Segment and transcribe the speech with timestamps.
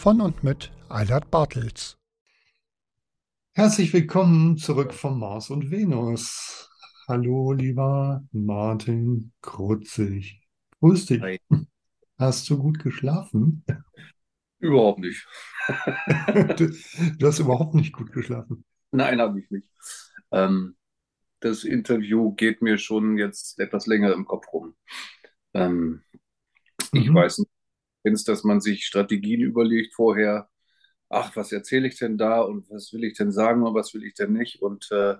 [0.00, 1.98] Von und mit Eilert Bartels.
[3.52, 6.70] Herzlich willkommen zurück von Mars und Venus.
[7.06, 10.40] Hallo, lieber Martin Krutzig.
[10.80, 11.22] Grüß dich.
[11.22, 11.38] Hi.
[12.18, 13.62] Hast du gut geschlafen?
[14.58, 15.26] Überhaupt nicht.
[16.56, 16.70] Du,
[17.18, 18.64] du hast überhaupt nicht gut geschlafen.
[18.92, 19.68] Nein, habe ich nicht.
[20.32, 20.76] Ähm,
[21.40, 24.74] das Interview geht mir schon jetzt etwas länger im Kopf rum.
[25.54, 26.02] Ähm,
[26.94, 27.14] ich Mhm.
[27.14, 27.49] weiß nicht,
[28.02, 30.48] kennst, dass man sich Strategien überlegt vorher.
[31.08, 34.04] Ach, was erzähle ich denn da und was will ich denn sagen und was will
[34.04, 34.62] ich denn nicht?
[34.62, 35.16] Und äh,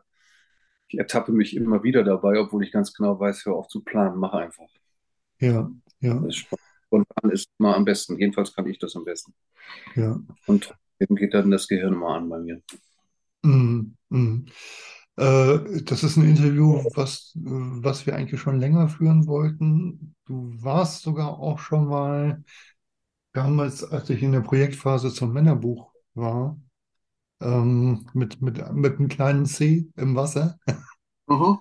[0.88, 4.18] ich ertappe mich immer wieder dabei, obwohl ich ganz genau weiß, hör auf zu planen,
[4.18, 4.68] mach einfach.
[5.40, 6.46] Ja, ja, ist
[6.90, 8.18] spontan ist immer am besten.
[8.18, 9.32] Jedenfalls kann ich das am besten.
[9.94, 10.20] ja.
[10.46, 10.64] Und
[10.98, 12.60] trotzdem geht dann das Gehirn immer an bei mir.
[13.42, 13.96] Mhm.
[14.08, 14.46] Mhm.
[15.20, 20.14] Äh, das ist ein Interview, was, was wir eigentlich schon länger führen wollten.
[20.26, 22.42] Du warst sogar auch schon mal
[23.32, 26.58] damals, als ich in der Projektphase zum Männerbuch war,
[27.40, 30.58] ähm, mit, mit, mit einem kleinen C im Wasser.
[31.28, 31.60] Mhm.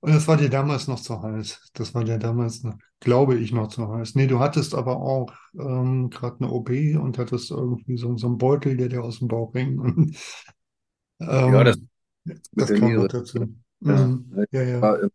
[0.00, 1.70] Und das war dir damals noch zu heiß.
[1.74, 4.14] Das war dir damals noch, glaube ich, noch zu heiß.
[4.14, 8.38] Nee, du hattest aber auch ähm, gerade eine OP und hattest irgendwie so, so einen
[8.38, 9.78] Beutel, der dir aus dem Bauch hing.
[9.78, 10.16] Und,
[11.20, 11.78] ähm, Ja, das
[12.24, 13.08] mit der kam Niere.
[13.08, 13.38] dazu.
[13.38, 14.06] Ja.
[14.06, 14.46] Mhm.
[14.52, 14.96] Ja, ja.
[15.02, 15.10] Ähm,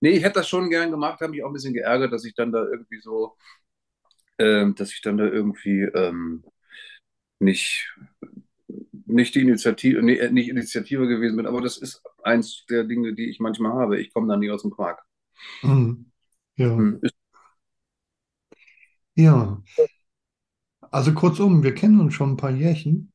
[0.00, 2.34] nee, ich hätte das schon gern gemacht, habe mich auch ein bisschen geärgert, dass ich
[2.34, 3.36] dann da irgendwie so,
[4.38, 6.44] ähm, dass ich dann da irgendwie ähm,
[7.40, 7.94] nicht,
[9.06, 13.14] nicht die Initiative, nee, äh, nicht Initiative gewesen bin, aber das ist eins der Dinge,
[13.14, 14.00] die ich manchmal habe.
[14.00, 15.02] Ich komme da nie aus dem Quark.
[15.62, 16.10] Mhm.
[16.56, 16.68] Ja.
[16.76, 17.14] Hm, Ist,
[19.14, 19.62] Ja.
[20.92, 23.12] Also kurzum, wir kennen uns schon ein paar Jährchen.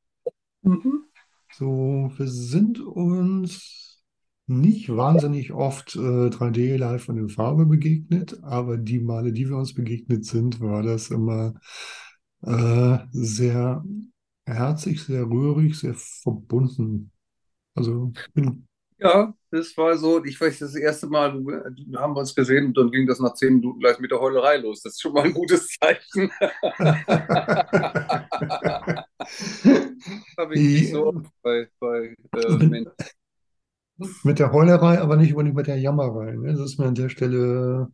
[0.63, 1.04] Mhm.
[1.57, 4.03] So, wir sind uns
[4.45, 9.55] nicht wahnsinnig oft äh, 3D live und in Farbe begegnet, aber die Male, die wir
[9.55, 11.53] uns begegnet sind, war das immer
[12.41, 13.85] äh, sehr
[14.45, 17.13] herzig, sehr rührig, sehr verbunden.
[17.73, 18.67] Also bin,
[18.97, 22.77] ja, das war so, ich weiß, das erste Mal äh, haben wir uns gesehen und
[22.77, 24.81] dann ging das nach zehn Minuten gleich mit der Heulerei los.
[24.81, 26.31] Das ist schon mal ein gutes Zeichen.
[30.37, 32.91] Habe ich nicht so oft bei, bei äh, Menschen.
[34.23, 36.33] mit der Heulerei, aber nicht unbedingt mit der Jammerei.
[36.33, 36.53] Ne?
[36.53, 37.87] Das ist mir an der Stelle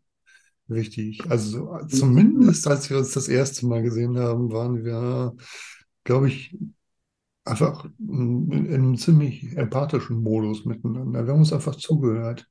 [0.67, 1.21] wichtig.
[1.29, 5.35] Also so- zumindest als wir uns das erste Mal gesehen haben, waren wir,
[6.03, 6.57] glaube ich,
[7.45, 11.25] einfach in, in einem ziemlich empathischen Modus miteinander.
[11.25, 12.47] Wir haben uns einfach zugehört.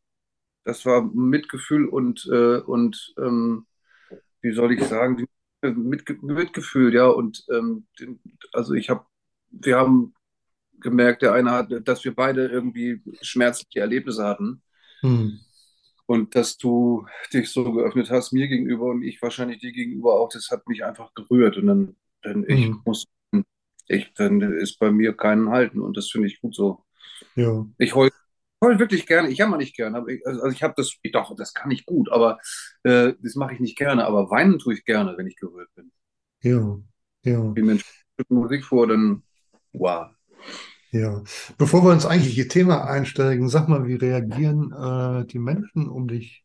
[0.65, 3.67] Das war Mitgefühl und, äh, und ähm,
[4.43, 5.27] wie soll ich sagen,
[5.63, 7.09] Mitge Mitgefühl, ja.
[7.09, 7.87] Und ähm,
[8.53, 9.07] also ich habe,
[9.51, 10.15] wir haben
[10.81, 14.63] gemerkt, der eine hat, dass wir beide irgendwie schmerzliche Erlebnisse hatten
[15.03, 15.41] Hm.
[16.07, 20.29] und dass du dich so geöffnet hast mir gegenüber und ich wahrscheinlich dir gegenüber auch.
[20.31, 22.85] Das hat mich einfach gerührt und dann, dann ich Hm.
[22.85, 23.07] muss,
[23.89, 26.85] ich, dann ist bei mir keinen Halten und das finde ich gut so.
[27.37, 28.11] Ja, Ich heul,
[28.63, 29.31] heul wirklich gerne.
[29.31, 29.99] Ich jammer nicht gerne.
[29.99, 32.39] Aber ich, also ich habe das, ich doch, das kann ich gut, aber
[32.85, 34.05] äh, das mache ich nicht gerne.
[34.07, 35.93] Aber weinen tue ich gerne, wenn ich gerührt bin.
[36.43, 36.79] ja,
[37.25, 37.87] ja, Die Menschen
[38.29, 39.23] Musik vor, dann
[39.73, 40.11] wow.
[40.93, 41.23] ja.
[41.59, 46.45] Bevor wir ins eigentliche Thema einsteigen, sag mal, wie reagieren äh, die Menschen um dich,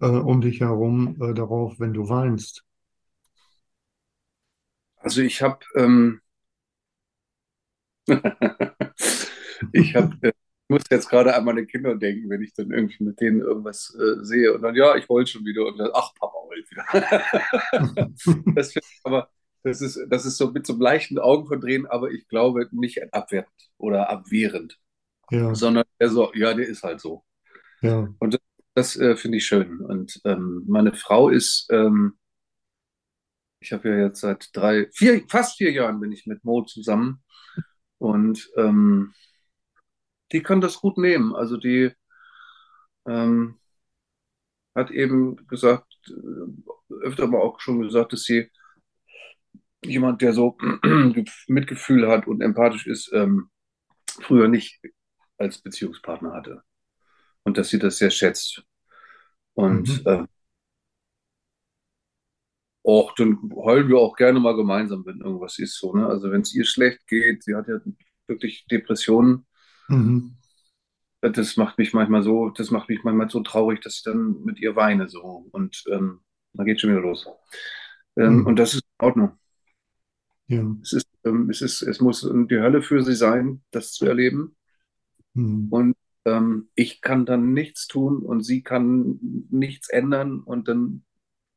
[0.00, 2.64] äh, um dich herum äh, darauf, wenn du weinst?
[4.96, 6.20] Also ich habe, ähm,
[9.72, 10.32] ich habe, äh,
[10.68, 14.24] muss jetzt gerade an meine Kinder denken, wenn ich dann irgendwie mit denen irgendwas äh,
[14.24, 16.86] sehe und dann, ja, ich heul schon wieder und dann, ach, Papa heult wieder.
[18.54, 19.28] Das aber,
[19.64, 23.52] das ist, das ist so mit so einem leichten Augenverdrehen, aber ich glaube nicht abwertend
[23.78, 24.78] oder abwehrend,
[25.30, 27.24] Ja, sondern eher so, ja, der ist halt so.
[27.80, 28.40] ja, Und das,
[28.74, 29.80] das äh, finde ich schön.
[29.80, 32.14] Und ähm, meine Frau ist, ähm,
[33.60, 37.22] Ich habe ja jetzt seit drei, vier, fast vier Jahren bin ich mit Mo zusammen
[37.98, 39.14] und ähm,
[40.32, 41.32] die kann das gut nehmen.
[41.34, 41.92] Also die
[43.06, 43.58] ähm,
[44.74, 48.50] hat eben gesagt, äh, öfter aber auch schon gesagt, dass sie
[49.84, 50.56] jemand, der so
[51.48, 53.50] Mitgefühl hat und empathisch ist, ähm,
[54.20, 54.80] früher nicht
[55.38, 56.62] als Beziehungspartner hatte.
[57.44, 58.64] Und dass sie das sehr schätzt.
[59.54, 60.06] Und Mhm.
[60.06, 60.24] äh,
[62.84, 66.06] auch dann heulen wir auch gerne mal gemeinsam, wenn irgendwas ist so, ne?
[66.06, 67.78] Also wenn es ihr schlecht geht, sie hat ja
[68.26, 69.46] wirklich Depressionen,
[69.88, 70.34] Mhm.
[71.20, 74.58] das macht mich manchmal so, das macht mich manchmal so traurig, dass ich dann mit
[74.60, 75.46] ihr weine so.
[75.52, 76.20] Und ähm,
[76.54, 77.26] dann geht schon wieder los.
[78.16, 78.58] Ähm, und Mhm.
[78.58, 79.38] das ist in Ordnung.
[80.52, 80.76] Ja.
[80.82, 84.56] Es ist, ähm, es ist, es muss die Hölle für sie sein, das zu erleben.
[85.34, 85.68] Mhm.
[85.70, 89.18] Und ähm, ich kann dann nichts tun und sie kann
[89.50, 91.04] nichts ändern und dann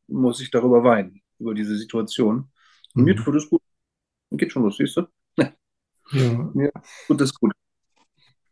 [0.07, 2.51] muss ich darüber weinen, über diese Situation.
[2.95, 3.23] Und mir Mhm.
[3.23, 3.61] tut es gut.
[4.31, 5.03] Geht schon los, siehst du?
[5.37, 5.53] Ja.
[6.55, 6.71] Mir
[7.07, 7.53] tut es gut.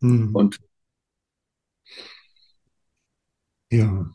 [0.01, 0.35] Mhm.
[0.35, 0.59] Und
[3.71, 4.13] Ja.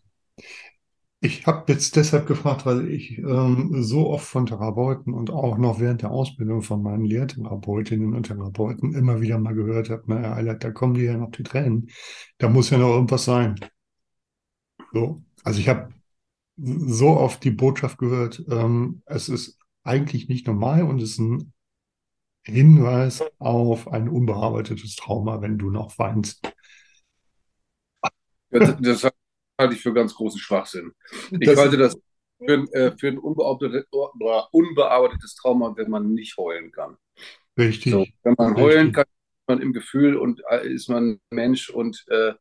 [1.20, 5.81] Ich habe jetzt deshalb gefragt, weil ich ähm, so oft von Therapeuten und auch noch
[5.81, 10.62] während der Ausbildung von meinen Lehrtherapeutinnen und Therapeuten immer wieder mal gehört habe, naja, Eilert,
[10.62, 11.91] da kommen dir ja noch die Tränen.
[12.38, 13.56] Da muss ja noch irgendwas sein.
[14.93, 15.23] So.
[15.44, 15.93] Also ich habe
[16.56, 21.53] so oft die Botschaft gehört, ähm, es ist eigentlich nicht normal und es ist ein
[22.44, 26.43] Hinweis auf ein unbearbeitetes Trauma, wenn du noch weinst.
[28.50, 29.12] ja, das, das
[29.58, 30.93] halte ich für ganz großen Schwachsinn.
[31.31, 31.96] Ich Das halte das
[32.38, 33.87] für, ein, äh, für ein unbearbeitetes,
[34.52, 36.96] unbearbeitetes Trauma, wenn man nicht heulen kann.
[37.56, 38.94] So, richtig, wenn man heulen richtig.
[38.94, 42.34] kann, ist man im Gefühl und äh, ist man Mensch und äh,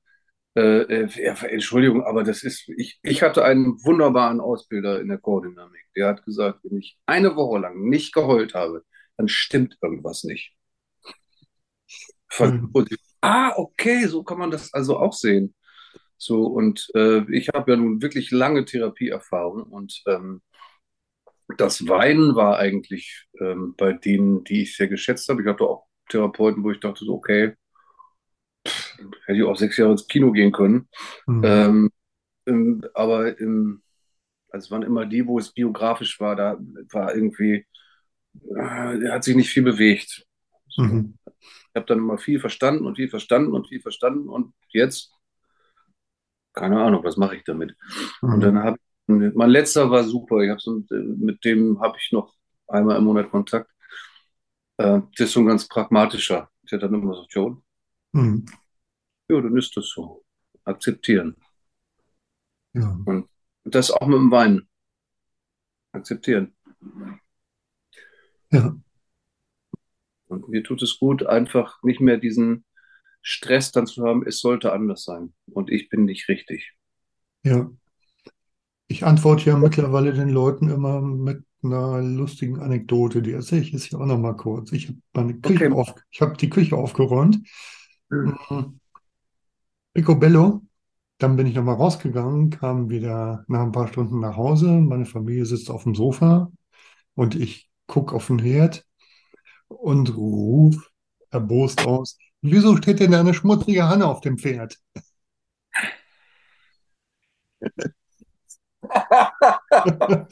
[0.57, 5.19] äh, äh, ja, Entschuldigung, aber das ist, ich, ich hatte einen wunderbaren Ausbilder in der
[5.19, 5.85] Chordynamik.
[5.95, 8.83] Der hat gesagt, wenn ich eine Woche lang nicht geheult habe,
[9.17, 10.55] dann stimmt irgendwas nicht.
[12.27, 12.69] Von, Schön.
[12.73, 15.53] und, ah, okay, so kann man das also auch sehen.
[16.17, 20.41] So, und äh, ich habe ja nun wirklich lange Therapieerfahrung und ähm,
[21.57, 25.41] das Weinen war eigentlich ähm, bei denen, die ich sehr geschätzt habe.
[25.41, 27.53] Ich hatte auch Therapeuten, wo ich dachte, so, okay,
[29.25, 30.89] hätte ich auch sechs Jahre ins Kino gehen können.
[31.25, 31.41] Mhm.
[31.45, 31.89] Ähm,
[32.47, 33.81] ähm, aber ähm,
[34.49, 36.57] also es waren immer die, wo es biografisch war, da
[36.91, 37.65] war irgendwie,
[38.55, 40.25] äh, hat sich nicht viel bewegt.
[40.77, 41.17] Mhm.
[41.25, 45.11] Ich habe dann immer viel verstanden und viel verstanden und viel verstanden und jetzt,
[46.57, 47.75] keine Ahnung, was mache ich damit?
[48.21, 48.41] Und Mhm.
[48.41, 48.77] dann habe
[49.07, 50.39] ich, mein letzter war super.
[50.41, 52.33] Ich so, mit dem habe ich noch
[52.67, 53.71] einmal im Monat Kontakt.
[54.77, 56.49] Äh, das ist so ein ganz pragmatischer.
[56.69, 57.61] Der dann immer gesagt, Joe,
[58.13, 58.45] Mhm.
[59.29, 60.25] ja, dann ist das so.
[60.65, 61.35] Akzeptieren.
[62.73, 62.97] Ja.
[63.05, 63.29] Und
[63.63, 64.67] das auch mit dem Weinen.
[65.93, 66.53] Akzeptieren.
[68.51, 68.75] Ja.
[70.27, 72.65] Und mir tut es gut, einfach nicht mehr diesen
[73.29, 75.33] Stress dann zu haben, es sollte anders sein.
[75.51, 76.73] Und ich bin nicht richtig.
[77.43, 77.69] Ja.
[78.87, 83.21] Ich antworte ja mittlerweile den Leuten immer mit einer lustigen Anekdote.
[83.21, 84.71] Die erzähle ich jetzt hier auch noch mal kurz.
[84.71, 85.73] Ich habe meine Küche Okay.
[85.73, 87.39] auf, ich habe die Küche aufgeräumt.
[88.09, 88.37] Hm.
[88.49, 88.79] Mhm.
[89.93, 90.61] Picobello.
[91.17, 94.67] Dann bin ich noch mal rausgegangen, kam wieder nach ein paar Stunden nach Hause.
[94.69, 96.49] Meine Familie sitzt auf dem Sofa
[97.15, 98.85] und ich gucke auf den Herd
[99.67, 100.91] und ruf
[101.31, 104.79] erbost aus: Wieso steht denn da eine schmutzige Hanne auf dem Pferd?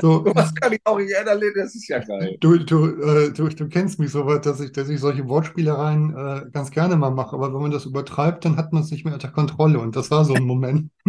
[0.00, 1.40] So, Was kann ich auch nicht ändern?
[1.56, 2.36] Das ist ja geil.
[2.40, 6.14] Du, du, äh, du, du kennst mich so weit, dass ich, dass ich solche Wortspielereien
[6.16, 9.04] äh, ganz gerne mal mache, aber wenn man das übertreibt, dann hat man es nicht
[9.04, 9.78] mehr unter Kontrolle.
[9.78, 10.90] Und das war so ein Moment.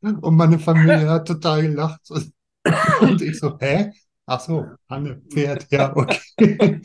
[0.00, 2.00] Und meine Familie hat total gelacht.
[3.00, 3.92] Und ich so, hä?
[4.26, 6.80] Ach so, Hanne, Pferd, ja, okay.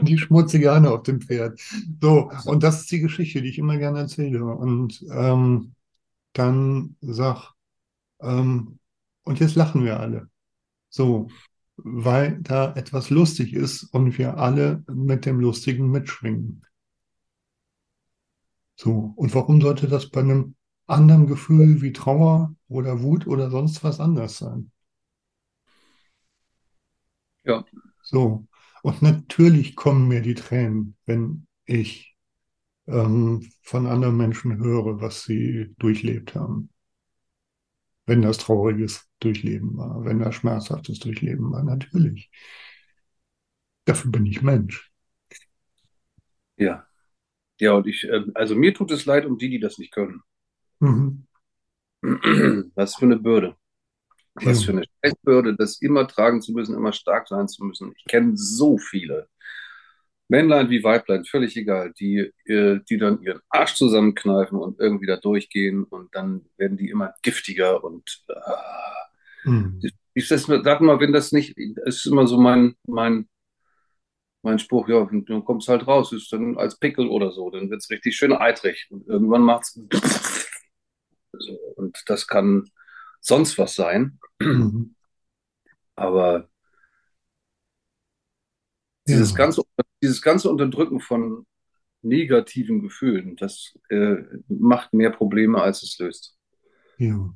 [0.00, 1.60] Die schmutzige Hanne auf dem Pferd.
[2.00, 4.44] So, und das ist die Geschichte, die ich immer gerne erzähle.
[4.44, 5.74] Und ähm,
[6.34, 7.52] dann sag,
[8.20, 8.78] ähm,
[9.24, 10.30] und jetzt lachen wir alle.
[10.90, 11.28] So,
[11.76, 16.62] weil da etwas lustig ist und wir alle mit dem Lustigen mitschwingen.
[18.76, 20.54] So, und warum sollte das bei einem
[20.86, 24.72] anderen Gefühl wie Trauer oder Wut oder sonst was anders sein?
[27.44, 27.64] Ja,
[28.02, 28.47] So,
[28.82, 32.16] und natürlich kommen mir die Tränen, wenn ich
[32.86, 36.70] ähm, von anderen Menschen höre, was sie durchlebt haben.
[38.06, 42.30] Wenn das trauriges Durchleben war, wenn das schmerzhaftes Durchleben war, natürlich.
[43.84, 44.90] Dafür bin ich Mensch.
[46.56, 46.84] ja.
[47.60, 50.22] Ja, und ich, äh, also mir tut es leid um die, die das nicht können.
[50.80, 51.26] Mhm.
[52.74, 53.56] Was für eine Bürde.
[54.44, 57.92] Was für eine Scheißbürde, das immer tragen zu müssen, immer stark sein zu müssen.
[57.96, 59.28] Ich kenne so viele.
[60.28, 65.16] Männlein wie Weiblein, völlig egal, die, äh, die dann ihren Arsch zusammenkneifen und irgendwie da
[65.16, 68.34] durchgehen und dann werden die immer giftiger und äh,
[69.44, 69.88] Mhm.
[70.14, 73.28] ich das, sag mal, wenn das nicht, ist immer so mein, mein,
[74.42, 77.70] mein Spruch, ja, dann kommt es halt raus, ist dann als Pickel oder so, dann
[77.70, 79.78] wird es richtig schön eitrig und irgendwann macht es
[81.38, 82.70] so, und das kann
[83.28, 84.18] sonst was sein,
[84.52, 84.94] Mhm.
[85.96, 86.48] aber
[89.08, 89.34] dieses Ja.
[89.34, 89.62] ganze,
[90.02, 91.46] dieses ganze Unterdrücken von
[92.02, 94.16] negativen Gefühlen, das äh,
[94.48, 96.36] macht mehr Probleme, als es löst.
[96.98, 97.32] Ja.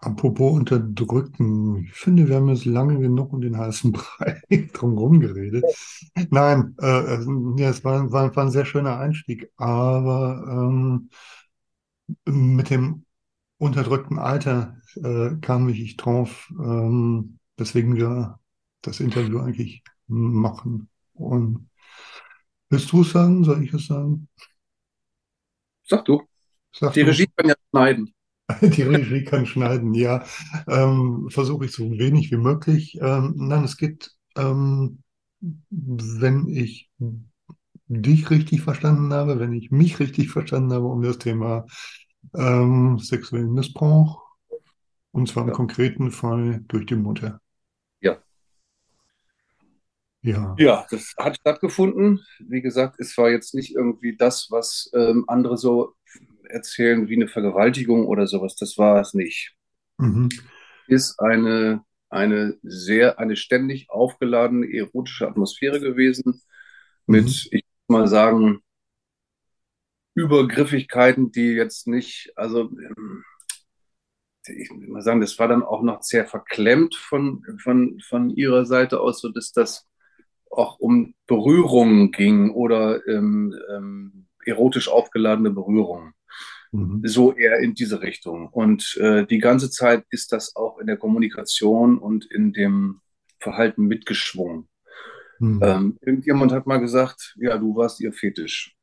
[0.00, 5.64] Apropos unterdrücken, ich finde, wir haben jetzt lange genug um den heißen Brei drumherum geredet.
[6.30, 7.26] Nein, äh, äh,
[7.58, 11.10] ja, es war, war, war ein sehr schöner Einstieg, aber ähm,
[12.26, 13.05] mit dem
[13.58, 18.38] unterdrückten Alter äh, kam ich drauf, ähm, weswegen wir
[18.82, 20.88] das Interview eigentlich machen.
[21.14, 21.68] Und
[22.70, 23.44] willst du es sagen?
[23.44, 24.28] Soll ich es sagen?
[25.84, 26.20] Sag du,
[26.72, 27.08] Sag die du.
[27.08, 28.14] Regie kann ja schneiden.
[28.62, 30.24] Die Regie kann schneiden, ja.
[30.68, 32.98] Ähm, versuche ich so wenig wie möglich.
[33.00, 35.02] Ähm, nein, es geht, ähm,
[35.40, 36.90] wenn ich
[37.88, 41.66] dich richtig verstanden habe, wenn ich mich richtig verstanden habe, um das Thema
[42.34, 44.22] ähm, sexuellen Missbrauch,
[45.12, 45.54] und zwar im Ja.
[45.54, 47.40] konkreten Fall durch die Mutter.
[48.00, 48.22] Ja.
[50.22, 50.58] Ja.
[50.58, 52.20] Ja, das hat stattgefunden.
[52.38, 55.94] Wie gesagt, es war jetzt nicht irgendwie das, was ähm, andere so
[56.48, 58.56] erzählen wie eine Vergewaltigung oder sowas.
[58.56, 59.54] Das war es nicht.
[59.98, 60.28] Mhm.
[60.86, 66.42] Ist eine, eine sehr, eine ständig aufgeladene erotische Atmosphäre gewesen
[67.06, 67.32] mit, Mhm.
[67.52, 68.60] ich würde mal sagen,
[70.16, 72.70] Übergriffigkeiten, die jetzt nicht, also
[74.48, 78.64] ich will mal sagen, das war dann auch noch sehr verklemmt von, von, von ihrer
[78.64, 79.86] Seite aus, so dass das
[80.50, 86.14] auch um Berührungen ging oder ähm, ähm, erotisch aufgeladene Berührungen.
[86.72, 87.02] Mhm.
[87.04, 88.48] So eher in diese Richtung.
[88.48, 93.00] Und äh, die ganze Zeit ist das auch in der Kommunikation und in dem
[93.38, 94.68] Verhalten mitgeschwungen.
[95.38, 95.60] Mhm.
[95.62, 98.75] Ähm, irgendjemand hat mal gesagt, ja, du warst ihr Fetisch.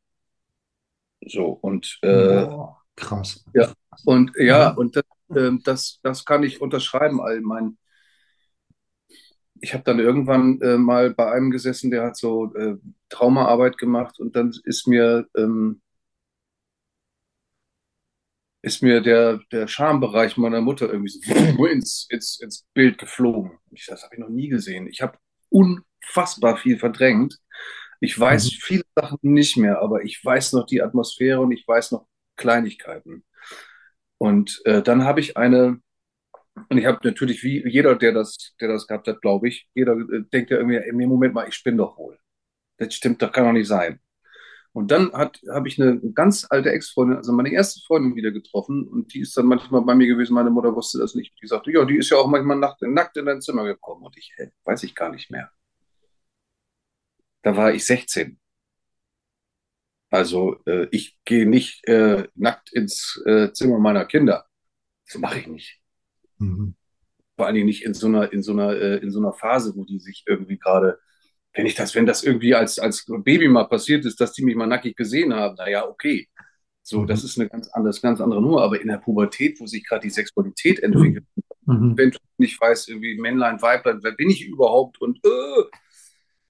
[1.27, 3.43] So, und, äh, Boah, krass.
[3.53, 3.73] ja.
[4.05, 4.77] und ja, Mhm.
[4.77, 5.03] und das,
[5.35, 7.21] ähm, das, das kann ich unterschreiben.
[7.21, 7.77] All mein,
[9.61, 12.75] ich habe dann irgendwann äh, mal bei einem gesessen, der hat so äh,
[13.09, 15.81] Traumaarbeit gemacht und dann ist mir, ähm,
[18.61, 23.59] ist mir der, der Schambereich meiner Mutter irgendwie so ins, ins, ins Bild geflogen.
[23.71, 24.87] Ich, das habe ich noch nie gesehen.
[24.87, 25.17] Ich habe
[25.49, 27.39] unfassbar viel verdrängt.
[28.03, 28.59] Ich weiß Mhm.
[28.61, 33.23] viele Sachen nicht mehr, aber ich weiß noch die Atmosphäre und ich weiß noch Kleinigkeiten.
[34.17, 35.81] Und äh, dann habe ich eine,
[36.69, 39.93] und ich habe natürlich, wie jeder, der das, der das gehabt hat, glaube ich, jeder
[39.93, 42.19] äh, denkt ja irgendwie, im Moment mal, ich spinne doch wohl.
[42.77, 43.99] Das stimmt, das kann doch nicht sein.
[44.73, 49.13] Und dann habe ich eine ganz alte Ex-Freundin, also meine erste Freundin wieder getroffen und
[49.13, 51.33] die ist dann manchmal bei mir gewesen, meine Mutter wusste das nicht.
[51.41, 54.17] Die sagte, ja, die ist ja auch manchmal nackt, nackt in dein Zimmer gekommen und
[54.17, 55.51] ich, hä, weiß ich gar nicht mehr.
[57.43, 58.39] Da war ich 16.
[60.09, 64.45] Also äh, ich gehe nicht äh, nackt ins äh, Zimmer meiner Kinder.
[65.07, 65.81] Das mache ich nicht.
[66.37, 66.75] Mhm.
[67.35, 69.73] Vor allen Dingen nicht in so einer, in so einer, äh, in so einer Phase,
[69.75, 70.99] wo die sich irgendwie gerade,
[71.53, 74.55] wenn ich das, wenn das irgendwie als, als Baby mal passiert ist, dass die mich
[74.55, 76.27] mal nackig gesehen haben, naja, okay.
[76.83, 77.07] So, Mhm.
[77.07, 78.61] das ist eine ganz andere, ganz andere Nummer.
[78.61, 81.25] Aber in der Pubertät, wo sich gerade die Sexualität entwickelt,
[81.65, 81.97] Mhm.
[81.97, 85.63] wenn du nicht weißt, irgendwie Männlein, Weiblein, wer bin ich überhaupt und äh,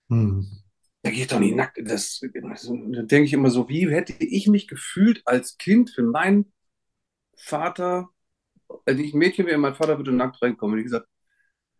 [0.09, 0.62] Mhm.
[1.03, 1.77] Da geht doch nicht nackt.
[1.83, 6.45] Das, da denke ich immer so, wie hätte ich mich gefühlt als Kind, wenn mein
[7.37, 8.09] Vater,
[8.85, 10.77] als ich ein Mädchen wäre, mein Vater würde nackt reinkommen.
[10.77, 11.07] Wie gesagt,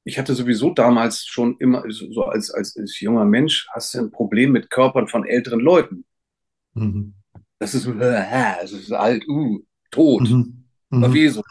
[0.04, 4.12] ich hatte sowieso damals schon immer, so als, als, als junger Mensch, hast du ein
[4.12, 6.04] Problem mit Körpern von älteren Leuten.
[6.74, 7.14] Mhm.
[7.60, 7.94] Das ist, äh,
[8.62, 10.66] das ist alt, uh, tot, Mhm.
[10.90, 11.00] Mhm.
[11.00, 11.44] Verwesung.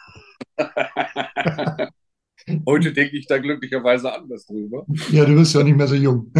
[2.66, 4.84] Heute denke ich da glücklicherweise anders drüber.
[5.10, 6.32] Ja, du bist ja nicht mehr so jung.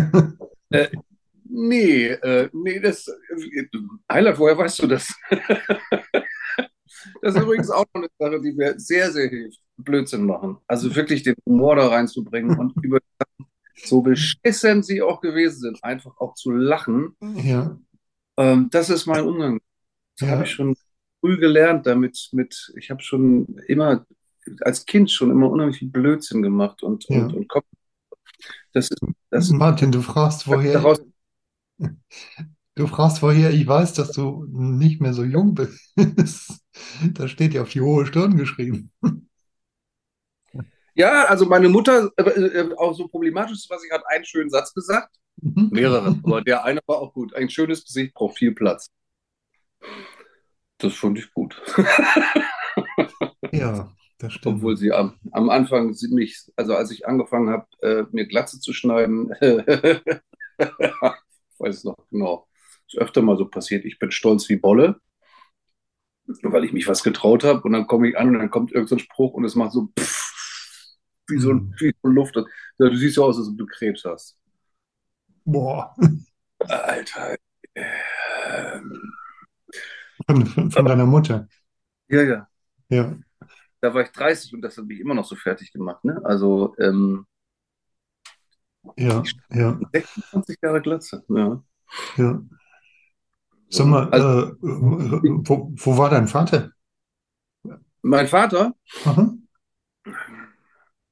[1.54, 3.10] Nee, äh, nee, das,
[4.08, 5.12] Eilert, woher weißt du das?
[7.20, 9.60] Das ist übrigens auch eine Sache, die mir sehr, sehr hilft.
[9.76, 10.58] Blödsinn machen.
[10.66, 12.98] Also wirklich den Humor da reinzubringen und über
[13.74, 17.16] so beschissen sie auch gewesen sind, einfach auch zu lachen.
[17.20, 17.76] Ja,
[18.36, 19.60] Ähm, das ist mein Umgang.
[20.18, 20.34] Das Ja.
[20.36, 20.74] habe ich schon
[21.20, 24.06] früh gelernt, damit mit, ich habe schon immer,
[24.60, 27.26] als Kind schon immer unheimlich viel Blödsinn gemacht und, Ja.
[27.26, 27.66] und, und Kopf.
[28.72, 31.02] Das ist, das Martin, du fragst, woher, daraus,
[32.74, 35.80] du fragst, woher ich weiß, dass du nicht mehr so jung bist.
[37.12, 38.90] Das steht ja auf die hohe Stirn geschrieben.
[40.94, 44.50] Ja, also meine Mutter, äh, äh, auch so problematisch ist, was ich hat einen schönen
[44.50, 45.14] Satz gesagt.
[45.36, 45.68] Mhm.
[45.70, 47.34] Mehrere, aber der eine war auch gut.
[47.34, 48.90] Ein schönes Gesicht braucht viel Platz.
[50.78, 51.60] Das fand ich gut.
[53.52, 54.56] Ja, das stimmt.
[54.56, 58.72] Obwohl sie am, am Anfang ziemlich, also als ich angefangen habe, äh, mir Glatze zu
[58.72, 59.30] schneiden,
[61.62, 62.48] weiß es noch genau,
[62.88, 63.84] ist öfter mal so passiert.
[63.86, 65.00] Ich bin stolz wie Bolle,
[66.42, 68.98] weil ich mich was getraut habe und dann komme ich an und dann kommt irgendein
[68.98, 70.96] so Spruch und es macht so pff,
[71.28, 71.74] wie so, Mhm.
[71.78, 72.36] wie so Luft.
[72.78, 74.38] Du siehst ja aus, als ob du Krebs hast.
[75.46, 75.94] Boah,
[76.68, 77.36] Alter.
[77.76, 79.12] Ähm,
[80.26, 81.48] von, von von deiner Mutter.
[82.08, 82.48] ja, ja.
[82.88, 83.16] Ja,
[83.80, 86.04] Da war ich 30 und das hat mich immer noch so fertig gemacht.
[86.04, 86.20] Ne?
[86.24, 87.26] Also ähm,
[88.96, 91.24] ja, ja, 26 Jahre Glatze.
[91.28, 91.62] Ja.
[92.16, 92.42] ja.
[93.70, 96.72] Sag mal, Also, äh, wo, wo war dein Vater?
[98.02, 98.74] mein Vater,
[99.06, 99.32] Aha.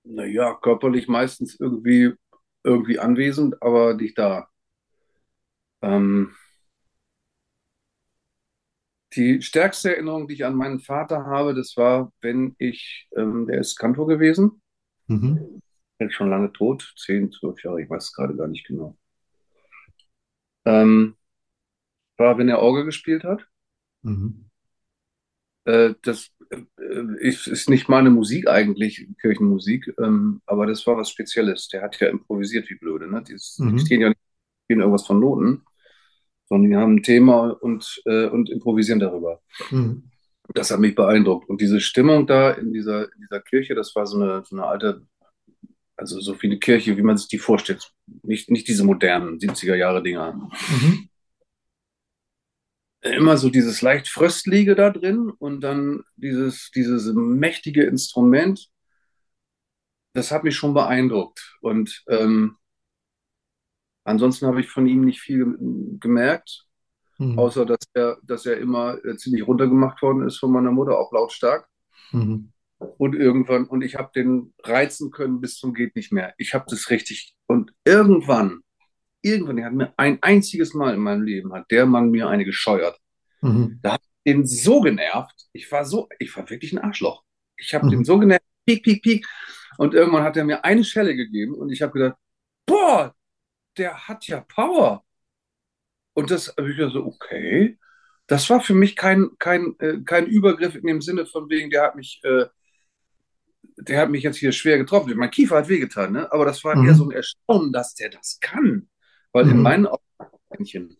[0.04, 2.12] naja, körperlich meistens irgendwie,
[2.64, 4.48] irgendwie anwesend, aber nicht da.
[5.82, 6.34] Ähm,
[9.14, 13.60] die stärkste Erinnerung, die ich an meinen Vater habe, das war, wenn ich, ähm, der
[13.60, 14.62] ist Kantor gewesen,
[15.08, 15.60] Mhm.
[16.08, 18.96] Ist schon lange tot, 10, 12 Jahre, ich weiß es gerade gar nicht genau.
[20.64, 21.16] Ähm,
[22.16, 23.46] war, wenn er Orgel gespielt hat.
[24.02, 24.50] Mhm.
[25.64, 26.62] Äh, das äh,
[27.20, 31.68] ist, ist nicht meine Musik eigentlich, Kirchenmusik, ähm, aber das war was Spezielles.
[31.68, 33.10] Der hat ja improvisiert wie blöde.
[33.10, 33.22] Ne?
[33.22, 33.78] Die Mhm.
[33.78, 34.20] stehen ja nicht
[34.66, 35.64] stehen irgendwas von Noten,
[36.48, 39.40] sondern die haben ein Thema und, äh, und improvisieren darüber.
[39.70, 40.04] Mhm.
[40.54, 41.48] Das hat mich beeindruckt.
[41.48, 44.66] Und diese Stimmung da in dieser, in dieser Kirche, das war so eine, so eine
[44.66, 45.06] alte,
[46.00, 47.92] also so wie eine Kirche, wie man sich die vorstellt.
[48.22, 50.32] Nicht, nicht diese modernen 70er Jahre Dinger.
[50.32, 51.08] Mhm.
[53.02, 58.68] immer so dieses leicht Fröstlige da drin und dann dieses, dieses mächtige Instrument.
[60.12, 61.56] Das hat mich schon beeindruckt.
[61.62, 62.56] Und ähm,
[64.04, 66.66] ansonsten habe ich von ihm nicht viel gem- gemerkt,
[67.18, 67.38] Mhm.
[67.38, 71.12] außer dass er, dass er immer äh, ziemlich runtergemacht worden ist von meiner Mutter, auch
[71.12, 71.68] lautstark.
[72.12, 72.50] Mhm.
[72.80, 76.34] Und irgendwann, und ich habe den reizen können bis zum geht nicht mehr.
[76.38, 77.34] Ich habe das richtig.
[77.46, 78.60] Und irgendwann,
[79.20, 82.44] irgendwann, der hat mir ein einziges Mal in meinem Leben, hat der Mann mir eine
[82.44, 82.98] gescheuert.
[83.42, 83.80] Mhm.
[84.26, 85.48] den so genervt.
[85.52, 87.22] Ich war so, ich war wirklich ein Arschloch.
[87.56, 88.04] Ich habe den Mhm.
[88.04, 89.26] so genervt, piek, piek, piek.
[89.78, 92.16] Und irgendwann hat er mir eine Schelle gegeben und ich habe gedacht,
[92.66, 93.14] boah,
[93.76, 95.04] der hat ja Power.
[96.14, 97.78] Und das habe ich ja so, okay.
[98.26, 101.82] Das war für mich kein, kein, äh, kein Übergriff in dem Sinne von wegen, der
[101.82, 102.46] hat mich, äh,
[103.76, 105.16] der hat mich jetzt hier schwer getroffen.
[105.16, 106.32] Mein Kiefer hat wehgetan, ne?
[106.32, 106.86] Aber das war Mhm.
[106.86, 108.88] eher so ein Erstaunen, dass der das kann.
[109.32, 109.62] Weil in Mhm.
[109.62, 110.96] meinen Augen,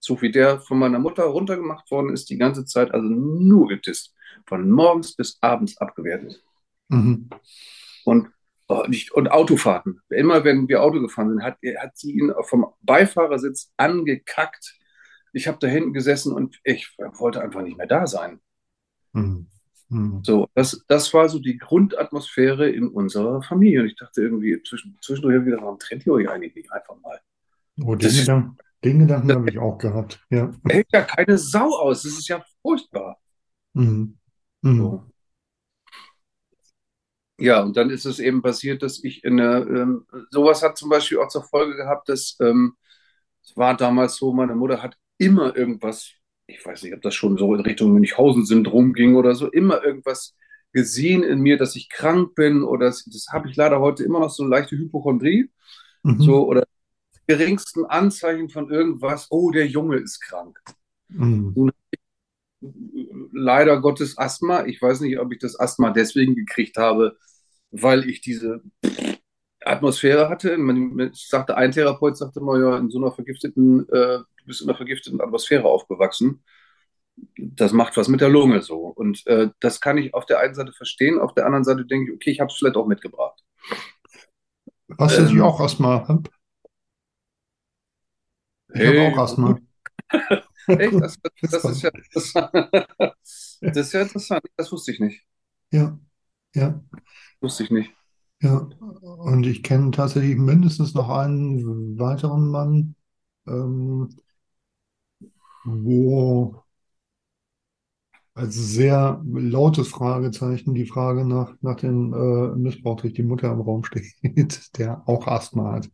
[0.00, 4.14] so wie der von meiner Mutter runtergemacht worden ist, die ganze Zeit, also nur getisst.
[4.46, 6.42] Von morgens bis abends abgewertet.
[6.88, 7.28] Mhm.
[8.04, 8.28] Und,
[8.88, 10.00] nicht, und Autofahrten.
[10.08, 14.78] Immer wenn wir Auto gefahren sind, hat, hat sie ihn vom Beifahrersitz angekackt.
[15.32, 18.40] Ich habe da hinten gesessen und ich wollte einfach nicht mehr da sein.
[19.12, 19.48] Mhm.
[19.90, 20.22] Mhm.
[20.24, 23.82] So, das, das war so die Grundatmosphäre in unserer Familie.
[23.82, 27.20] Und ich dachte irgendwie zwischen, zwischendurch wieder, warum trennt ihr euch eigentlich nicht einfach mal?
[27.82, 30.24] Oh, den Gedanken, den Gedanken habe ich auch gehabt.
[30.30, 30.52] Ja.
[30.68, 32.02] Hält ja keine Sau aus.
[32.02, 33.18] Das ist ja furchtbar.
[33.74, 34.16] Mhm.
[34.62, 34.78] Mhm.
[34.78, 35.04] So.
[37.38, 40.90] Ja, und dann ist es eben passiert, dass ich in der, ähm, sowas hat zum
[40.90, 42.74] Beispiel auch zur Folge gehabt, dass ähm,
[43.42, 46.12] es war damals so, meine Mutter hat immer irgendwas,
[46.50, 50.36] ich weiß nicht, ob das schon so in Richtung Münchhausen-Syndrom ging oder so, immer irgendwas
[50.72, 54.20] gesehen in mir, dass ich krank bin oder das, das habe ich leider heute immer
[54.20, 55.50] noch so eine leichte Hypochondrie,
[56.02, 56.20] Mhm.
[56.20, 56.66] so oder
[57.26, 60.58] geringsten Anzeichen von irgendwas, oh, der Junge ist krank.
[61.08, 61.70] Mhm.
[63.32, 64.64] leider Gottes Asthma.
[64.66, 67.16] Ich weiß nicht, ob ich das Asthma deswegen gekriegt habe,
[67.70, 68.62] weil ich diese
[69.64, 70.56] Atmosphäre hatte.
[70.58, 74.68] Man, sagte, ein Therapeut sagte mal, ja, in so einer vergifteten, äh, du bist in
[74.68, 76.42] einer vergifteten Atmosphäre aufgewachsen.
[77.38, 78.78] Das macht was mit der Lunge so.
[78.88, 82.12] Und äh, das kann ich auf der einen Seite verstehen, auf der anderen Seite denke
[82.12, 83.42] ich, okay, ich habe es vielleicht auch mitgebracht.
[84.88, 86.30] Was, dass ich Ähm, auch Asthma habe?
[88.74, 89.60] Ich Hey, habe auch Asthma.
[90.76, 91.00] Echt?
[91.00, 92.50] Das, das, das ist ja interessant.
[93.72, 94.42] Das ist ja interessant.
[94.56, 95.24] Das wusste ich nicht.
[95.72, 95.98] Ja,
[96.54, 96.80] ja,
[97.40, 97.92] Wusste ich nicht.
[98.42, 98.68] Ja.
[99.16, 102.94] Und ich kenne tatsächlich mindestens noch einen weiteren Mann,
[103.46, 104.10] ähm,
[105.64, 106.62] wo
[108.34, 113.60] als sehr lautes Fragezeichen die Frage nach, nach dem äh, Missbrauch durch die Mutter im
[113.60, 114.14] Raum steht,
[114.78, 115.88] der auch Asthma hat.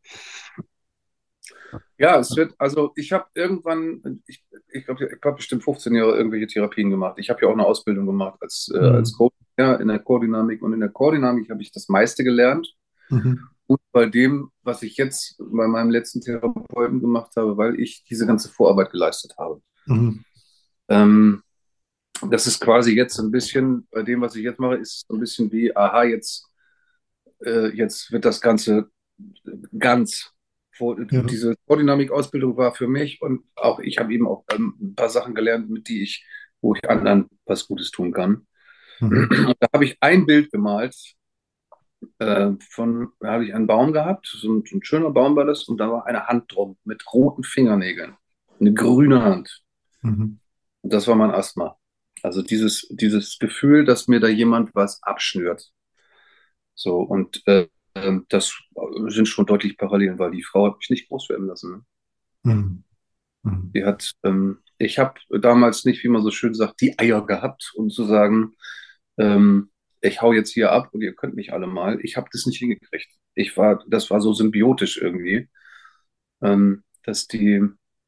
[1.98, 6.16] Ja, es wird, also ich habe irgendwann, ich, ich glaube, ich habe bestimmt 15 Jahre
[6.16, 7.18] irgendwelche Therapien gemacht.
[7.18, 9.16] Ich habe ja auch eine Ausbildung gemacht als, äh, als Mhm.
[9.16, 12.74] Coach ja, in der Koordinamik und in der Koordinamik habe ich das meiste gelernt.
[13.08, 13.48] Mhm.
[13.66, 18.26] Und bei dem, was ich jetzt bei meinem letzten Therapeuten gemacht habe, weil ich diese
[18.26, 19.60] ganze Vorarbeit geleistet habe.
[19.86, 20.24] Mhm.
[20.88, 21.42] Ähm,
[22.30, 25.20] das ist quasi jetzt ein bisschen, bei dem, was ich jetzt mache, ist so ein
[25.20, 26.48] bisschen wie, aha, jetzt,
[27.44, 28.88] äh, jetzt wird das Ganze
[29.78, 30.32] ganz.
[30.72, 31.22] Vor, Ja.
[31.22, 35.34] diese Koordinamik-Ausbildung war für mich und auch ich habe eben auch ähm, ein paar Sachen
[35.34, 36.26] gelernt, mit die ich,
[36.60, 38.46] wo ich anderen was Gutes tun kann.
[39.00, 39.54] Mhm.
[39.60, 40.96] Da habe ich ein Bild gemalt,
[42.18, 45.44] äh, von, da habe ich einen Baum gehabt, so ein, so ein schöner Baum war
[45.44, 48.16] das, und da war eine Hand drum mit roten Fingernägeln,
[48.60, 49.62] eine grüne Hand.
[50.02, 50.40] Mhm.
[50.82, 51.76] Und das war mein Asthma.
[52.22, 55.70] Also dieses, dieses Gefühl, dass mir da jemand was abschnürt.
[56.74, 58.54] So, und äh, äh, das
[59.08, 61.84] sind schon deutlich Parallelen, weil die Frau hat mich nicht groß werden lassen.
[62.42, 62.54] Ne?
[62.54, 62.84] Mhm.
[63.42, 63.72] Mhm.
[63.74, 67.72] Die hat, ähm, ich habe damals nicht, wie man so schön sagt, die Eier gehabt,
[67.76, 68.54] um zu sagen,
[69.18, 72.00] ähm, ich hau jetzt hier ab und ihr könnt mich alle mal.
[72.02, 73.08] Ich habe das nicht hingekriegt.
[73.34, 75.48] Ich war, das war so symbiotisch irgendwie,
[76.42, 77.62] ähm, dass die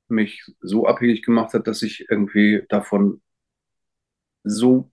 [0.09, 3.23] mich so abhängig gemacht hat, dass ich irgendwie davon
[4.45, 4.91] so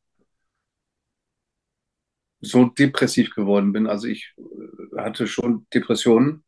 [2.41, 3.88] so depressiv geworden bin.
[3.88, 6.43] Also ich äh, hatte schon Depressionen,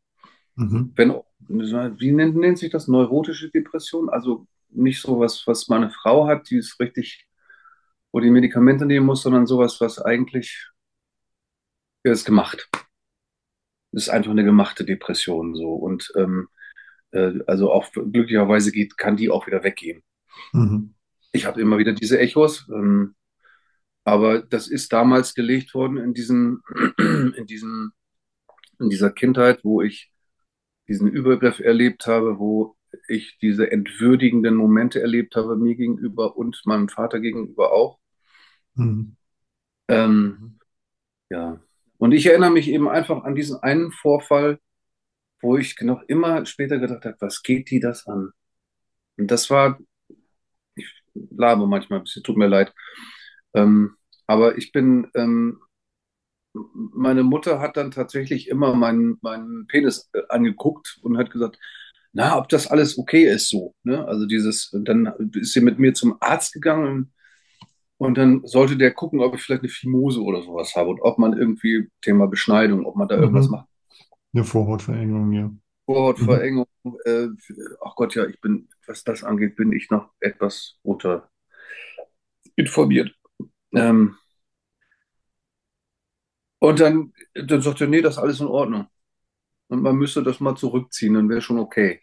[0.58, 0.98] Mhm.
[0.98, 1.14] wenn,
[1.50, 2.88] wie nennt, nennt sich das?
[2.88, 4.10] Neurotische Depression?
[4.10, 7.28] Also nicht so was, was meine Frau hat, die ist richtig,
[8.18, 10.72] wo die Medikamente nehmen muss, sondern sowas, was eigentlich
[12.02, 12.68] ist gemacht.
[13.92, 15.76] Das ist einfach eine gemachte Depression so.
[15.76, 16.48] Und ähm,
[17.12, 20.02] äh, also auch glücklicherweise geht, kann die auch wieder weggehen.
[20.52, 20.96] Mhm.
[21.32, 23.14] Ich habe immer wieder diese Echos, ähm,
[24.04, 26.64] aber das ist damals gelegt worden in diesen,
[26.98, 27.92] in diesen,
[28.80, 30.12] in dieser Kindheit, wo ich
[30.88, 32.76] diesen Übergriff erlebt habe, wo
[33.08, 38.00] ich diese entwürdigenden Momente erlebt habe, mir gegenüber und meinem Vater gegenüber auch.
[38.78, 39.16] Mhm.
[39.88, 40.60] Ähm,
[41.30, 41.60] ja.
[41.98, 44.60] Und ich erinnere mich eben einfach an diesen einen Vorfall,
[45.42, 48.32] wo ich noch immer später gedacht habe, was geht die das an?
[49.18, 49.80] Und das war,
[50.76, 52.74] ich labe manchmal ein bisschen, tut mir leid.
[53.54, 53.96] Ähm,
[54.28, 55.60] aber ich bin, ähm,
[56.54, 61.60] meine Mutter hat dann tatsächlich immer meinen, meinen Penis äh, angeguckt und hat gesagt,
[62.14, 63.76] na, ob das alles okay ist so.
[63.84, 64.08] Ne?
[64.08, 67.14] Also dieses, dann ist sie mit mir zum Arzt gegangen
[67.98, 71.18] und dann sollte der gucken, ob ich vielleicht eine Phimose oder sowas habe und ob
[71.20, 73.52] man irgendwie Thema Beschneidung, ob man da irgendwas Mhm.
[73.52, 73.68] macht.
[74.34, 75.52] Eine Vorhautverengung, ja.
[75.86, 76.68] Vorhautverengung,
[77.06, 77.28] äh,
[77.84, 81.30] ach Gott, ja, ich bin, was das angeht, bin ich noch etwas unter
[82.56, 83.12] informiert.
[83.76, 84.18] Ähm,
[86.60, 88.88] und dann, dann sagt er, nee, das ist alles in Ordnung.
[89.70, 92.02] Und man müsste das mal zurückziehen, dann wäre schon okay.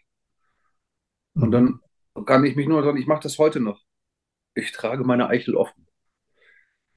[1.39, 1.51] Und Mhm.
[1.51, 1.79] dann
[2.25, 3.81] kann ich mich nur sagen, ich mache das heute noch.
[4.55, 5.84] Ich trage meine Eichel offen.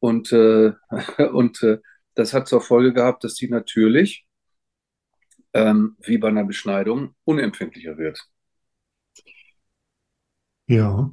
[0.01, 0.73] Und, äh,
[1.33, 1.79] und äh,
[2.15, 4.27] das hat zur Folge gehabt, dass die natürlich,
[5.53, 8.21] ähm, wie bei einer Beschneidung, unempfindlicher wird.
[10.67, 11.11] Ja.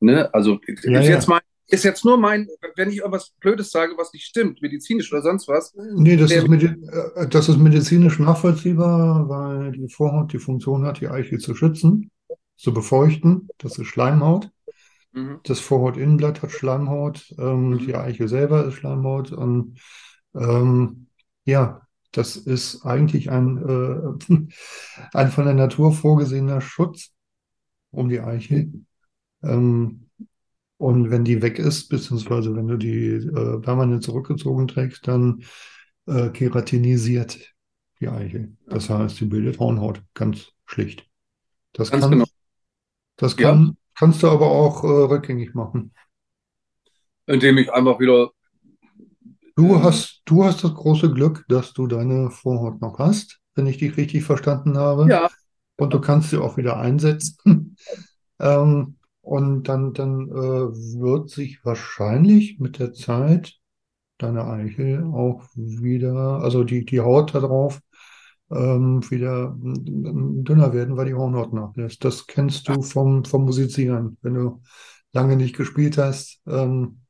[0.00, 0.32] Ne?
[0.32, 1.14] Also Ja, ist ja.
[1.14, 5.12] jetzt mein, ist jetzt nur mein, wenn ich irgendwas Blödes sage, was nicht stimmt, medizinisch
[5.12, 10.32] oder sonst was, Nee, das ist, medi äh, das ist medizinisch nachvollziehbar, weil die Vorhaut
[10.32, 12.10] die Funktion hat, die Eichel zu schützen,
[12.56, 13.48] zu befeuchten.
[13.58, 14.50] Das ist Schleimhaut.
[15.16, 15.40] Mhm.
[15.44, 17.78] Das Vorhautinnenblatt hat Schleimhaut, ähm, Mhm.
[17.80, 19.32] die Eichel selber ist Schleimhaut.
[19.32, 19.78] Und
[20.34, 21.08] ähm,
[21.44, 24.48] ja, das ist eigentlich ein, äh,
[25.12, 27.12] ein von der Natur vorgesehener Schutz
[27.90, 28.72] um die Eichel.
[29.42, 30.10] Ähm,
[30.78, 35.42] und wenn die weg ist, beziehungsweise wenn du die äh, permanent zurückgezogen trägst, dann
[36.06, 37.54] äh, keratinisiert
[38.00, 38.56] die Eichel.
[38.66, 41.08] Das heißt, sie bildet Hornhaut, ganz schlicht.
[41.72, 42.26] Das Ganz kann, genau.
[43.16, 45.92] das kann, kannst du aber auch äh, rückgängig machen.
[47.26, 48.30] indem ich einfach wieder,
[49.56, 49.82] Du Ähm.
[49.82, 53.96] hast, du hast das große Glück, dass du deine Vorhaut noch hast, wenn ich dich
[53.96, 55.16] richtig verstanden habe.
[55.16, 55.28] ja,
[55.76, 57.36] Und du kannst sie auch wieder einsetzen.
[58.40, 63.58] Ähm, und dann, dann äh, wird sich wahrscheinlich mit der Zeit
[64.18, 67.80] deine Eichel auch wieder, also die, die Haut da drauf,
[68.50, 72.04] ähm, wieder mm, dünner werden, weil die Hornhaut nachlässt.
[72.04, 74.18] Das kennst du vom, vom Musizieren.
[74.22, 74.62] Wenn du
[75.12, 77.00] lange nicht gespielt hast, ähm,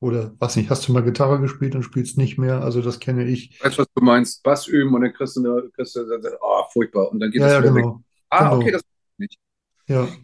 [0.00, 2.62] oder was nicht, hast du mal Gitarre gespielt und spielst nicht mehr?
[2.62, 3.58] Also das kenne ich.
[3.60, 6.02] weißt du, was du meinst, Bass üben und dann kriegst du eine, kriegst du,
[6.40, 7.86] oh, furchtbar, und dann geht Ja, das ja, wieder weg.
[7.86, 8.02] genau.
[8.30, 8.54] Ah, Genau.
[8.54, 8.82] okay, das
[9.18, 9.38] nicht.
[9.88, 10.16] Ja.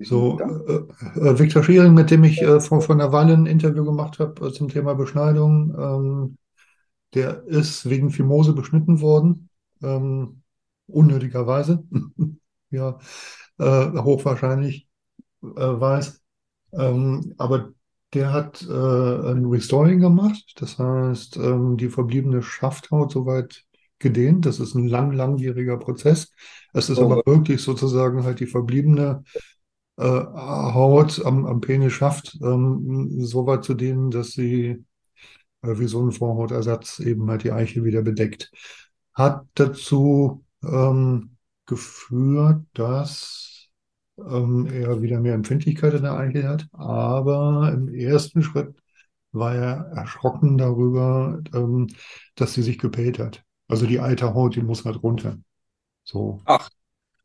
[0.00, 3.84] So, äh, äh, Viktor Schiering, mit dem ich äh, vor, vor einer Weile ein Interview
[3.84, 6.38] gemacht habe äh, zum Thema Beschneidung, ähm,
[7.14, 9.47] der ist wegen Phimose beschnitten worden,
[9.82, 10.42] ähm,
[10.86, 11.84] unnötigerweise.
[12.70, 12.98] ja
[13.58, 14.88] äh, hochwahrscheinlich
[15.42, 16.20] äh, weiß.
[16.72, 17.70] Ähm, aber
[18.14, 20.54] der hat äh, ein Restoring gemacht.
[20.56, 23.64] Das heißt, ähm, die verbliebene Schafthaut soweit
[23.98, 24.46] gedehnt.
[24.46, 26.32] Das ist ein lang, langwieriger Prozess.
[26.72, 29.24] Es ist Oh, aber möglich, sozusagen halt die verbliebene
[29.96, 34.84] äh, Haut am, am Penisschaft ähm, so weit zu dehnen, dass sie
[35.62, 38.52] äh, wie so ein Vorhautersatz eben halt die Eichel wieder bedeckt.
[39.18, 43.68] Hat dazu ähm, geführt, dass
[44.18, 46.66] ähm, er wieder mehr Empfindlichkeit in der Eichel hat.
[46.72, 48.74] Aber im ersten Schritt
[49.32, 51.88] war er erschrocken darüber, ähm,
[52.34, 53.42] dass sie sich gepellt hat.
[53.66, 55.36] Also die alte Haut, die muss halt runter.
[56.04, 56.40] So.
[56.44, 56.70] ach,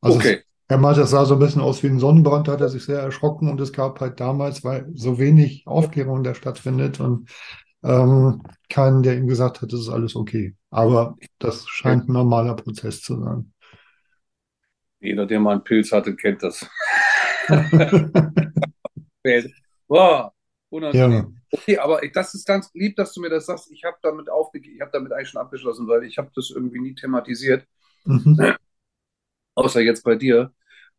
[0.02, 0.42] Also es, okay.
[0.68, 2.84] er meinte, das sah so ein bisschen aus wie ein Sonnenbrand, da hat er sich
[2.84, 7.30] sehr erschrocken und es gab halt damals, weil so wenig Aufklärung da stattfindet und
[7.84, 10.56] ähm, keinen, der ihm gesagt hat, das ist alles okay.
[10.70, 13.54] Aber das scheint ein normaler Prozess zu sein.
[15.00, 16.66] Jeder, der mal einen Pilz hatte, kennt das.
[19.88, 20.34] Boah,
[20.70, 21.12] unangenehm.
[21.12, 23.72] Ja, Okay, aber das ist ganz lieb, dass du mir das sagst.
[23.72, 26.80] Ich habe damit aufgegeben, ich habe damit eigentlich schon abgeschlossen, weil ich habe das irgendwie
[26.80, 27.68] nie thematisiert,
[28.06, 28.56] mhm.
[29.56, 30.52] außer jetzt bei dir.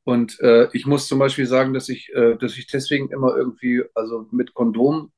[0.04, 3.82] Und äh, ich muss zum Beispiel sagen, dass ich, äh, dass ich deswegen immer irgendwie,
[3.94, 5.10] also mit Kondom,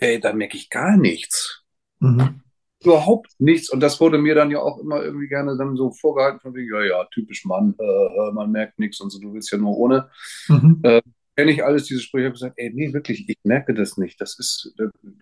[0.00, 1.64] ey, da merke ich gar nichts.
[2.00, 2.44] Mhm.
[2.82, 3.70] Überhaupt nichts.
[3.70, 6.70] Und das wurde mir dann ja auch immer irgendwie gerne dann so vorgehalten, von wegen,
[6.74, 9.76] ja, ja, typisch Mann, äh, äh, man merkt nichts und so, du willst ja nur
[9.78, 10.10] ohne.
[10.48, 10.84] Mhm.
[10.84, 11.02] Äh,
[11.36, 14.20] kenne ich alles, diese Sprüche, habe gesagt, ey, nee, wirklich, ich merke das nicht.
[14.20, 14.74] Das ist,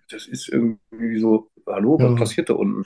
[0.09, 2.83] das ist irgendwie so, hallo, was Ja, passiert da unten?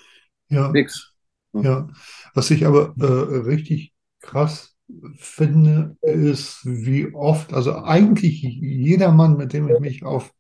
[0.49, 1.13] ja, Nix.
[1.53, 1.65] Hm.
[1.65, 1.89] ja.
[2.35, 4.75] Was ich aber äh, richtig krass
[5.17, 10.33] finde, ist, wie oft, also eigentlich jeder Mann, mit dem ich mich auf,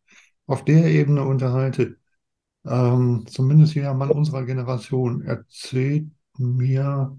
[0.47, 1.97] auf der Ebene unterhalte,
[2.65, 7.17] ähm, zumindest jeder Mann unserer Generation, erzählt mir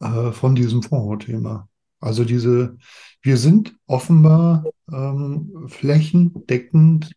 [0.00, 1.68] äh, von diesem Vorhautthema.
[2.00, 2.76] Also diese,
[3.22, 7.12] wir sind offenbar ähm, flächendeckend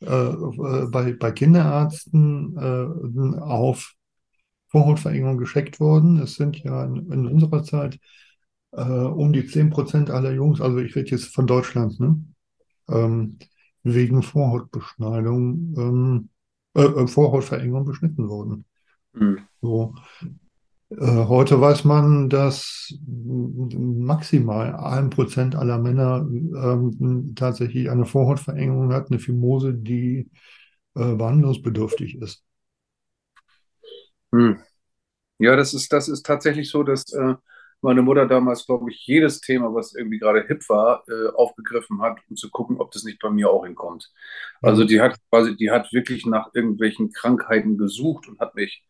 [0.00, 3.94] äh, äh, bei, bei Kinderärzten äh, auf
[4.68, 6.20] Vorhautverengung gescheckt worden.
[6.20, 7.98] Es sind ja in, in unserer Zeit
[8.72, 12.24] äh, um die 10% aller Jungs, also ich rede jetzt von Deutschland, ne?
[12.88, 13.38] ähm,
[13.84, 16.28] wegen Vorhautbeschneidung, ähm,
[16.74, 18.64] äh, äh, Vorhautverengung beschnitten worden.
[19.14, 19.38] Hm.
[19.60, 19.94] So.
[20.90, 29.10] Äh, heute weiß man, dass maximal ein Prozent aller Männer ähm, tatsächlich eine Vorhautverengung hat,
[29.10, 30.30] eine Fimose, die
[30.94, 32.42] äh, behandlungsbedürftig ist.
[34.32, 34.58] Hm.
[35.38, 37.34] Ja, das ist, das ist tatsächlich so, dass äh,
[37.84, 42.18] meine Mutter damals, glaube ich, jedes Thema, was irgendwie gerade hip war, äh, aufgegriffen hat,
[42.30, 44.12] um zu gucken, ob das nicht bei mir auch hinkommt.
[44.62, 48.84] Also Ja, die hat quasi, die hat wirklich nach irgendwelchen Krankheiten gesucht und hat mich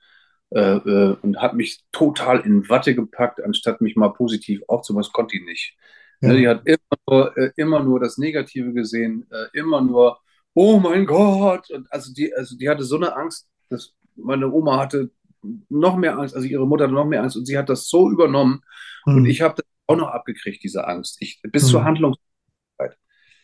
[0.51, 5.05] äh, äh, und hat mich total in Watte gepackt, anstatt mich mal positiv aufzumachen.
[5.05, 5.77] Das konnte die nicht.
[6.21, 6.79] Ne, die ja, hat immer
[7.09, 10.21] nur, äh, immer nur das Negative gesehen, äh, immer nur,
[10.55, 11.71] oh mein Gott.
[11.71, 15.11] Und also die, also die hatte so eine Angst, dass meine Oma hatte
[15.69, 18.11] noch mehr Angst, also ihre Mutter hatte noch mehr Angst und sie hat das so
[18.11, 18.63] übernommen
[19.13, 21.19] und hm, ich habe das auch noch abgekriegt, diese Angst.
[21.21, 22.15] Ich, bis zur hm, Handlung.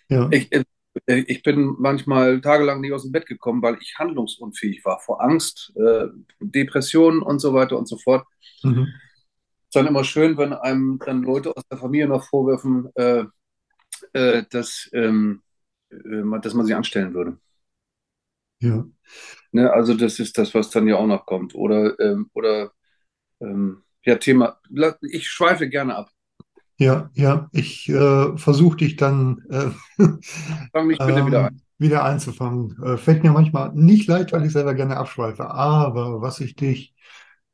[0.08, 0.64] ja, Ich, äh,
[1.06, 5.72] ich bin manchmal tagelang nicht aus dem Bett gekommen, weil ich handlungsunfähig war vor Angst,
[5.76, 6.06] äh,
[6.40, 8.24] Depressionen und so weiter und so fort.
[8.62, 9.00] mhm,
[9.68, 13.24] ist dann immer schön, wenn einem dann Leute aus der Familie noch vorwerfen, äh,
[14.14, 15.42] äh, dass, ähm,
[15.90, 17.38] äh, man- dass man sie anstellen würde.
[18.60, 18.84] ja,
[19.52, 19.72] Ne?
[19.72, 21.54] Also das ist das, was dann ja auch noch kommt.
[21.54, 22.72] Oder, ähm, oder
[23.40, 24.58] ähm, ja, Thema,
[25.02, 26.10] ich schweife gerne ab.
[26.78, 27.48] ja, ja.
[27.52, 29.70] Ich äh, versuche dich dann äh,
[30.72, 31.54] Fang mich bitte wieder ein.
[31.54, 32.76] ähm, wieder einzufangen.
[32.82, 35.50] Äh, fällt mir manchmal nicht leicht, weil ich selber gerne abschweife.
[35.50, 36.94] Aber was ich dich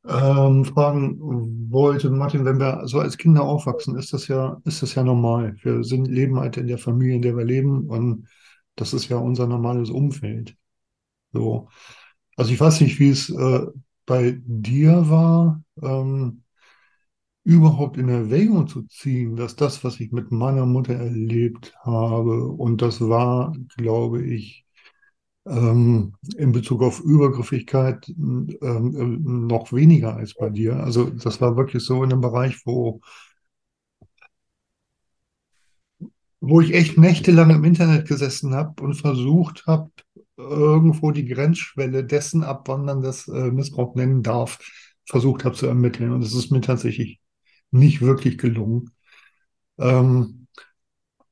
[0.07, 4.95] ähm, fragen wollte, Martin, wenn wir so als Kinder aufwachsen, ist das ja, ist das
[4.95, 5.57] ja normal.
[5.63, 8.29] Wir sind, leben halt in der Familie, in der wir leben und
[8.77, 10.57] das ist ja unser normales Umfeld.
[11.37, 11.69] So.
[12.37, 13.67] Also ich weiß nicht, wie es äh,
[14.07, 16.43] bei dir war, ähm,
[17.45, 22.83] überhaupt in Erwägung zu ziehen, dass das, was ich mit meiner Mutter erlebt habe, und
[22.83, 24.67] das war, glaube ich,
[25.47, 30.77] ähm, in Bezug auf Übergriffigkeit ähm, noch weniger als bei dir.
[30.83, 33.01] Also das war wirklich so in einem Bereich, wo,
[36.41, 39.91] wo ich echt nächtelang im Internet gesessen habe und versucht habe,
[40.37, 44.59] irgendwo die Grenzschwelle dessen, ab wann man das äh, Missbrauch nennen darf,
[45.07, 46.13] versucht habe zu ermitteln.
[46.13, 47.21] Und es ist mir tatsächlich
[47.71, 48.91] nicht wirklich gelungen.
[49.79, 50.47] Ähm,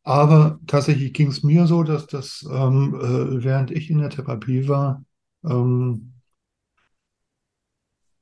[0.03, 4.69] aber tatsächlich ging es mir so, dass das, ähm, äh, während ich in der Therapie
[4.69, 5.05] war,
[5.45, 6.15] ähm,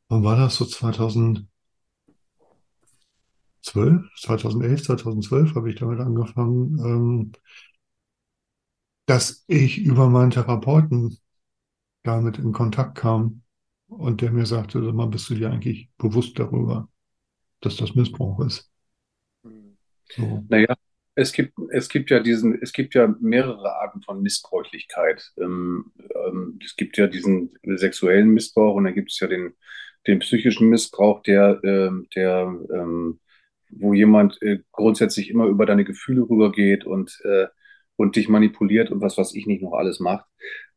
[0.08, 1.46] wann war das so 2000,
[3.62, 7.32] 2012, 2011, 2012 habe ich damit angefangen, ähm,
[9.06, 11.16] dass ich über meinen Therapeuten
[12.02, 13.42] damit in Kontakt kam
[13.88, 16.88] und der mir sagte, sag mal, bist du dir eigentlich bewusst darüber,
[17.60, 18.70] dass das Missbrauch ist?
[20.16, 20.44] So.
[20.48, 20.74] Naja,
[21.14, 25.32] es gibt, es gibt ja diesen, es gibt ja mehrere Arten von Missbräuchlichkeit.
[25.38, 25.92] Ähm,
[26.26, 29.54] ähm, es gibt ja diesen sexuellen Missbrauch und dann gibt es ja den,
[30.06, 33.20] den psychischen Missbrauch, der, ähm, der, ähm,
[33.70, 37.46] wo jemand äh, grundsätzlich immer über deine Gefühle rübergeht und, äh,
[37.96, 40.24] und dich manipuliert und was weiß ich nicht noch alles macht.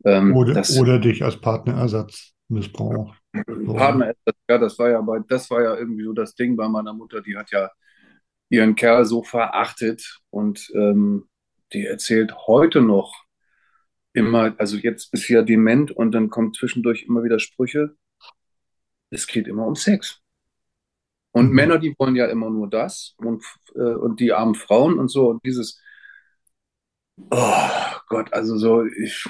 [0.04, 3.18] Ähm, Oder, das, oder dich als Partnerersatz missbraucht.
[3.48, 3.74] So.
[3.74, 4.14] Partner,
[4.50, 7.22] ja, das war ja bei, das war ja irgendwie so das Ding bei meiner Mutter,
[7.22, 7.70] die hat ja
[8.50, 11.28] ihren Kerl so verachtet und ähm,
[11.74, 13.14] die erzählt heute noch
[14.14, 17.96] immer, also jetzt ist sie ja dement und dann kommt zwischendurch immer wieder Sprüche.
[19.10, 20.22] Es geht immer um Sex.
[21.32, 21.56] Und Mhm.
[21.56, 23.44] Männer, die wollen ja immer nur das und,
[23.76, 25.82] äh, und die armen Frauen und so und dieses,
[27.32, 27.70] oh
[28.08, 29.26] Gott, also so, ich,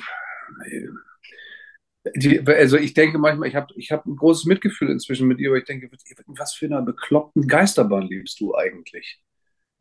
[2.16, 5.50] die, also ich denke manchmal, ich habe ich hab ein großes Mitgefühl inzwischen mit ihr,
[5.50, 5.90] aber ich denke,
[6.28, 9.20] was für einer bekloppten Geisterbahn lebst du eigentlich?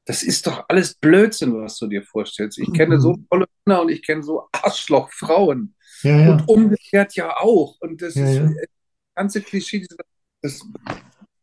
[0.07, 2.59] Das ist doch alles Blödsinn, was du dir vorstellst.
[2.59, 3.27] Ich kenne so Mhm.
[3.31, 5.75] tolle Männer und ich kenne so Arschlochfrauen.
[6.03, 6.31] Ja, ja.
[6.33, 7.77] Und umgekehrt ja auch.
[7.81, 8.69] Und das Ja, ist das
[9.15, 9.87] ganze Klischee.
[10.43, 10.61] Das,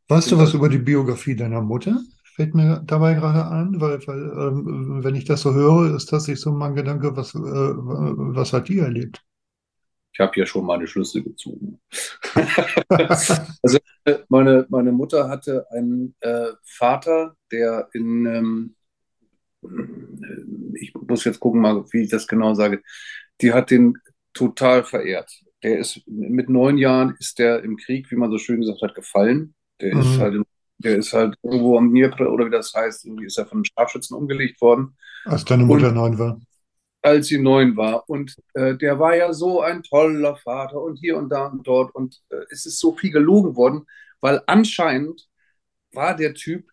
[0.10, 2.02] Weißt du was über die Biografie deiner Mutter?
[2.42, 6.28] Fällt mir dabei gerade ein, weil, weil ähm, wenn ich das so höre, ist das
[6.28, 9.24] nicht so mein Gedanke, was, äh, was hat die erlebt?
[10.14, 11.80] ich habe ja schon meine Schlüsse gezogen.
[13.64, 13.78] Also
[14.30, 18.76] meine, meine Mutter hatte einen äh, Vater, der in, ähm,
[20.76, 22.82] ich muss jetzt gucken mal, wie ich das genau sage,
[23.42, 23.98] die hat den
[24.34, 25.32] total verehrt.
[25.64, 28.96] Der ist mit neun Jahren ist der im Krieg, wie man so schön gesagt hat,
[28.96, 29.54] gefallen.
[29.82, 30.20] Der ist Mhm.
[30.20, 30.46] halt, in-
[30.82, 33.66] der ist halt irgendwo am Dnipro oder wie das heißt, irgendwie ist er von einem
[33.66, 36.40] Scharfschützen umgelegt worden Als deine Mutter neun war.
[37.02, 38.08] als sie neun war.
[38.10, 41.94] Und äh, der war ja so ein toller Vater und hier und da und dort.
[41.96, 43.86] Und äh, es ist so viel gelogen worden,
[44.20, 45.28] weil anscheinend
[45.94, 46.68] war der Typ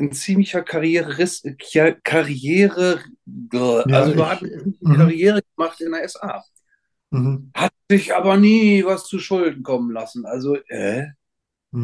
[0.00, 3.00] ein ziemlicher Karrierist, Ka- Karriere,
[3.52, 4.94] also du ich- hat eine mhm.
[4.96, 6.44] Karriere gemacht in der SA.
[7.10, 7.54] Mhm.
[7.54, 10.26] Hat sich aber nie was zu Schulden kommen lassen.
[10.26, 11.06] Also, äh,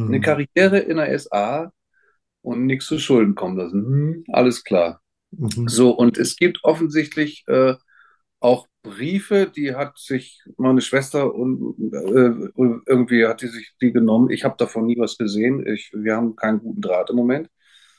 [0.07, 0.23] eine Mhm.
[0.23, 1.73] Karriere in der SA
[2.42, 3.85] und nichts zu Schulden kommen lassen.
[3.87, 5.03] Hm, alles klar.
[5.33, 5.68] Mhm.
[5.68, 7.75] So, und es gibt offensichtlich äh,
[8.40, 12.51] auch Briefe, die hat sich meine Schwester und äh,
[12.87, 14.31] irgendwie hat die sich die genommen.
[14.31, 15.66] Ich habe davon nie was gesehen.
[15.66, 17.49] Ich, wir haben keinen guten Draht im Moment.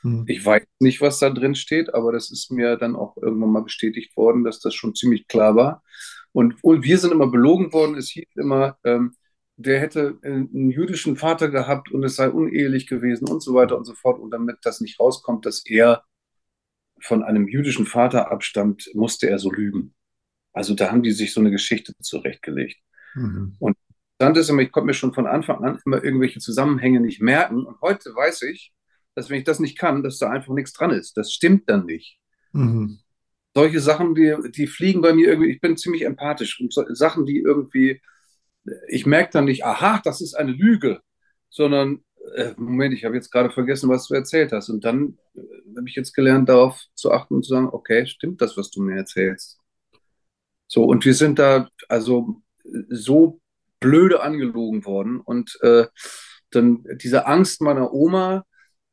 [0.03, 0.25] Mhm.
[0.25, 3.63] Ich weiß nicht, was da drin steht, aber das ist mir dann auch irgendwann mal
[3.63, 5.83] bestätigt worden, dass das schon ziemlich klar war.
[6.31, 7.95] Und, und wir sind immer belogen worden.
[7.95, 9.15] Es hieß immer, ähm,
[9.57, 13.85] der hätte einen jüdischen Vater gehabt und es sei unehelich gewesen und so weiter und
[13.85, 14.19] so fort.
[14.19, 16.03] Und damit das nicht rauskommt, dass er
[16.99, 19.93] von einem jüdischen Vater abstammt, musste er so lügen.
[20.53, 22.77] Also da haben die sich so eine Geschichte zurechtgelegt.
[23.13, 23.57] Mhm.
[24.17, 27.65] Interessant ist immer, ich konnte mir schon von Anfang an immer irgendwelche Zusammenhänge nicht merken.
[27.65, 28.73] Und heute weiß ich,
[29.13, 31.17] dass wenn ich das nicht kann, dass da einfach nichts dran ist.
[31.17, 32.17] Das stimmt dann nicht.
[32.53, 32.99] Mhm.
[33.53, 36.59] Solche Sachen, die, die fliegen bei mir irgendwie, ich bin ziemlich empathisch.
[36.59, 38.01] Und so, Sachen, die irgendwie,
[38.87, 41.01] ich merke dann nicht, aha, das ist eine Lüge,
[41.49, 42.03] sondern,
[42.35, 44.69] äh, Moment, ich habe jetzt gerade vergessen, was du erzählt hast.
[44.69, 45.41] Und dann äh,
[45.77, 48.81] habe ich jetzt gelernt, darauf zu achten und zu sagen, okay, stimmt das, was du
[48.81, 49.59] mir erzählst?
[50.67, 52.41] So, und wir sind da also
[52.89, 53.39] so
[53.79, 55.19] blöde angelogen worden.
[55.21, 55.85] Und äh,
[56.51, 58.45] dann diese Angst meiner Oma,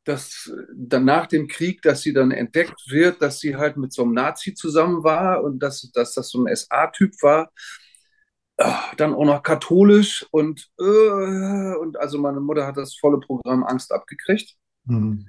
[0.03, 4.03] dass dann nach dem Krieg, dass sie dann entdeckt wird, dass sie halt mit so
[4.03, 7.51] einem Nazi zusammen war und dass, dass das so ein SA-Typ war.
[8.97, 13.91] Dann auch noch katholisch und, äh, und also meine Mutter hat das volle Programm Angst
[13.91, 14.55] abgekriegt.
[14.85, 15.25] Mhm.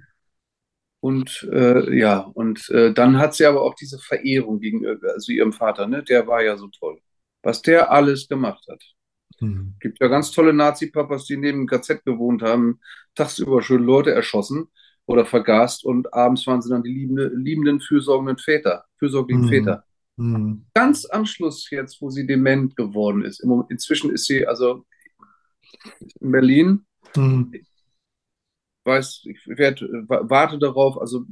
[1.00, 5.52] Und äh, ja, und äh, dann hat sie aber auch diese Verehrung gegenüber, also ihrem
[5.52, 6.02] Vater, ne?
[6.02, 6.98] Der war ja so toll.
[7.42, 8.82] Was der alles gemacht hat.
[9.40, 9.74] Mhm.
[9.80, 12.80] Gibt ja ganz tolle Nazi-Papas, die neben dem KZ gewohnt haben,
[13.14, 14.68] tagsüber schön Leute erschossen
[15.06, 19.48] oder vergast und abends waren sie dann die liebende, liebenden, fürsorgenden Väter, fürsorglichen Mhm.
[19.48, 19.84] Väter.
[20.16, 20.66] Mhm.
[20.74, 24.86] Ganz am Schluss jetzt, wo sie dement geworden ist, inzwischen ist sie also
[26.20, 26.86] in Berlin,
[27.16, 27.52] Mhm.
[28.84, 31.24] weiß, ich werd, warte darauf, also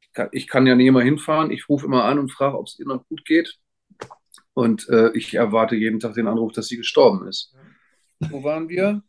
[0.00, 2.66] ich kann, ich kann ja nicht immer hinfahren, ich rufe immer an und frage, ob
[2.66, 3.58] es ihr noch gut geht.
[4.54, 7.54] Und äh, ich erwarte jeden Tag den Anruf, dass sie gestorben ist.
[8.18, 9.02] Wo waren wir?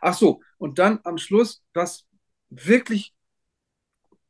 [0.00, 2.06] Ach so, und dann am Schluss, was
[2.48, 3.14] wirklich,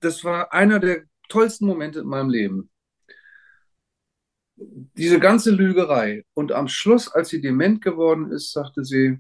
[0.00, 2.70] das war einer der tollsten Momente in meinem Leben.
[4.56, 6.24] Diese ganze Lügerei.
[6.34, 9.18] Und am Schluss, als sie dement geworden ist, sagte sie,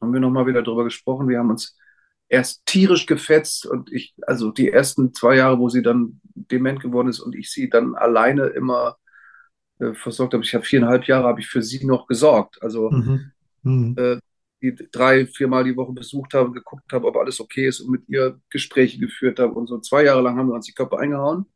[0.00, 1.76] haben wir nochmal wieder drüber gesprochen, wir haben uns
[2.28, 7.08] erst tierisch gefetzt und ich, also die ersten zwei Jahre, wo sie dann dement geworden
[7.08, 8.96] ist und ich sie dann alleine immer
[9.80, 10.44] äh, versorgt habe.
[10.44, 12.62] Ich habe viereinhalb Jahre habe ich für sie noch gesorgt.
[12.62, 13.32] Also Mhm.
[13.62, 13.94] Mhm.
[13.98, 14.18] äh,
[14.62, 18.08] die drei, viermal die Woche besucht habe, geguckt habe, ob alles okay ist und mit
[18.08, 19.78] ihr Gespräche geführt habe und so.
[19.80, 21.46] Zwei Jahre lang haben wir uns die Köpfe eingehauen,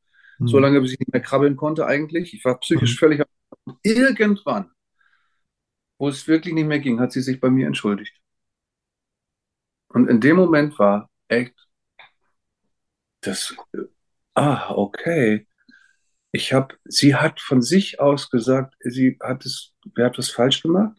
[0.45, 0.62] so Mhm.
[0.62, 2.34] lange, bis ich nicht mehr krabbeln konnte eigentlich.
[2.34, 2.99] Ich war psychisch Mhm.
[2.99, 3.20] völlig.
[3.20, 4.70] am- Irgendwann,
[5.99, 8.14] wo es wirklich nicht mehr ging, hat sie sich bei mir entschuldigt.
[9.89, 11.55] Und in dem Moment war echt
[13.20, 13.55] das,
[14.34, 15.47] ah, okay.
[16.32, 20.62] Ich habe, sie hat von sich aus gesagt, sie hat es, wer hat das falsch
[20.62, 20.97] gemacht?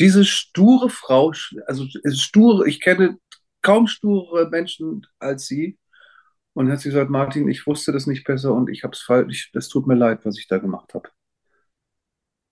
[0.00, 1.32] Diese sture Frau,
[1.66, 3.18] also sture, ich kenne
[3.62, 5.78] kaum sture Menschen als sie.
[6.54, 9.50] Und hat sie gesagt, Martin, ich wusste das nicht besser und ich habe es falsch,
[9.54, 11.08] es tut mir leid, was ich da gemacht habe.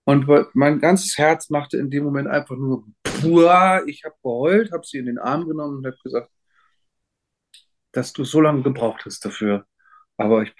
[0.05, 4.85] Und mein ganzes Herz machte in dem Moment einfach nur, puah, ich habe geheult, habe
[4.85, 6.31] sie in den Arm genommen und habe gesagt,
[7.91, 9.65] dass du so lange gebraucht hast dafür.
[10.17, 10.53] Aber ich,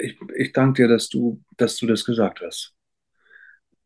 [0.00, 2.74] ich, ich danke dir, dass du, dass du das gesagt hast.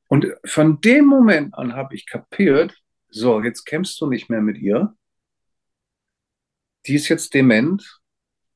[0.09, 2.75] Und von dem Moment an habe ich kapiert,
[3.09, 4.95] so, jetzt kämpfst du nicht mehr mit ihr.
[6.87, 7.98] Die ist jetzt dement.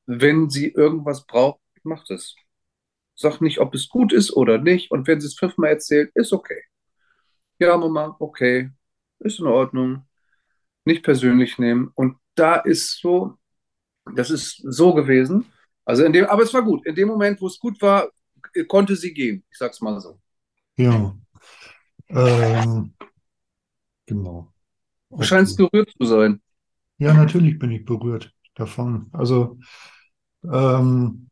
[0.05, 2.35] Wenn sie irgendwas braucht, macht es.
[3.15, 4.91] Sag nicht, ob es gut ist oder nicht.
[4.91, 6.63] Und wenn sie es fünfmal erzählt, ist okay.
[7.59, 8.71] Ja, Mama, okay.
[9.19, 10.07] Ist in Ordnung.
[10.85, 11.91] Nicht persönlich nehmen.
[11.95, 13.37] Und da ist so,
[14.15, 15.45] das ist so gewesen.
[15.85, 16.85] Also in dem, aber es war gut.
[16.85, 18.09] In dem Moment, wo es gut war,
[18.67, 19.45] konnte sie gehen.
[19.51, 20.19] Ich sag's mal so.
[20.77, 21.15] Ja.
[22.09, 22.93] Ähm,
[24.05, 24.51] genau.
[25.09, 26.41] Du scheinst gerührt zu sein.
[26.97, 29.09] Ja, natürlich bin ich berührt davon.
[29.13, 29.59] Also,
[30.51, 31.29] ähm,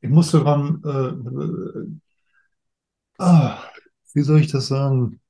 [0.00, 2.02] ich musste dran, äh,
[3.18, 3.58] ah,
[4.14, 5.20] wie soll ich das sagen?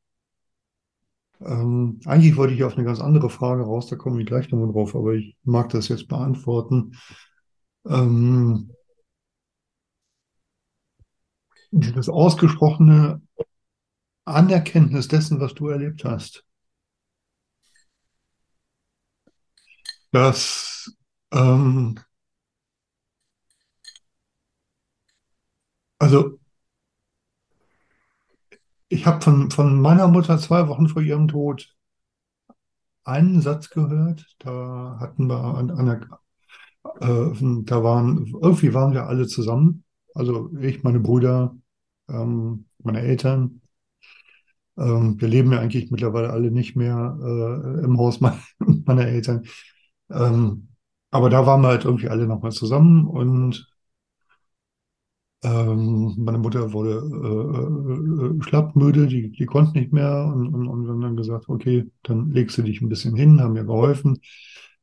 [1.41, 4.73] Ähm, eigentlich wollte ich auf eine ganz andere Frage raus, da komme ich gleich nochmal
[4.73, 6.97] drauf, aber ich mag das jetzt beantworten.
[7.87, 8.71] Ähm,
[11.73, 13.21] dieses ausgesprochene
[14.25, 16.45] Anerkenntnis dessen, was du erlebt hast.
[20.13, 20.91] Das,
[21.33, 21.97] ähm,
[26.01, 26.39] also
[28.89, 31.75] ich habe von, von meiner Mutter zwei Wochen vor ihrem Tod
[33.05, 34.27] einen Satz gehört.
[34.39, 36.01] Da hatten wir an einer,
[37.01, 39.85] äh, da waren, irgendwie waren wir alle zusammen.
[40.15, 41.57] Also ich, meine Brüder,
[42.09, 43.63] ähm, meine Eltern.
[44.79, 48.39] Ähm, wir leben ja eigentlich mittlerweile alle nicht mehr äh, im Haus me
[48.87, 49.45] meiner Eltern.
[50.13, 50.69] Ähm,
[51.11, 53.69] aber da waren wir halt irgendwie alle nochmal zusammen und
[55.45, 60.85] ähm, meine Mutter wurde äh, äh, schlappmüde, die, die konnte nicht mehr und, und, und
[60.85, 64.21] wir haben dann gesagt, okay, dann legst du dich ein bisschen hin, haben mir geholfen.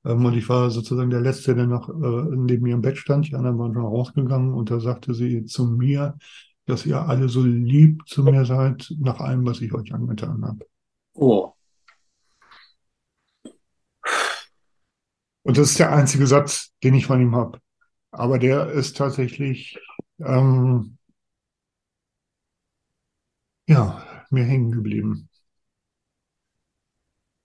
[0.05, 3.27] Ähm, und ich war sozusagen der Letzte, der noch äh, neben mir im Bett stand.
[3.29, 6.17] Die anderen waren schon rausgegangen und da sagte sie zu mir,
[6.65, 10.65] dass ihr alle so lieb zu mir seid, nach allem, was ich euch angetan habe.
[11.15, 11.53] Oh.
[15.49, 17.59] Und das ist der einzige Satz, den ich von ihm habe.
[18.11, 19.79] Aber der ist tatsächlich,
[20.19, 20.99] ähm,
[23.67, 25.27] ja, mir hängen geblieben.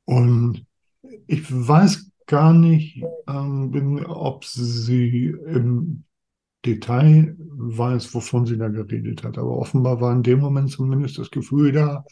[0.04, 0.66] Und
[1.28, 6.04] ich weiß gar nicht, ähm, ob sie im
[6.66, 9.38] Detail weiß, wovon sie da geredet hat.
[9.38, 12.04] Aber offenbar war in dem Moment zumindest das Gefühl da,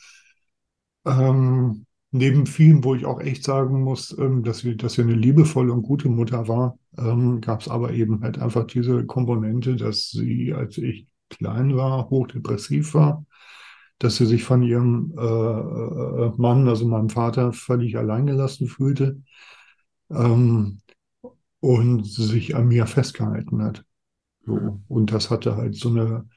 [1.05, 5.15] ähm, neben vielen, wo ich auch echt sagen muss, ähm, dass sie, dass sie eine
[5.15, 10.11] liebevolle und gute Mutter war, ähm, gab es aber eben halt einfach diese Komponente, dass
[10.11, 13.25] sie, als ich klein war, hochdepressiv war,
[13.99, 19.23] dass sie sich von ihrem äh, Mann, also meinem Vater, völlig alleingelassen fühlte
[20.11, 20.81] ähm,
[21.61, 23.85] und sich an mir festgehalten hat.
[24.45, 24.81] So.
[24.89, 26.29] Und das hatte halt so eine,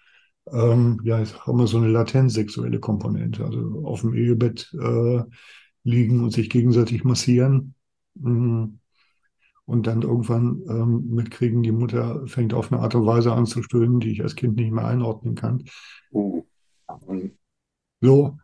[0.52, 3.44] ähm, ja, ich sag mal, so eine latent sexuelle Komponente.
[3.44, 5.24] Also auf dem Ehebett äh,
[5.86, 7.76] liegen und sich gegenseitig massieren.
[8.16, 8.80] Mhm.
[9.68, 13.64] Und dann irgendwann ähm, mitkriegen, die Mutter fängt auf eine Art und Weise an zu
[13.64, 15.64] stöhnen, die ich als Kind nicht mehr einordnen kann.
[16.12, 16.44] Uh.
[18.02, 18.38] So,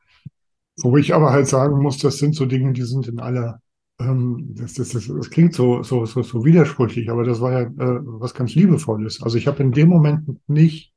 [0.82, 3.62] wo ich aber halt sagen muss, das sind so Dinge, die sind in aller,
[4.00, 7.62] ähm, das, das, das, das klingt so, so, so, so widersprüchlich, aber das war ja
[7.62, 9.22] äh, was ganz Liebevolles.
[9.22, 10.92] Also ich habe in dem Moment nicht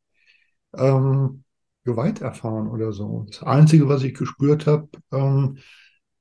[0.75, 1.45] ähm,
[1.85, 3.27] Gewalt erfahren oder so.
[3.29, 5.59] Das Einzige, was ich gespürt habe, ähm,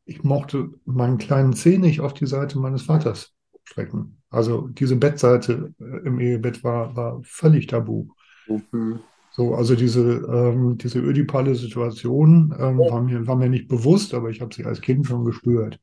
[0.06, 3.34] ich mochte meinen kleinen Zeh nicht auf die Seite meines Vaters
[3.64, 4.22] strecken.
[4.30, 8.08] Also diese Bettseite äh, im Ehebett war, war völlig tabu.
[8.48, 9.00] Mhm.
[9.32, 14.30] So, also diese, ähm, diese ödipale Situation ähm, war mir, war mir nicht bewusst, aber
[14.30, 15.80] ich habe sie als Kind schon gespürt.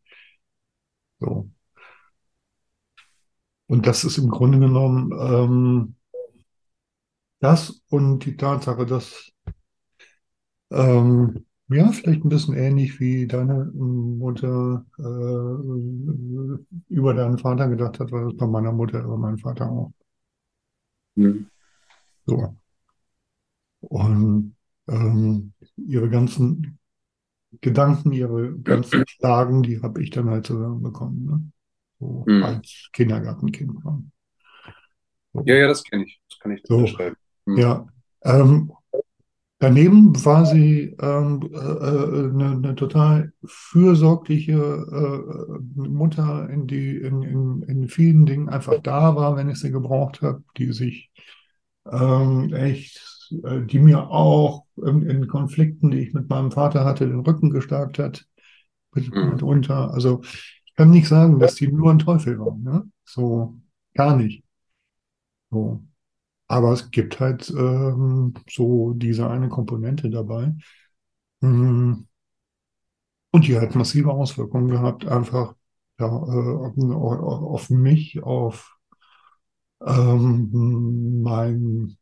[1.19, 1.51] So.
[3.67, 5.95] Und das ist im Grunde genommen ähm,
[7.41, 9.33] das und die Tatsache, dass
[10.71, 15.03] ähm, ja, vielleicht ein bisschen ähnlich wie deine Mutter äh,
[16.89, 19.93] über deinen Vater gedacht hat, war das bei meiner Mutter, über meinen Vater auch.
[21.17, 21.51] Mhm.
[22.27, 22.57] So.
[23.81, 24.57] Und
[24.89, 26.79] ähm, ihre ganzen
[27.61, 31.53] Gedanken, ihre ganzen Klagen, die habe ich dann halt zusammenbekommen, ne?
[31.99, 32.45] So Mhm.
[32.45, 33.73] als Kindergartenkind.
[35.33, 35.43] So.
[35.45, 36.21] Ja, ja, das kenne ich.
[36.29, 36.77] Das kann ich So.
[36.77, 37.17] unterschreiben.
[37.47, 37.61] Mhm.
[37.61, 37.87] Ja,
[38.23, 38.73] ähm,
[39.61, 47.23] daneben war sie ähm, äh, äh, eine, eine total fürsorgliche äh, Mutter, in die in,
[47.23, 51.11] in, in vielen Dingen einfach da war, wenn ich sie gebraucht habe, die sich
[51.91, 53.01] ähm, echt,
[53.45, 57.51] äh, die mir auch in, in Konflikten, die ich mit meinem Vater hatte, den Rücken
[57.51, 58.27] gestärkt hat,
[58.95, 59.31] mit, Mhm.
[59.31, 59.93] mitunter.
[59.93, 60.23] Also
[60.67, 62.85] ich kann nicht sagen, dass die nur ein Teufel war, ne?
[63.05, 63.57] So
[63.95, 64.45] gar nicht.
[65.51, 65.83] So.
[66.51, 70.53] Aber es gibt halt ähm, so diese eine Komponente dabei.
[71.39, 72.07] Mm.
[73.31, 75.55] Und die hat massive Auswirkungen gehabt, einfach
[76.01, 78.77] ja, äh, auf, auf mich, auf
[79.87, 81.97] ähm, mein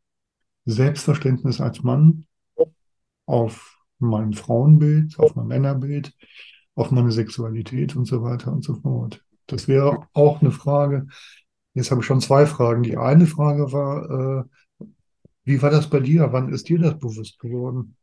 [0.65, 2.25] Selbstverständnis als Mann,
[3.27, 6.11] auf mein Frauenbild, auf mein Männerbild,
[6.73, 9.23] auf meine Sexualität und so weiter und so fort.
[9.45, 11.05] Das wäre auch eine Frage.
[11.79, 12.83] Jetzt habe ich schon zwei Fragen.
[12.83, 14.43] Die eine Frage war,
[14.81, 14.85] äh,
[15.45, 16.27] wie war das bei dir?
[16.33, 17.95] Wann ist dir das bewusst geworden?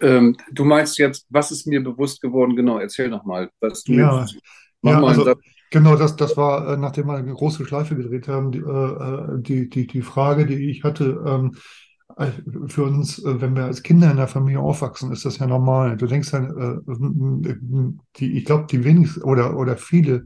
[0.00, 2.56] Ähm, du meinst jetzt, was ist mir bewusst geworden?
[2.56, 4.26] Genau, erzähl noch mal, was du Ja.
[4.82, 5.34] Mach ja, also
[5.70, 9.40] genau das, das war, äh, nachdem wir eine große Schleife gedreht haben, die, äh, äh,
[9.40, 11.54] die, die, die Frage, die ich hatte, ähm,
[12.16, 12.26] äh,
[12.66, 15.96] für uns, äh, wenn wir als Kinder in der Familie aufwachsen, ist das ja normal.
[15.96, 17.54] Du denkst dann, äh,
[18.16, 20.24] die, ich glaube, die wenigsten oder, oder viele,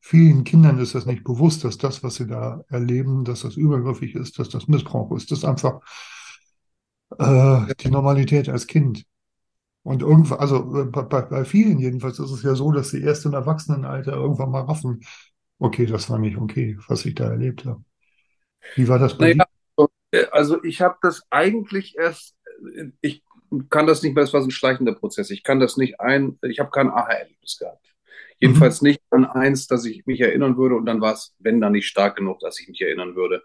[0.00, 4.14] vielen Kindern ist das nicht bewusst, dass das, was sie da erleben, dass das übergriffig
[4.14, 5.30] ist, dass das Missbrauch ist.
[5.30, 5.80] Das ist einfach
[7.18, 9.04] äh, die Normalität als Kind.
[9.82, 13.24] Und irgendwann, also äh, bei, bei vielen jedenfalls ist es ja so, dass sie erst
[13.24, 15.00] im Erwachsenenalter irgendwann mal raffen,
[15.58, 17.82] okay, das war nicht okay, was ich da erlebt habe.
[18.74, 19.36] Wie war das bei dir?
[19.36, 22.34] Naja, so, äh, also ich habe das eigentlich erst,
[22.74, 23.22] äh, ich
[23.68, 25.30] kann das nicht mehr, das war so ein schleichender Prozess.
[25.30, 27.89] Ich kann das nicht ein, ich habe kein Aha-Erlebnis gehabt.
[28.40, 31.72] Jedenfalls nicht an eins, dass ich mich erinnern würde und dann war es, wenn dann
[31.72, 33.42] nicht stark genug, dass ich mich erinnern würde.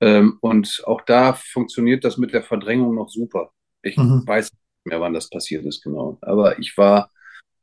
[0.00, 3.52] Ähm, und auch da funktioniert das mit der Verdrängung noch super.
[3.82, 4.26] Ich Mhm.
[4.26, 6.18] weiß nicht mehr, wann das passiert ist, genau.
[6.22, 7.10] Aber ich war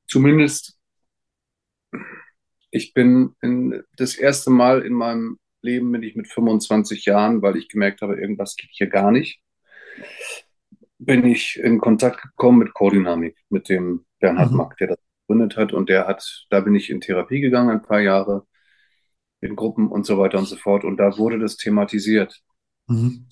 [0.07, 0.77] zumindest,
[2.71, 7.55] ich bin in, das erste Mal in meinem Leben bin ich mit 25 Jahren, weil
[7.55, 9.41] ich gemerkt habe, irgendwas geht hier gar nicht,
[10.99, 14.57] bin ich in Kontakt gekommen mit Chordynamik, mit dem Bernhard Mhm.
[14.57, 14.97] Mack, der das
[15.33, 15.73] gegründet hat.
[15.73, 18.45] Und der hat, da bin ich in Therapie gegangen, ein paar Jahre,
[19.41, 20.83] in Gruppen und so weiter und so fort.
[20.83, 22.41] Und da wurde das thematisiert.
[22.87, 23.27] Mhm.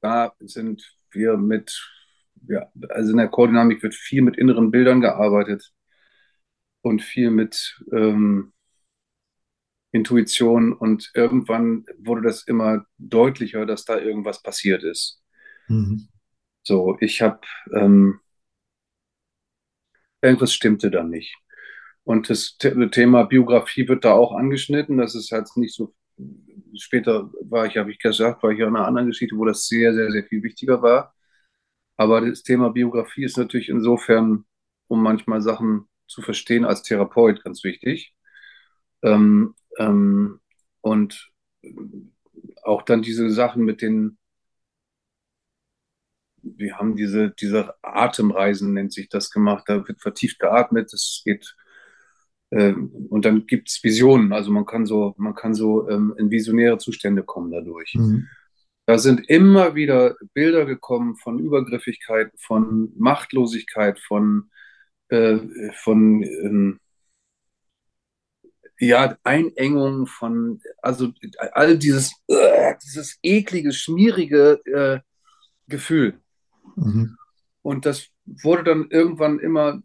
[0.00, 1.78] Da sind wir mit,
[2.48, 5.72] ja, also in der Chordynamik wird viel mit inneren Bildern gearbeitet
[6.82, 8.52] und viel mit ähm,
[9.92, 10.72] Intuition.
[10.72, 15.22] Und irgendwann wurde das immer deutlicher, dass da irgendwas passiert ist.
[15.68, 16.08] Mhm.
[16.62, 17.40] So, ich habe,
[17.74, 18.20] ähm,
[20.22, 21.36] irgendwas stimmte dann nicht.
[22.04, 24.98] Und das The- Thema Biografie wird da auch angeschnitten.
[24.98, 25.94] Das ist halt nicht so.
[26.78, 29.66] Später war ich, habe ich gesagt, war ich ja in einer anderen Geschichte, wo das
[29.66, 31.14] sehr, sehr, sehr viel wichtiger war.
[31.96, 34.44] Aber das Thema Biografie ist natürlich insofern,
[34.88, 38.14] um manchmal Sachen zu verstehen, als Therapeut ganz wichtig.
[39.02, 40.40] Ähm, ähm,
[40.82, 41.30] und
[42.62, 44.18] auch dann diese Sachen mit den,
[46.42, 49.64] wir haben diese, diese Atemreisen, nennt sich das gemacht.
[49.66, 51.56] Da wird vertieft geatmet, es geht
[52.50, 56.30] ähm, und dann gibt es Visionen, also man kann so, man kann so ähm, in
[56.30, 57.94] visionäre Zustände kommen dadurch.
[57.94, 58.28] Mhm.
[58.86, 64.50] Da sind immer wieder Bilder gekommen von Übergriffigkeit, von Machtlosigkeit, von,
[65.10, 65.38] äh,
[65.74, 66.80] von ähm,
[68.80, 71.12] ja, Einengung, von, also
[71.52, 74.98] all dieses, äh, dieses eklige, schmierige äh,
[75.68, 76.20] Gefühl.
[76.76, 77.16] Mhm.
[77.62, 79.82] Und das wurde dann irgendwann immer,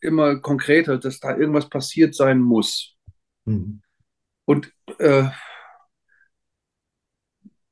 [0.00, 2.96] immer konkreter, dass da irgendwas passiert sein muss.
[3.44, 3.80] Mhm.
[4.44, 5.28] Und äh,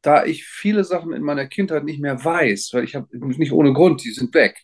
[0.03, 3.73] da ich viele Sachen in meiner Kindheit nicht mehr weiß, weil ich habe nicht ohne
[3.73, 4.59] Grund, die sind weg.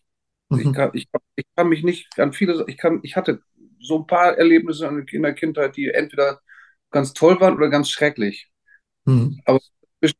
[0.52, 0.72] Ich Mhm.
[0.72, 3.40] kann, ich, ich kann mich nicht an viele, ich kann, ich hatte
[3.80, 6.40] so ein paar Erlebnisse in der Kindheit, die entweder
[6.90, 8.50] ganz toll waren oder ganz schrecklich.
[9.06, 9.40] Mhm.
[9.44, 9.60] Aber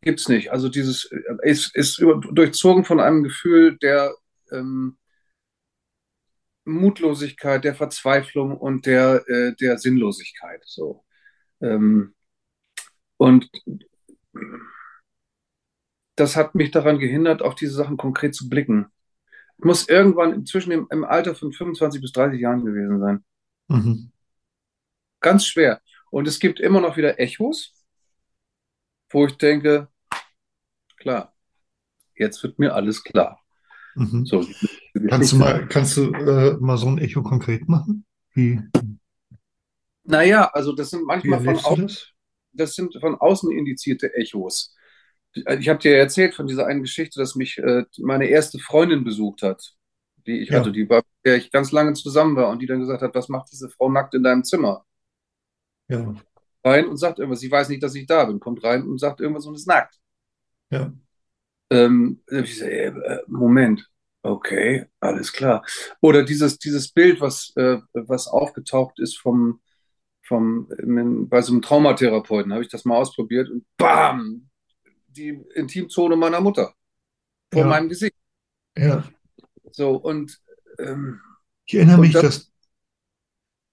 [0.03, 0.53] gibt es nicht.
[0.53, 1.11] Also dieses
[1.43, 4.15] ist, ist über, durchzogen von einem Gefühl der,
[4.53, 4.99] ähm,
[6.71, 10.63] Mutlosigkeit, der Verzweiflung und der, äh, der Sinnlosigkeit.
[10.65, 11.05] So.
[11.61, 12.15] Ähm,
[13.17, 13.51] und
[16.17, 18.87] das hat mich daran gehindert, auf diese Sachen konkret zu blicken.
[19.59, 23.25] Ich muss irgendwann inzwischen im, im Alter von 25 bis 30 Jahren gewesen sein.
[23.69, 24.13] Mhm.
[25.21, 25.81] Ganz schwer.
[26.11, 27.75] Und es gibt immer noch wieder Echos,
[29.11, 29.89] wo ich denke,
[30.97, 31.35] klar,
[32.17, 33.41] jetzt wird mir alles klar.
[33.95, 34.25] Mhm.
[34.25, 34.45] So,
[35.09, 38.07] Kannst du mal, kannst du äh, mal so ein Echo konkret machen?
[38.35, 38.61] Wie,
[40.05, 42.09] Naja, also das sind manchmal von außen, das?
[42.53, 44.75] das sind von außen indizierte Echos.
[45.35, 49.43] Ich habe dir erzählt von dieser einen Geschichte, dass mich äh, meine erste Freundin besucht
[49.43, 49.75] hat,
[50.27, 50.61] die ich Ja.
[50.61, 53.15] hatte, die war, mit der ich ganz lange zusammen war und die dann gesagt hat,
[53.15, 54.85] was macht diese Frau nackt in deinem Zimmer?
[55.89, 56.15] Ja,
[56.65, 59.21] Rein und sagt irgendwas, sie weiß nicht, dass ich da bin, kommt rein und sagt
[59.21, 59.99] irgendwas und ist nackt.
[60.71, 60.93] ja.
[61.71, 63.89] Ähm, ich so, äh, äh, Moment,
[64.23, 65.65] okay, alles klar.
[66.01, 69.61] Oder dieses, dieses Bild, was, äh, was aufgetaucht ist vom,
[70.23, 74.51] vom, ähm, bei so einem Traumatherapeuten, habe ich das mal ausprobiert und bam,
[75.07, 76.75] die Intimzone meiner Mutter
[77.53, 77.69] vor Ja.
[77.69, 78.15] meinem Gesicht.
[78.77, 79.05] Ja.
[79.73, 80.41] So, und
[80.79, 81.21] ähm,
[81.67, 82.53] Ich erinnere Und mich, das- dass,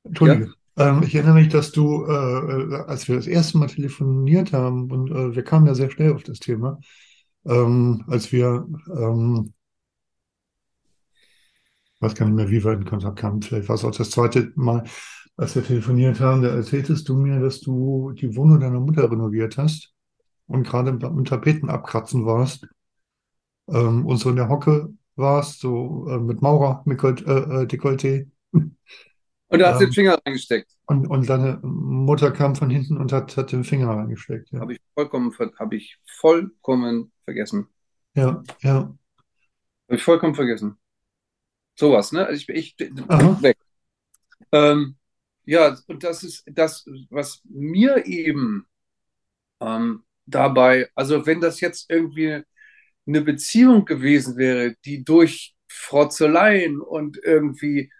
[0.03, 4.53] Entschuldige, ähm, ich erinnere mich, dass du, äh, äh, als wir das erste Mal telefoniert
[4.53, 6.79] haben, und äh, wir kamen ja sehr schnell auf das Thema,
[7.45, 9.53] ähm, als wir, ähm,
[11.95, 14.11] ich weiß gar nicht mehr, wie wir in Kontakt kamen, vielleicht war es auch das
[14.11, 14.83] zweite Mal,
[15.35, 19.57] als wir telefoniert haben, da erzähltest du mir, dass du die Wohnung deiner Mutter renoviert
[19.57, 19.93] hast
[20.47, 22.67] und gerade beim Tapeten abkratzen warst,
[23.67, 27.65] ähm, und so in der Hocke warst, so äh, mit Maurer, mit Gold, äh, äh,
[27.65, 28.27] Dekolleté.
[29.49, 30.71] Und da hat Ähm, den Finger reingesteckt.
[30.87, 34.51] Und, und deine Mutter kam von hinten und hat, hat den Finger reingesteckt.
[34.51, 37.67] Ja, Habe ich vollkommen, habe ich vollkommen vergessen.
[38.15, 38.93] ja, ja.
[39.87, 40.77] Habe ich vollkommen vergessen.
[41.75, 42.25] Sowas, ne?
[42.25, 42.77] Also ich, ich
[43.07, 43.29] Aha.
[43.41, 43.57] weg.
[44.51, 44.97] Ähm,
[45.45, 48.67] ja, und das ist das, was mir eben
[49.61, 52.43] ähm, dabei, also wenn das jetzt irgendwie
[53.07, 57.91] eine Beziehung gewesen wäre, die durch Frotzeleien und irgendwie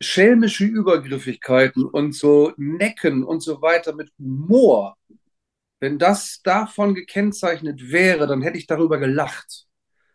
[0.00, 4.96] schelmische Übergriffigkeiten und so Necken und so weiter mit Humor,
[5.80, 9.66] wenn das davon gekennzeichnet wäre, dann hätte ich darüber gelacht.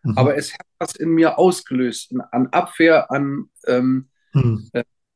[0.03, 0.13] Mhm.
[0.17, 4.71] Aber es hat was in mir ausgelöst, an Abwehr, an ähm, Mhm.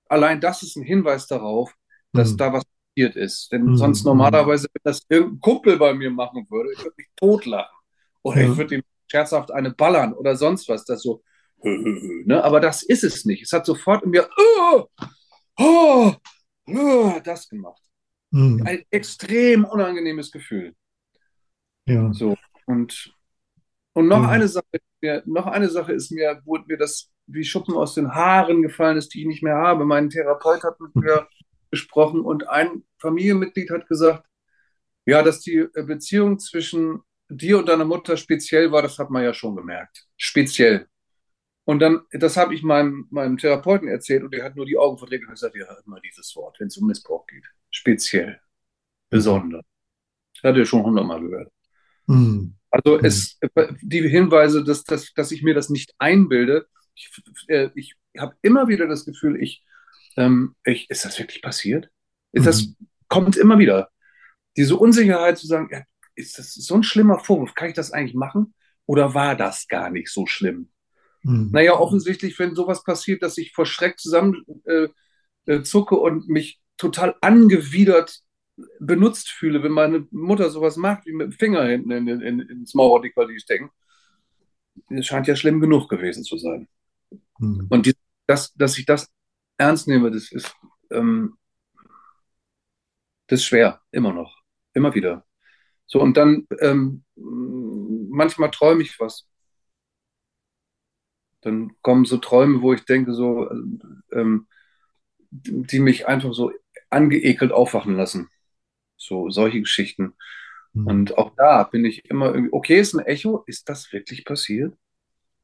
[0.09, 1.73] allein das ist ein Hinweis darauf,
[2.13, 2.37] dass Mhm.
[2.37, 2.63] da was
[2.95, 3.51] passiert ist.
[3.51, 3.77] Denn Mhm.
[3.77, 7.75] sonst normalerweise, wenn das irgendein Kumpel bei mir machen würde, ich würde mich totlachen.
[8.23, 10.85] Oder ich würde ihm scherzhaft eine ballern oder sonst was.
[10.85, 11.23] Das so,
[11.63, 12.43] ne?
[12.43, 13.43] Aber das ist es nicht.
[13.43, 14.85] Es hat sofort in mir oh,
[15.57, 16.13] oh,
[16.67, 17.81] oh, das gemacht.
[18.31, 18.63] Mhm.
[18.65, 20.73] Ein extrem unangenehmes Gefühl.
[21.85, 22.11] Ja.
[22.13, 22.35] So.
[22.65, 23.13] Und,
[23.93, 24.29] und noch Ja.
[24.29, 27.93] eine Sache, ist mir, noch eine Sache ist mir, wo mir das wie Schuppen aus
[27.95, 29.85] den Haaren gefallen ist, die ich nicht mehr habe.
[29.85, 31.27] Mein Therapeut hat mit mir
[31.71, 34.25] gesprochen und ein Familienmitglied hat gesagt,
[35.05, 39.33] ja, dass die Beziehung zwischen dir und deiner Mutter speziell war, das hat man ja
[39.33, 40.05] schon gemerkt.
[40.17, 40.87] Speziell.
[41.67, 44.97] Und dann, das habe ich meinem, meinem Therapeuten erzählt und er hat nur die Augen
[44.97, 47.43] verdreht und gesagt, ja, immer dieses Wort, wenn es um Missbrauch geht.
[47.71, 48.39] Speziell.
[49.09, 49.65] Besonders.
[50.43, 51.51] Hat er schon hundertmal gehört.
[52.07, 52.55] Mhm.
[52.71, 53.05] Also Mhm.
[53.05, 53.39] es,
[53.81, 57.11] die Hinweise, dass, dass, dass ich mir das nicht einbilde, ich,
[57.47, 59.63] äh, ich habe immer wieder das Gefühl, ich,
[60.17, 61.89] ähm, ich, ist das wirklich passiert?
[62.31, 62.73] Ist das
[63.09, 63.89] kommt immer wieder.
[64.57, 65.83] Diese Unsicherheit zu sagen, ja,
[66.15, 67.55] ist das so ein schlimmer Vorwurf?
[67.55, 68.53] Kann ich das eigentlich machen?
[68.85, 70.69] Oder war das gar nicht so schlimm?
[71.27, 71.49] Mhm.
[71.51, 74.87] Naja, offensichtlich, wenn sowas passiert, dass ich vor Schreck zusammen äh,
[75.45, 78.21] äh, zucke und mich total angewidert
[78.79, 82.39] benutzt fühle, wenn meine Mutter sowas macht, wie mit dem Finger hinten in, in, in,
[82.39, 83.69] ins Mauerdekolleté stecken.
[84.89, 86.69] Das scheint ja schlimm genug gewesen zu sein.
[87.39, 87.67] Mhm.
[87.69, 87.93] Und die,
[88.25, 89.11] das, dass ich das
[89.57, 90.55] ernst nehme, das ist,
[90.91, 91.37] ähm,
[93.27, 94.41] das ist schwer, immer noch,
[94.73, 95.25] immer wieder.
[95.87, 99.27] So, und dann ähm, manchmal träume ich was.
[101.41, 103.49] Dann kommen so Träume, wo ich denke, so,
[104.11, 104.47] ähm,
[105.29, 106.51] die mich einfach so
[106.89, 108.29] angeekelt aufwachen lassen.
[108.97, 110.13] So, solche Geschichten.
[110.73, 110.87] Mhm.
[110.87, 114.75] Und auch da bin ich immer irgendwie, okay, ist ein Echo, ist das wirklich passiert?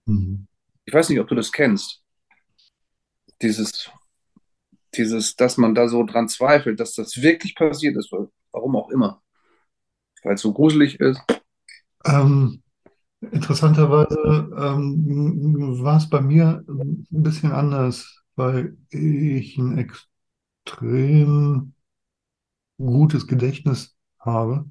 [0.06, 0.48] Mhm.
[0.86, 2.02] Ich weiß nicht, ob du das kennst.
[3.42, 3.92] Dieses,
[4.96, 8.12] dieses, dass man da so dran zweifelt, dass das wirklich passiert ist,
[8.52, 9.22] warum auch immer.
[10.24, 11.22] Weil es so gruselig ist.
[12.06, 12.63] Ähm,
[13.32, 19.78] interessanterweise ähm, war es bei mir ein bisschen anders, weil ich ein
[20.66, 21.74] extrem
[22.78, 24.66] gutes Gedächtnis habe,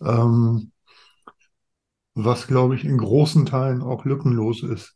[0.00, 0.72] ähm,
[2.16, 4.94] was, glaube ich, in großen Teilen auch lückenlos ist.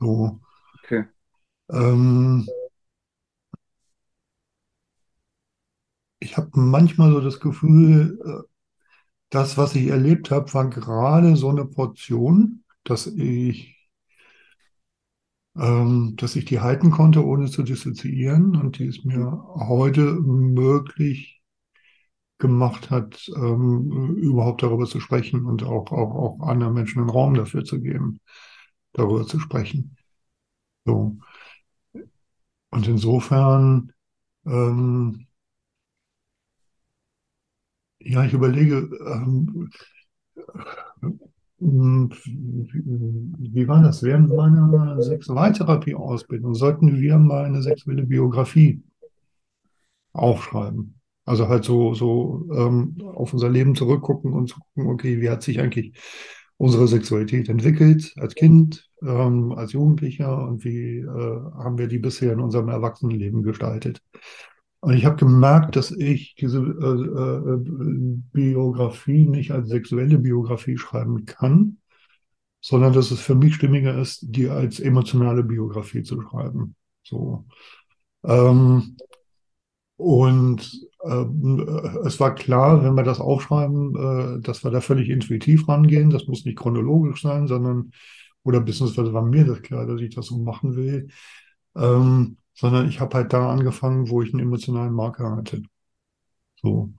[0.00, 0.40] So,
[0.84, 1.06] Okay.
[1.70, 2.46] Ähm,
[6.18, 8.55] ich habe manchmal so das Gefühl, äh,
[9.36, 13.76] das, was ich erlebt habe, war gerade so eine Portion, dass ich,
[15.56, 21.42] ähm, dass ich die halten konnte, ohne zu dissoziieren und die es mir heute möglich
[22.38, 27.34] gemacht hat, ähm, überhaupt darüber zu sprechen und auch, auch, auch anderen Menschen einen Raum
[27.34, 28.20] dafür zu geben,
[28.94, 29.98] darüber zu sprechen.
[30.86, 31.18] So.
[32.70, 33.92] Und insofern,
[34.46, 35.26] ähm,
[38.08, 39.70] ja, ich überlege, ähm,
[41.58, 44.02] wie war das?
[44.02, 48.82] Während meiner Sexualtherapie-Ausbildung sollten wir mal eine sexuelle Biografie
[50.12, 51.00] aufschreiben.
[51.24, 55.42] Also halt so, so ähm, auf unser Leben zurückgucken und zu gucken, okay, wie hat
[55.42, 55.98] sich eigentlich
[56.58, 62.32] unsere Sexualität entwickelt als Kind, ähm, als Jugendlicher und wie äh, haben wir die bisher
[62.32, 64.02] in unserem Erwachsenenleben gestaltet.
[64.86, 67.56] Und ich habe gemerkt, dass ich diese äh, äh,
[68.32, 71.78] Biografie nicht als sexuelle Biografie schreiben kann,
[72.60, 76.76] sondern dass es für mich stimmiger ist, die als emotionale Biografie zu schreiben.
[77.02, 77.46] So.
[78.22, 78.96] Ähm,
[79.96, 81.24] und äh,
[82.06, 86.10] es war klar, wenn wir das aufschreiben, äh, dass wir da völlig intuitiv rangehen.
[86.10, 87.90] Das muss nicht chronologisch sein, sondern,
[88.44, 91.08] oder beziehungsweise war mir das klar, dass ich das so machen will.
[91.74, 95.62] Ähm, sondern ich habe halt da angefangen, wo ich einen emotionalen Marker hatte.
[96.56, 96.92] So.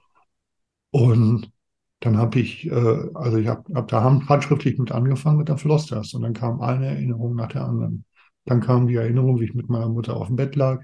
[0.92, 1.52] Und
[2.00, 5.88] dann habe ich, äh, also ich habe hab da handschriftlich mit angefangen, mit dann floss
[5.88, 6.14] das.
[6.14, 8.06] Und dann kam eine Erinnerung nach der anderen.
[8.46, 10.84] Dann kam die Erinnerung, wie ich mit meiner Mutter auf dem Bett lag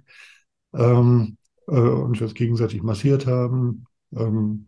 [0.73, 3.85] ähm, äh, und wir uns gegenseitig massiert haben.
[4.15, 4.67] Ähm,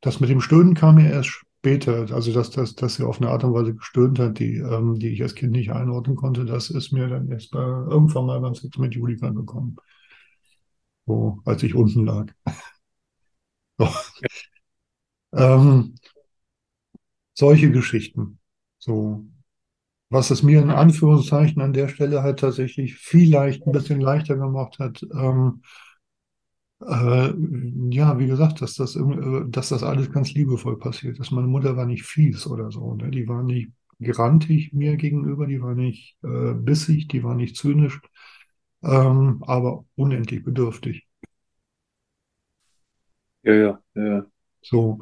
[0.00, 2.12] das mit dem Stöhnen kam mir erst später.
[2.12, 5.08] Also, dass, dass, dass sie auf eine Art und Weise gestöhnt hat, die, ähm, die
[5.08, 8.54] ich als Kind nicht einordnen konnte, das ist mir dann erst bei, irgendwann mal beim
[8.54, 9.76] Sex mit Julika gekommen.
[11.06, 12.26] So, als ich unten lag.
[13.78, 13.88] So.
[15.32, 15.94] Ähm,
[17.34, 18.38] solche Geschichten.
[18.78, 19.24] So.
[20.10, 24.78] Was es mir in Anführungszeichen an der Stelle halt tatsächlich vielleicht ein bisschen leichter gemacht
[24.78, 25.62] hat, ähm,
[26.80, 27.32] äh,
[27.90, 29.02] ja, wie gesagt, dass das, äh,
[29.48, 31.30] dass das alles ganz liebevoll passiert ist.
[31.30, 32.94] Meine Mutter war nicht fies oder so.
[32.94, 33.10] Ne?
[33.10, 33.70] Die war nicht
[34.00, 38.00] grantig mir gegenüber, die war nicht äh, bissig, die war nicht zynisch,
[38.82, 41.06] ähm, aber unendlich bedürftig.
[43.42, 44.26] Ja, ja, ja.
[44.62, 45.00] So.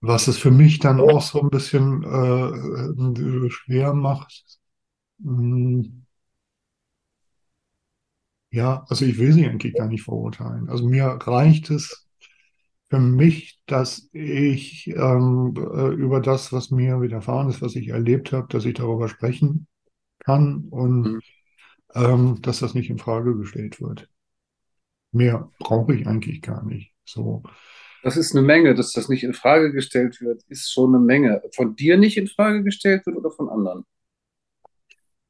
[0.00, 4.44] Was es für mich dann auch so ein bisschen äh, schwer macht.
[5.18, 6.03] Mh, hm,
[8.54, 10.68] ja, also ich will sie eigentlich gar nicht verurteilen.
[10.68, 12.06] Also mir reicht es
[12.90, 18.32] für mich, dass ich ähm, äh, über das, was mir widerfahren ist, was ich erlebt
[18.32, 19.66] habe, dass ich darüber sprechen
[20.20, 21.20] kann und Mhm.
[21.94, 24.10] ähm, dass das nicht in Frage gestellt wird.
[25.12, 26.94] Mehr brauche ich eigentlich gar nicht.
[27.06, 27.42] So,
[28.02, 31.42] Das ist eine Menge, dass das nicht in Frage gestellt wird, ist schon eine Menge.
[31.56, 33.84] Von dir nicht in Frage gestellt wird oder von anderen?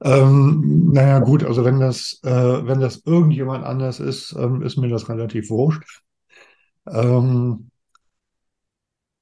[0.05, 2.31] Ähm, naja, gut, also wenn das, äh,
[2.67, 6.03] wenn das irgendjemand anders ist, ähm, ist mir das relativ wurscht.
[6.89, 7.71] Ähm,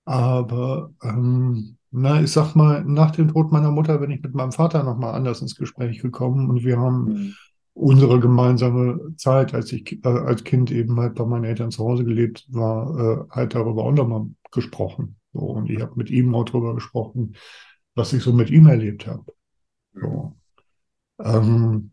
[0.05, 4.53] Aber ähm, na, ich sag mal, nach dem Tod meiner Mutter bin ich mit meinem
[4.53, 7.35] Vater nochmal anders ins Gespräch gekommen und wir haben Mhm.
[7.75, 12.05] unsere gemeinsame Zeit, als ich äh, als Kind eben halt bei meinen Eltern zu Hause
[12.05, 15.17] gelebt war, äh, halt darüber auch nochmal gesprochen.
[15.33, 17.37] So, und ich habe mit ihm auch darüber gesprochen,
[17.95, 19.25] was ich so mit ihm erlebt habe.
[19.95, 20.35] So.
[21.23, 21.93] Ähm,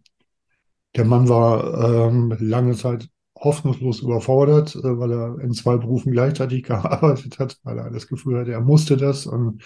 [0.96, 6.64] der Mann war ähm, lange Zeit hoffnungslos überfordert, äh, weil er in zwei Berufen gleichzeitig
[6.68, 9.26] gearbeitet hat, weil er das Gefühl hatte, er musste das.
[9.26, 9.64] Und,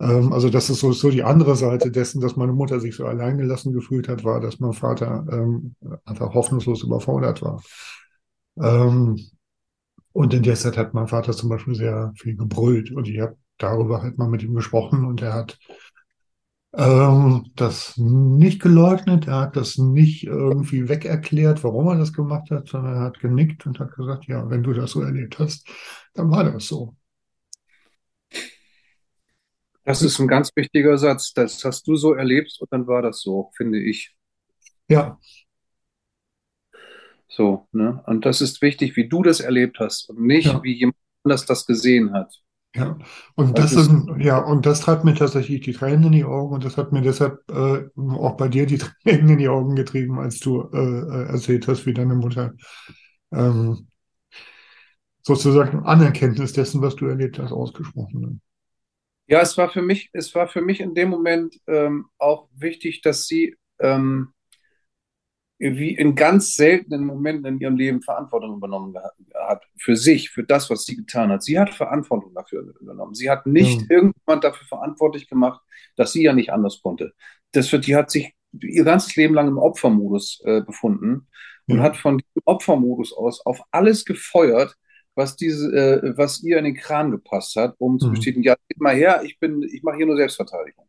[0.00, 3.06] ähm, also das ist so, so die andere Seite dessen, dass meine Mutter sich so
[3.06, 5.74] alleingelassen gefühlt hat, war, dass mein Vater ähm,
[6.04, 7.62] einfach hoffnungslos überfordert war.
[8.60, 9.18] Ähm,
[10.12, 13.36] und in der Zeit hat mein Vater zum Beispiel sehr viel gebrüllt und ich habe
[13.58, 15.58] darüber halt mal mit ihm gesprochen und er hat
[16.72, 22.68] ähm, das nicht geleugnet, er hat das nicht irgendwie wegerklärt, warum er das gemacht hat,
[22.68, 25.68] sondern er hat genickt und hat gesagt, ja, wenn du das so erlebt hast,
[26.14, 26.96] dann war das so.
[29.84, 31.34] Das ist ein ganz wichtiger Satz.
[31.34, 34.16] Das hast du so erlebt und dann war das so, finde ich.
[34.88, 35.18] Ja,
[37.28, 38.02] So, ne?
[38.06, 41.46] Und das ist wichtig, wie du das erlebt hast und nicht, ja, wie jemand anders
[41.46, 42.34] das gesehen hat.
[42.74, 42.96] Ja.
[43.34, 46.24] Und Das das ist, ist, ja, und das treibt mir tatsächlich die Tränen in die
[46.24, 49.74] Augen und das hat mir deshalb äh, auch bei dir die Tränen in die Augen
[49.76, 52.52] getrieben, als du äh, äh, erzählt hast, wie deine Mutter
[53.32, 53.88] ähm,
[55.22, 58.32] sozusagen Anerkenntnis dessen, was du erlebt hast, ausgesprochen hat.
[59.26, 63.00] ja, es war für mich, es war für mich in dem Moment ähm, auch wichtig,
[63.02, 64.32] dass sie ähm,
[65.60, 68.94] wie in ganz seltenen Momenten in ihrem Leben Verantwortung übernommen
[69.34, 69.62] hat.
[69.78, 71.42] Für sich, für das, was sie getan hat.
[71.42, 73.14] Sie hat Verantwortung dafür übernommen.
[73.14, 73.86] Sie hat nicht Ja.
[73.96, 75.60] irgendjemand dafür verantwortlich gemacht,
[75.96, 77.12] dass sie ja nicht anders konnte.
[77.52, 81.28] Das wird, die hat sich ihr ganzes Leben lang im Opfermodus äh, befunden
[81.68, 81.82] und Ja.
[81.84, 84.74] hat von diesem Opfermodus aus auf alles gefeuert,
[85.14, 88.12] was diese, äh, was ihr in den Kran gepasst hat, um zu Mhm.
[88.12, 90.86] bestätigen, ja, gib mal her, ich bin, ich mache hier nur Selbstverteidigung.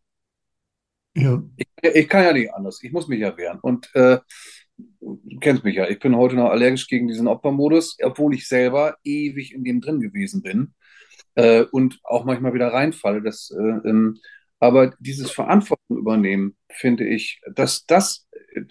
[1.15, 1.43] Ja.
[1.57, 2.81] Ich, ich kann ja nicht anders.
[2.83, 3.59] Ich muss mich ja wehren.
[3.61, 4.19] Und äh,
[4.99, 5.89] du kennst mich ja.
[5.89, 9.99] Ich bin heute noch allergisch gegen diesen Opfermodus, obwohl ich selber ewig in dem drin
[9.99, 10.73] gewesen bin
[11.35, 13.21] äh, und auch manchmal wieder reinfalle.
[13.21, 14.17] Das, äh, ähm,
[14.59, 18.63] aber dieses Verantwortung übernehmen, finde ich, dass das, äh,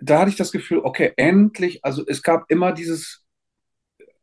[0.00, 3.24] da hatte ich das Gefühl, okay, endlich, also es gab immer dieses,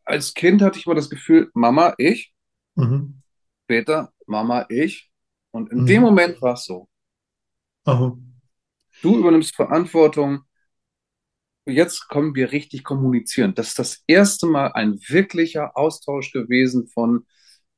[0.05, 2.33] als Kind hatte ich immer das Gefühl, Mama, ich,
[2.75, 3.21] Mhm.
[3.65, 5.09] später, Mama, ich.
[5.51, 5.85] Und in Mhm.
[5.87, 6.87] dem Moment war es so.
[7.85, 8.17] Aha.
[9.01, 10.43] Du übernimmst Verantwortung.
[11.67, 13.53] Jetzt kommen wir richtig kommunizieren.
[13.55, 17.25] Das ist das erste Mal ein wirklicher Austausch gewesen von,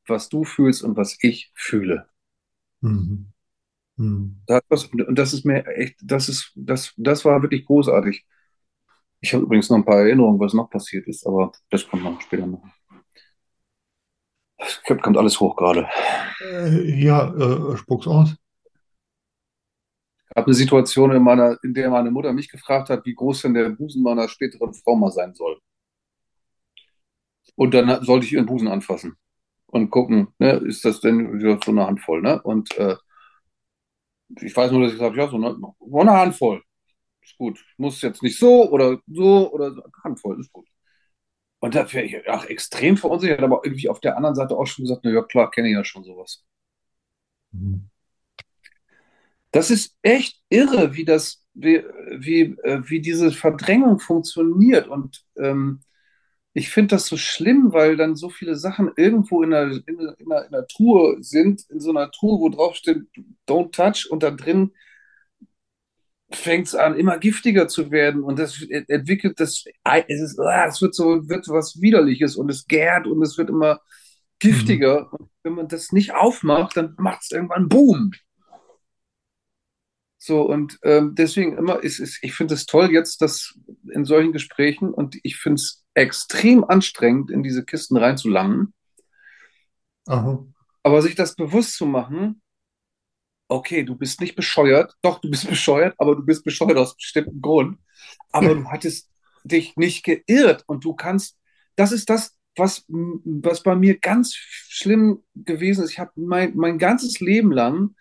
[0.08, 2.08] was du fühlst und was ich fühle.
[2.82, 3.32] Mhm.
[3.98, 4.42] Mhm.
[4.48, 8.26] Da hat was, und das ist mir echt, das ist, das, das war wirklich großartig.
[9.22, 12.22] Ich habe übrigens noch ein paar Erinnerungen, was noch passiert ist, aber das kommt noch
[12.22, 12.64] später noch.
[14.58, 15.88] Es kommt alles hoch gerade.
[16.42, 18.36] Äh, ja, äh, spuck's aus.
[20.30, 23.44] Ich habe eine Situation in meiner, in der meine Mutter mich gefragt hat, wie groß
[23.44, 25.60] denn der Busen meiner späteren Frau mal sein soll.
[27.56, 29.16] Und dann sollte ich ihren Busen anfassen
[29.68, 32.42] und gucken, ne, ist das denn so eine Handvoll, ne?
[32.42, 32.96] Und äh,
[34.42, 35.58] ich weiß nur, dass ich sage, ja, so eine,
[35.92, 36.64] eine Handvoll.
[37.22, 37.64] Ist gut.
[37.78, 39.84] Muss jetzt nicht so oder so oder so.
[40.04, 40.68] Handvoll, ist gut.
[41.60, 44.84] Und da wäre ich auch extrem verunsichert, aber irgendwie auf der anderen Seite auch schon
[44.86, 46.46] gesagt, na ja, klar, kenne ich ja schon sowas.
[47.52, 47.90] Mhm.
[49.52, 51.84] Das ist echt irre, wie das, wie,
[52.18, 54.88] wie, äh, wie diese Verdrängung funktioniert.
[54.88, 55.82] Und ähm,
[56.54, 60.20] ich finde das so schlimm, weil dann so viele Sachen irgendwo in einer, in, einer,
[60.20, 63.04] in, einer, in einer Truhe sind, in so einer Truhe, wo drauf steht,
[63.48, 64.72] don't touch, und da drin
[66.32, 70.82] fängt es an, immer giftiger zu werden und das entwickelt das, es, ist, ah, es
[70.82, 73.82] wird so, wird was Widerliches und es gärt und es wird immer
[74.40, 75.12] giftiger.
[75.14, 78.12] Und wenn man das nicht aufmacht, dann macht es irgendwann Boom.
[80.30, 83.58] So, und ähm, deswegen immer ist es, ich finde es toll jetzt, dass
[83.92, 88.76] in solchen Gesprächen und ich finde es extrem anstrengend, in diese Kisten reinzulangen.
[90.06, 90.46] Aha.
[90.84, 92.44] Aber sich das bewusst zu machen,
[93.48, 97.42] okay, du bist nicht bescheuert, doch, du bist bescheuert, aber du bist bescheuert aus bestimmten
[97.42, 97.80] Grund.
[98.32, 99.10] Aber du hattest
[99.44, 101.40] dich nicht geirrt und du kannst,
[101.76, 105.90] das ist das, was, was bei mir ganz schlimm gewesen ist.
[105.90, 107.96] Ich habe mein, mein ganzes Leben lang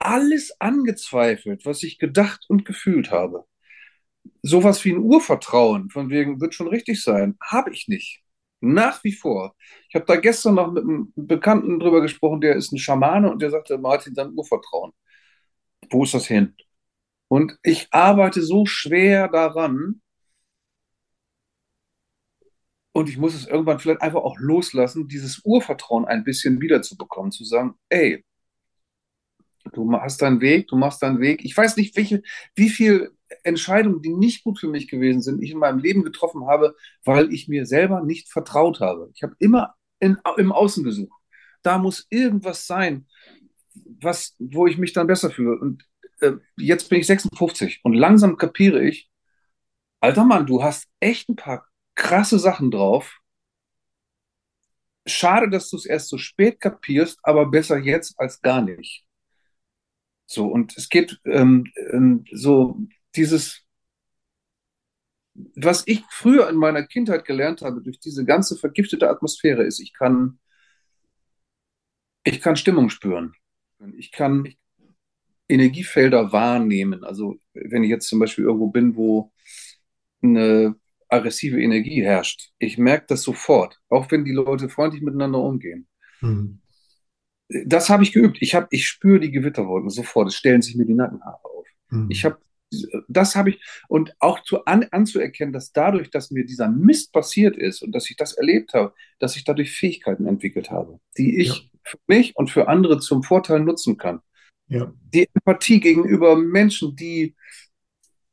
[0.00, 3.44] alles angezweifelt, was ich gedacht und gefühlt habe.
[4.42, 8.22] Sowas wie ein Urvertrauen, von wegen, wird schon richtig sein, habe ich nicht.
[8.60, 9.54] Nach wie vor.
[9.88, 13.40] Ich habe da gestern noch mit einem Bekannten drüber gesprochen, der ist ein Schamane und
[13.42, 14.92] der sagte, Martin, dein Urvertrauen.
[15.90, 16.54] Wo ist das hin?
[17.28, 20.02] Und ich arbeite so schwer daran
[22.92, 27.44] und ich muss es irgendwann vielleicht einfach auch loslassen, dieses Urvertrauen ein bisschen wiederzubekommen, zu
[27.44, 28.24] sagen, ey,
[29.72, 31.44] du hast deinen Weg, du machst deinen Weg.
[31.44, 32.22] Ich weiß nicht, welche,
[32.54, 33.12] wie viel
[33.44, 37.32] Entscheidungen, die nicht gut für mich gewesen sind, ich in meinem Leben getroffen habe, weil
[37.32, 39.10] ich mir selber nicht vertraut habe.
[39.14, 41.20] Ich habe immer in, im Außen gesucht.
[41.62, 43.06] Da muss irgendwas sein,
[44.00, 45.58] was, wo ich mich dann besser fühle.
[45.58, 45.84] Und
[46.20, 49.10] äh, jetzt bin ich 56 und langsam kapiere ich,
[50.00, 53.18] alter Mann, du hast echt ein paar krasse Sachen drauf.
[55.06, 59.04] Schade, dass du es erst so spät kapierst, aber besser jetzt als gar nicht.
[60.32, 62.80] So, und es geht ähm, ähm, so
[63.16, 63.66] dieses,
[65.34, 69.92] was ich früher in meiner Kindheit gelernt habe, durch diese ganze vergiftete Atmosphäre, ist, ich
[69.92, 70.38] kann,
[72.22, 73.32] ich kann Stimmung spüren.
[73.96, 74.54] Ich kann
[75.48, 77.02] Energiefelder wahrnehmen.
[77.02, 79.32] Also, wenn ich jetzt zum Beispiel irgendwo bin, wo
[80.22, 80.76] eine
[81.08, 85.88] aggressive Energie herrscht, ich merke das sofort, auch wenn die Leute freundlich miteinander umgehen.
[86.20, 86.60] Mhm.
[87.66, 88.38] Das habe ich geübt.
[88.40, 90.28] Ich, hab, ich spüre die Gewitterwolken sofort.
[90.28, 91.66] Es stellen sich mir die Nackenhaare auf.
[91.88, 92.06] Mhm.
[92.10, 92.38] Ich habe,
[93.08, 97.56] das habe ich, und auch zu, an, anzuerkennen, dass dadurch, dass mir dieser Mist passiert
[97.56, 101.48] ist und dass ich das erlebt habe, dass ich dadurch Fähigkeiten entwickelt habe, die ich
[101.48, 101.54] Ja.
[101.82, 104.20] für mich und für andere zum Vorteil nutzen kann.
[104.68, 104.92] Ja.
[105.12, 107.34] Die Empathie gegenüber Menschen, die,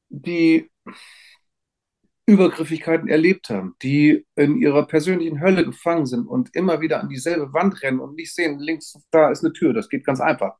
[0.09, 0.69] die
[2.27, 7.53] Übergriffigkeiten erlebt haben, die in ihrer persönlichen Hölle gefangen sind und immer wieder an dieselbe
[7.53, 10.57] Wand rennen und nicht sehen, links da ist eine Tür, das geht ganz einfach.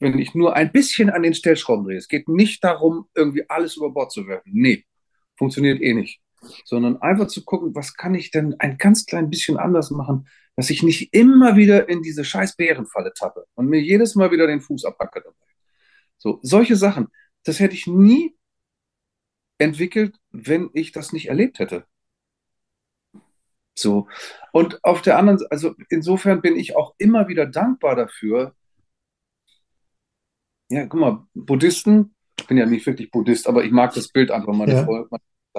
[0.00, 1.96] wenn ich nur ein bisschen an den Stellschrauben drehe.
[1.98, 4.50] Es geht nicht darum, irgendwie alles über Bord zu werfen.
[4.52, 4.84] Nee,
[5.36, 6.20] funktioniert eh nicht.
[6.64, 10.70] Sondern einfach zu gucken, was kann ich denn ein ganz klein bisschen anders machen, dass
[10.70, 14.60] ich nicht immer wieder in diese scheiß Bärenfalle tappe und mir jedes Mal wieder den
[14.60, 15.36] Fuß abhacke dabei.
[16.18, 17.08] So, solche Sachen,
[17.44, 18.36] das hätte ich nie
[19.58, 21.86] entwickelt, wenn ich das nicht erlebt hätte.
[23.76, 24.08] So.
[24.52, 28.54] Und auf der anderen, also insofern bin ich auch immer wieder dankbar dafür.
[30.68, 34.30] Ja, guck mal, Buddhisten, ich bin ja nicht wirklich Buddhist, aber ich mag das Bild
[34.30, 34.52] einfach.
[34.52, 34.86] Meine Ja.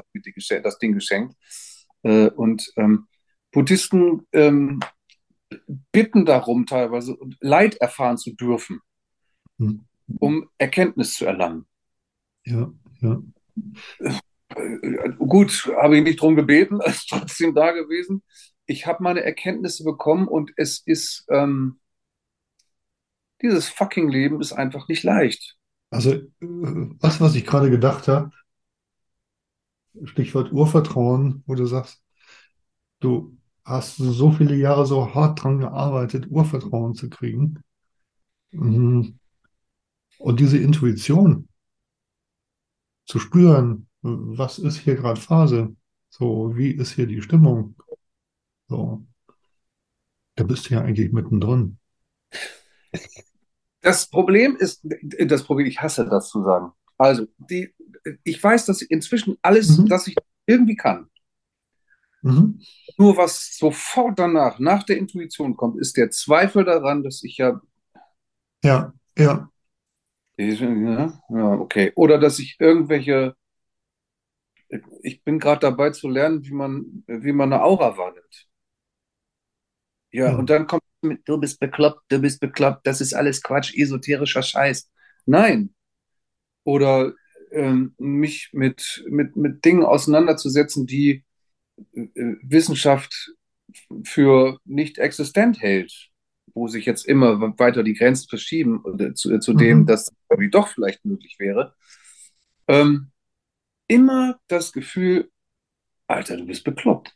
[0.04, 1.36] Gesche- das Ding geschenkt.
[2.04, 3.08] Äh, Und ähm,
[3.52, 4.82] Buddhisten ähm,
[5.91, 8.82] bitten darum, teilweise Leid erfahren zu dürfen,
[9.58, 9.86] Hm.
[10.20, 11.66] um Erkenntnis zu erlangen.
[12.46, 13.22] Ja, ja.
[13.99, 18.24] Äh, Gut, habe ich nicht drum gebeten, ist trotzdem da gewesen.
[18.66, 21.80] Ich habe meine Erkenntnisse bekommen und es ist, ähm,
[23.41, 25.58] dieses fucking Leben ist einfach nicht leicht.
[25.91, 28.32] Also, äh, was, was ich gerade gedacht habe,
[30.03, 32.01] Stichwort Urvertrauen, wo du sagst,
[32.99, 37.62] du hast so viele Jahre so hart dran gearbeitet, Urvertrauen zu kriegen.
[38.51, 39.20] Mhm.
[40.18, 41.47] Und diese Intuition
[43.06, 45.76] zu spüren, was ist hier gerade Phase?
[46.10, 47.76] So, wie ist hier die Stimmung?
[48.70, 49.06] So,
[50.36, 51.78] da bist du ja eigentlich mittendrin.
[53.82, 54.82] Das Problem ist,
[55.28, 56.72] das Problem, ich hasse das zu sagen.
[56.97, 57.74] Also, die,
[58.24, 59.88] ich weiß, dass inzwischen alles, Mhm.
[59.88, 60.16] dass ich
[60.47, 61.10] irgendwie kann.
[62.24, 62.66] Mhm.
[62.97, 67.62] Nur was sofort danach, nach der Intuition kommt, ist der Zweifel daran, dass ich ja
[68.64, 69.49] Ja, ja,
[70.38, 71.91] Ja, ja, okay.
[71.95, 73.36] Oder dass ich irgendwelche,
[75.01, 78.47] ich bin gerade dabei zu lernen, wie man, wie man eine Aura wahrnimmt.
[80.11, 80.38] Ja, Ja.
[80.38, 84.43] und dann kommt mit, du bist bekloppt, du bist bekloppt, das ist alles Quatsch, esoterischer
[84.43, 84.89] Scheiß.
[85.25, 85.73] Nein.
[86.63, 87.13] Oder
[87.51, 91.23] ähm, mich mit, mit, mit Dingen auseinanderzusetzen, die
[91.95, 92.03] äh,
[92.43, 93.33] Wissenschaft
[94.05, 96.11] für nicht existent hält,
[96.54, 99.86] wo sich jetzt immer weiter die Grenzen verschieben oder zu, zu dem, Mhm.
[99.86, 101.76] dass irgendwie doch vielleicht möglich wäre.
[102.68, 103.12] Ähm,
[103.88, 105.32] immer das Gefühl,
[106.08, 107.16] Alter, du bist bekloppt.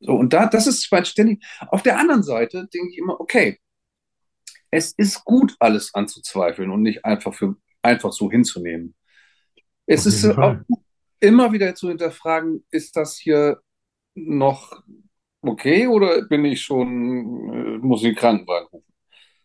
[0.00, 1.44] So, und da, das ist zwar ständig.
[1.68, 3.58] Auf der anderen Seite denke ich immer, okay,
[4.70, 8.94] es ist gut, alles anzuzweifeln und nicht einfach für einfach so hinzunehmen.
[9.86, 10.64] Es ist äh, auch Fall.
[10.68, 10.80] gut,
[11.20, 13.60] immer wieder zu hinterfragen, ist das hier
[14.14, 14.82] noch
[15.42, 18.92] okay oder bin ich schon, äh, muss ich den Krankenwagen rufen?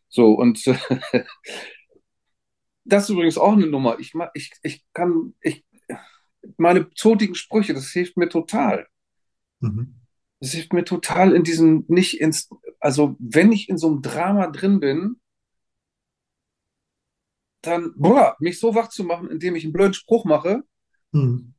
[0.10, 0.64] So, und
[2.86, 4.00] das ist übrigens auch eine Nummer.
[4.00, 5.66] Ich, ich, ich kann, ich,
[6.58, 8.88] meine zotigen Sprüche, das hilft mir total.
[9.60, 9.96] Mhm.
[10.40, 14.48] Das hilft mir total in diesem, nicht ins, also wenn ich in so einem Drama
[14.48, 15.16] drin bin,
[17.62, 20.64] dann, boah, mich so wach zu machen, indem ich einen blöden Spruch mache.
[21.12, 21.55] Mhm.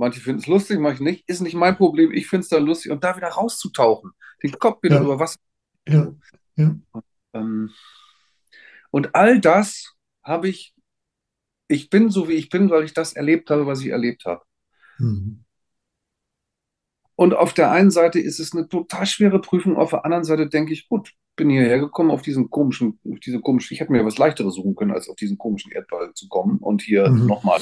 [0.00, 1.28] Manche finden es lustig, manche nicht.
[1.28, 2.10] Ist nicht mein Problem.
[2.10, 2.90] Ich finde es dann lustig.
[2.90, 5.02] Und da wieder rauszutauchen, den Kopf wieder Ja.
[5.02, 5.38] über Wasser.
[5.86, 6.14] Ja,
[6.56, 6.74] ja.
[7.34, 7.70] Ähm,
[8.90, 9.94] und all das
[10.24, 10.74] habe ich,
[11.68, 14.42] ich bin so, wie ich bin, weil ich das erlebt habe, was ich erlebt habe.
[14.98, 15.44] Mhm.
[17.14, 20.48] Und auf der einen Seite ist es eine total schwere Prüfung, auf der anderen Seite
[20.48, 24.04] denke ich, gut, bin hierher gekommen auf diesen komischen, auf diese komische, ich hätte mir
[24.06, 27.26] was leichteres suchen können, als auf diesen komischen Erdball zu kommen und hier Mhm.
[27.26, 27.60] nochmal,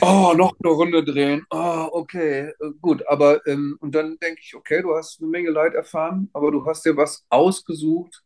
[0.00, 4.54] oh, noch eine Runde drehen, oh, okay, äh, gut, aber, ähm, und dann denke ich,
[4.54, 8.22] okay, du hast eine Menge Leid erfahren, aber du hast dir was ausgesucht.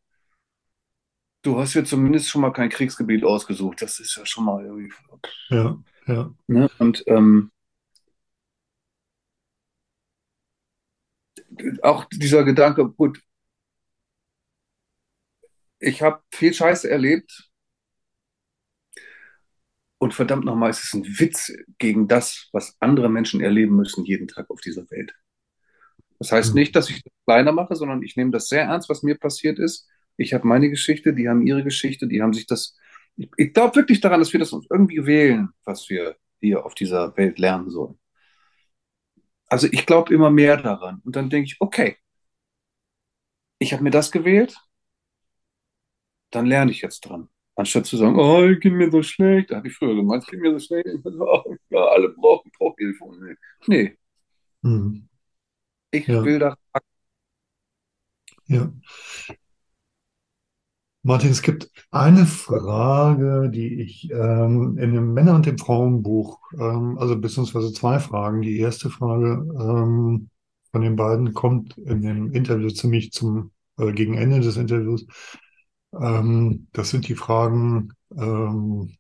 [1.43, 3.83] Du hast dir zumindest schon mal kein Kriegsgebiet ausgesucht.
[3.83, 4.93] Das ist ja schon mal irgendwie,
[5.51, 6.31] Ja, ja.
[6.49, 6.71] ne?
[6.79, 7.51] Und ähm,
[11.83, 13.21] auch dieser Gedanke, gut,
[15.81, 17.48] ich habe viel Scheiße erlebt
[19.99, 24.29] und verdammt nochmal, es ist ein Witz gegen das, was andere Menschen erleben müssen jeden
[24.29, 25.15] Tag auf dieser Welt.
[26.19, 26.55] Das heißt Mhm.
[26.55, 29.59] nicht, dass ich das kleiner mache, sondern ich nehme das sehr ernst, was mir passiert
[29.59, 29.89] ist.
[30.17, 32.77] Ich habe meine Geschichte, die haben ihre Geschichte, die haben sich das.
[33.17, 36.75] Ich, ich glaube wirklich daran, dass wir das uns irgendwie wählen, was wir hier auf
[36.75, 37.99] dieser Welt lernen sollen.
[39.49, 41.01] Also ich glaube immer mehr daran.
[41.05, 41.97] Und dann denke ich, okay,
[43.59, 44.57] ich habe mir das gewählt,
[46.31, 47.29] dann lerne ich jetzt dran.
[47.59, 50.31] Anstatt zu sagen, oh, ich geht mir so schlecht, da habe ich früher gemeint, es
[50.31, 53.05] geht mir so schlecht, ich bin so, oh, ja, alle brauchen, Hilfe.
[53.67, 53.97] Nee,
[54.63, 55.09] Mhm.
[55.91, 56.25] ich Ja.
[56.25, 56.57] will da.
[58.47, 58.71] Ja.
[61.03, 66.99] Martin, es gibt eine Frage, die ich ähm, in dem Männer- und dem Frauenbuch, ähm,
[66.99, 68.43] also beziehungsweise zwei Fragen.
[68.43, 70.29] Die erste Frage ähm,
[70.73, 75.07] von den beiden kommt in dem Interview ziemlich zum, äh, gegen Ende des Interviews.
[76.01, 78.97] Ähm, das sind die Fragen, ähm,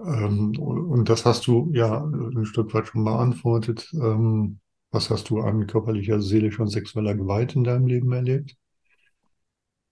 [0.00, 3.88] ähm, und das hast du ja ein Stück weit schon beantwortet.
[3.94, 4.60] Ähm,
[4.90, 8.56] was hast du an körperlicher, seelischer und sexueller Gewalt in deinem Leben erlebt?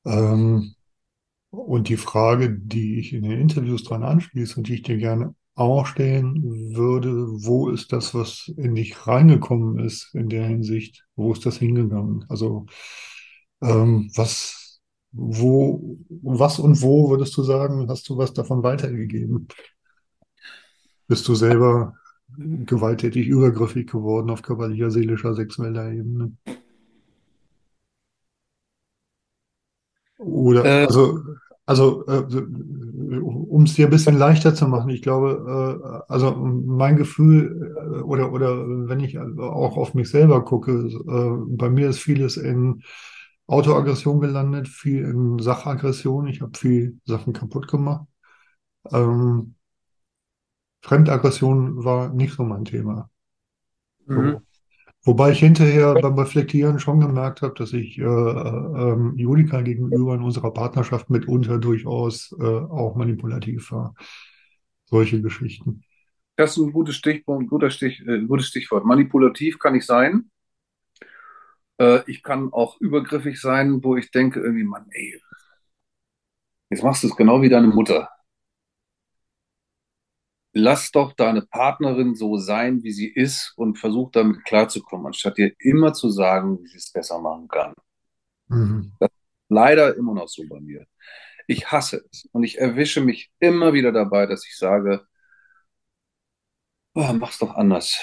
[0.05, 0.75] Ähm,
[1.51, 5.35] und die Frage, die ich in den Interviews dran anschließe und die ich dir gerne
[5.55, 6.43] auch stellen
[6.77, 7.11] würde,
[7.45, 11.07] wo ist das, was in dich reingekommen ist in der Hinsicht?
[11.17, 12.25] Wo ist das hingegangen?
[12.29, 12.67] Also
[13.63, 14.66] ähm, was,
[15.17, 19.49] wo, was und wo würdest du sagen, hast du was davon weitergegeben?
[21.09, 21.95] Bist du selber
[22.39, 26.33] gewalttätig, übergriffig geworden auf körperlicher, seelischer, sexueller Ebene?
[30.19, 31.21] Oder, Äh, also,
[31.67, 32.23] also, äh,
[33.19, 38.01] um es dir ein bisschen leichter zu machen, ich glaube, äh, also mein Gefühl, äh,
[38.03, 42.83] oder, oder wenn ich auch auf mich selber gucke, äh, bei mir ist vieles in
[43.47, 46.27] Autoaggression gelandet, viel in Sachaggression.
[46.27, 48.07] Ich habe viel Sachen kaputt gemacht.
[48.93, 49.55] Ähm,
[50.83, 53.11] Fremdaggression war nicht so mein Thema.
[54.07, 54.33] mhm.
[54.33, 54.43] So.
[55.07, 60.17] Wobei ich hinterher beim Reflektieren schon gemerkt habe, dass ich äh, äh, ähm, Julika gegenüber
[60.17, 63.95] in unserer Partnerschaft mitunter durchaus äh, auch manipulativ war.
[64.87, 65.85] Solche Geschichten.
[66.35, 68.85] Das ist ein gutes Stichpunkt, guter Stich, äh, gutes Stichwort.
[68.85, 70.29] Manipulativ kann ich sein.
[71.79, 75.21] Äh, ich kann auch übergriffig sein, wo ich denke, irgendwie, Mann, ey,
[76.71, 78.09] jetzt machst du es genau wie deine Mutter.
[80.53, 85.53] Lass doch deine Partnerin so sein, wie sie ist und versuch damit klarzukommen, anstatt dir
[85.59, 87.75] immer zu sagen, wie sie es besser machen kann.
[88.49, 88.93] Mhm.
[89.49, 90.87] Leider immer noch so bei mir.
[91.47, 95.07] Ich hasse es und ich erwische mich immer wieder dabei, dass ich sage,
[96.95, 98.01] oh, mach's doch anders.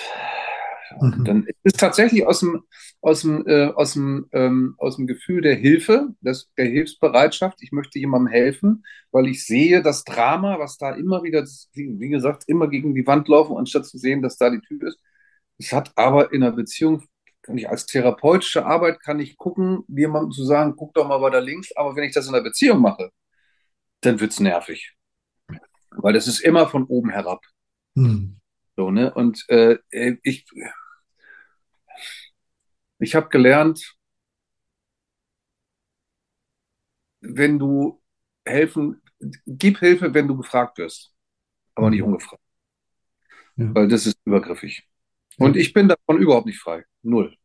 [1.00, 1.26] Und Mhm.
[1.26, 2.64] dann ist es tatsächlich aus dem,
[3.02, 7.62] aus dem, äh, aus dem, ähm, aus dem Gefühl der Hilfe, des, der Hilfsbereitschaft.
[7.62, 12.44] Ich möchte jemandem helfen, weil ich sehe das Drama, was da immer wieder, wie, gesagt,
[12.48, 15.00] immer gegen die Wand laufen, anstatt zu sehen, dass da die Tür ist.
[15.58, 17.04] Es hat aber in einer Beziehung,
[17.42, 21.42] kann ich als therapeutische Arbeit, kann ich gucken, jemandem zu sagen, guck doch mal weiter
[21.42, 21.76] links.
[21.76, 23.12] Aber wenn ich das in einer Beziehung mache,
[24.02, 24.94] dann wird's nervig.
[25.92, 27.42] Weil das ist immer von oben herab.
[27.96, 28.40] Mhm.
[28.76, 29.14] So, ne?
[29.14, 29.78] Und äh,
[30.24, 30.46] ich,
[33.04, 33.96] ich habe gelernt,
[37.22, 38.02] wenn du
[38.46, 39.02] helfen,
[39.48, 41.14] gib Hilfe, wenn du gefragt wirst,
[41.76, 42.08] aber nicht Mhm.
[42.08, 42.44] ungefragt,
[43.56, 43.74] Ja.
[43.76, 44.88] weil das ist übergriffig.
[45.38, 46.84] Und ich bin davon überhaupt nicht frei.
[47.02, 47.36] Null.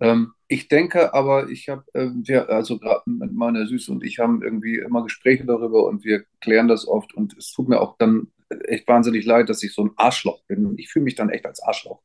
[0.00, 4.18] Ähm, ich denke aber, ich habe, ähm, wir, also gerade mit meiner Süße und ich
[4.18, 7.96] haben irgendwie immer Gespräche darüber und wir klären das oft und es tut mir auch
[7.98, 8.28] dann
[8.66, 10.66] echt wahnsinnig leid, dass ich so ein Arschloch bin.
[10.66, 12.02] Und ich fühle mich dann echt als Arschloch.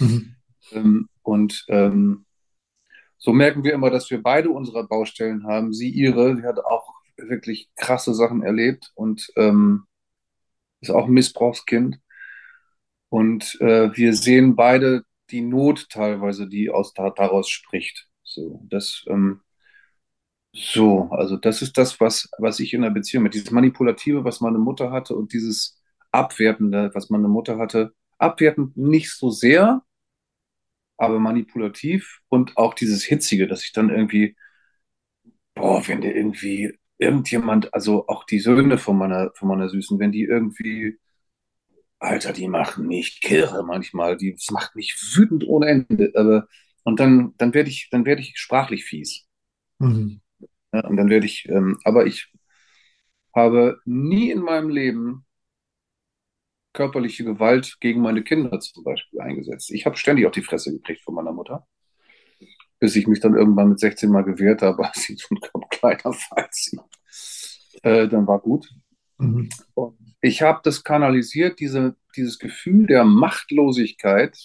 [0.00, 0.36] Mhm.
[0.72, 2.24] Ähm, und ähm,
[3.18, 5.72] so merken wir immer, dass wir beide unsere Baustellen haben.
[5.72, 9.86] Sie ihre, sie hat auch wirklich krasse Sachen erlebt und ähm,
[10.80, 11.98] ist auch ein Missbrauchskind.
[13.08, 18.08] Und äh, wir sehen beide die Not teilweise, die aus da, daraus spricht.
[18.22, 19.40] So, das, ähm,
[20.52, 24.40] so, also das ist das, was, was ich in der Beziehung mit dieses Manipulative, was
[24.40, 25.80] meine Mutter hatte und dieses
[26.12, 27.92] Abwertende, was meine Mutter hatte.
[28.18, 29.82] Abwertend nicht so sehr,
[30.98, 34.36] aber manipulativ und auch dieses Hitzige, dass ich dann irgendwie,
[35.54, 40.12] boah, wenn der irgendwie irgendjemand, also auch die Söhne von meiner, von meiner Süßen, wenn
[40.12, 40.98] die irgendwie,
[42.00, 46.46] Alter, die machen mich kirre manchmal, die, das macht mich wütend ohne Ende, aber,
[46.84, 49.26] und dann, dann werde ich, dann werde ich sprachlich fies.
[49.78, 50.20] Mhm.
[50.72, 52.32] Ja, und dann werde ich, ähm, aber ich
[53.34, 55.24] habe nie in meinem Leben
[56.78, 59.72] körperliche Gewalt gegen meine Kinder zum Beispiel eingesetzt.
[59.72, 61.66] Ich habe ständig auf die Fresse gekriegt von meiner Mutter,
[62.78, 66.78] bis ich mich dann irgendwann mit 16 Mal gewehrt habe, als sie ein kleiner Falzi.
[67.82, 68.72] Äh, dann war gut.
[69.18, 69.48] Mhm.
[70.20, 74.38] Ich habe das kanalisiert, diese, dieses Gefühl der Machtlosigkeit.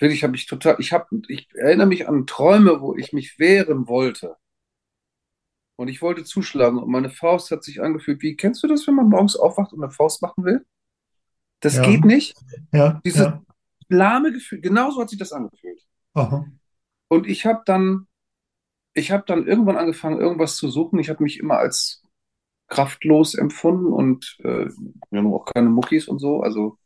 [0.00, 3.86] Wirklich habe ich total, ich habe, ich erinnere mich an Träume, wo ich mich wehren
[3.86, 4.34] wollte.
[5.76, 8.96] Und ich wollte zuschlagen und meine Faust hat sich angefühlt, wie, kennst du das, wenn
[8.96, 10.66] man morgens aufwacht und eine Faust machen will?
[11.60, 11.82] Das Ja.
[11.82, 12.36] geht nicht.
[12.72, 13.42] Ja, Dieses ja.
[13.88, 15.80] lahme Gefühl, genauso hat sich das angefühlt.
[16.14, 16.46] Aha.
[17.08, 18.06] Und ich habe dann,
[18.94, 20.98] ich habe dann irgendwann angefangen, irgendwas zu suchen.
[20.98, 22.02] Ich habe mich immer als
[22.68, 24.66] kraftlos empfunden und äh,
[25.10, 26.40] wir haben auch keine Muckis und so.
[26.42, 26.78] Also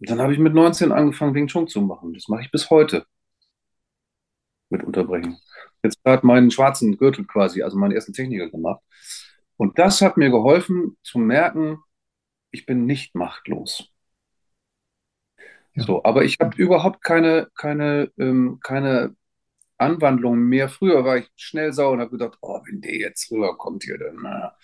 [0.00, 2.12] dann habe ich mit 19 angefangen, Wing Chun zu machen.
[2.14, 3.06] Das mache ich bis heute
[4.70, 5.38] mit Unterbrechen.
[5.82, 8.80] Jetzt gerade meinen schwarzen Gürtel quasi, also meinen ersten Techniker gemacht.
[9.56, 11.78] Und das hat mir geholfen zu merken,
[12.52, 13.92] ich bin nicht machtlos.
[15.74, 15.84] Ja.
[15.84, 19.16] So, aber ich habe überhaupt keine, keine, ähm, keine
[19.78, 20.68] Anwandlungen mehr.
[20.68, 24.18] Früher war ich schnell sauer und habe gedacht, oh, wenn der jetzt rüberkommt hier, dann
[24.22, 24.56] na,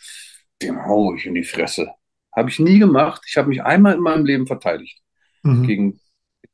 [0.63, 1.93] dem hau ich in die Fresse.
[2.37, 3.23] Habe ich nie gemacht.
[3.27, 5.03] Ich habe mich einmal in meinem Leben verteidigt
[5.45, 5.67] Mhm.
[5.67, 6.01] gegen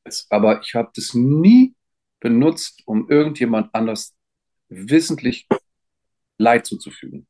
[0.05, 0.27] das.
[0.31, 1.74] Aber ich habe das nie
[2.20, 4.15] benutzt, um irgendjemand anders
[4.69, 5.47] wissentlich
[6.39, 7.27] Leid zuzufügen.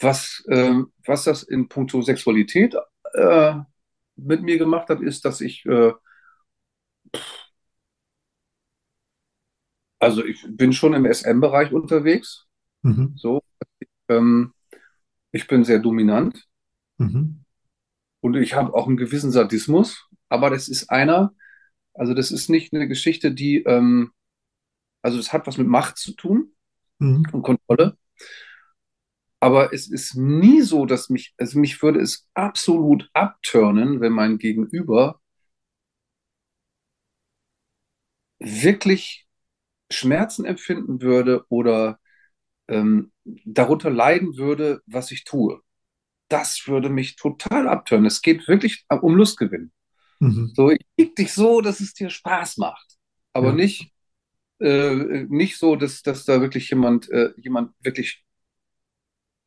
[0.00, 2.74] Was, ähm, was das in puncto Sexualität
[3.14, 3.54] äh,
[4.16, 5.92] mit mir gemacht hat, ist, dass ich, äh,
[9.98, 12.46] also ich bin schon im SM-Bereich unterwegs.
[12.82, 13.12] Mhm.
[13.16, 13.42] So,
[14.08, 14.52] ähm,
[15.32, 16.46] ich bin sehr dominant
[16.98, 17.44] Mhm.
[18.20, 21.32] und ich habe auch einen gewissen Sadismus, aber das ist einer,
[21.94, 24.12] also das ist nicht eine Geschichte, die, ähm,
[25.02, 26.52] also das hat was mit Macht zu tun
[26.98, 27.26] Mhm.
[27.32, 27.96] und Kontrolle.
[29.40, 34.38] Aber es ist nie so, dass mich, also mich würde es absolut abturnen, wenn mein
[34.38, 35.20] Gegenüber
[38.38, 39.26] wirklich
[39.90, 41.98] Schmerzen empfinden würde oder
[42.68, 45.60] ähm, darunter leiden würde, was ich tue.
[46.28, 48.06] Das würde mich total abturnen.
[48.06, 49.72] Es geht wirklich um Lustgewinn.
[50.20, 50.52] Mhm.
[50.54, 52.98] So, ich krieg dich so, dass es dir Spaß macht.
[53.34, 53.56] Aber Ja.
[53.56, 53.92] nicht,
[54.60, 58.24] äh, nicht so, dass, dass da wirklich jemand, äh, jemand wirklich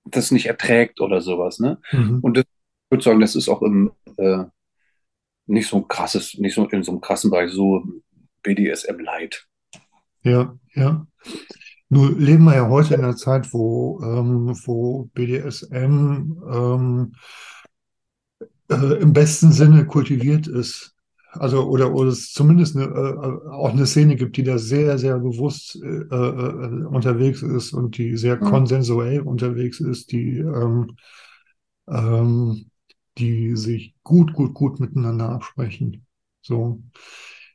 [0.06, 1.80] das nicht erträgt oder sowas, ne?
[1.92, 2.20] Mhm.
[2.22, 4.44] Und das, ich würde sagen, das ist auch im, äh,
[5.46, 7.84] nicht so ein krasses, nicht so in so einem krassen Bereich, so
[8.44, 9.48] BDSM-Light.
[10.24, 11.06] Ja, ja.
[11.90, 17.14] Nur leben wir ja heute in einer Zeit, wo, ähm, wo BDSM ähm,
[18.70, 20.93] äh, im besten Sinne kultiviert ist.
[21.34, 25.18] Also, oder, oder es zumindest eine, äh, auch eine Szene gibt, die da sehr, sehr
[25.20, 28.50] bewusst äh, äh, unterwegs ist und die sehr Mhm.
[28.50, 30.96] konsensuell unterwegs ist, die, ähm,
[31.88, 32.70] ähm,
[33.18, 36.06] die sich gut, gut, gut miteinander absprechen.
[36.42, 36.82] So.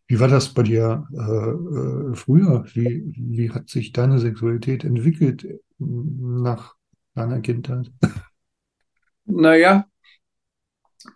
[0.07, 2.65] Wie war das bei dir äh, äh, früher?
[2.75, 6.75] Wie, wie hat sich deine Sexualität entwickelt äh, nach
[7.15, 7.91] deiner Kindheit?
[9.27, 9.89] Naja,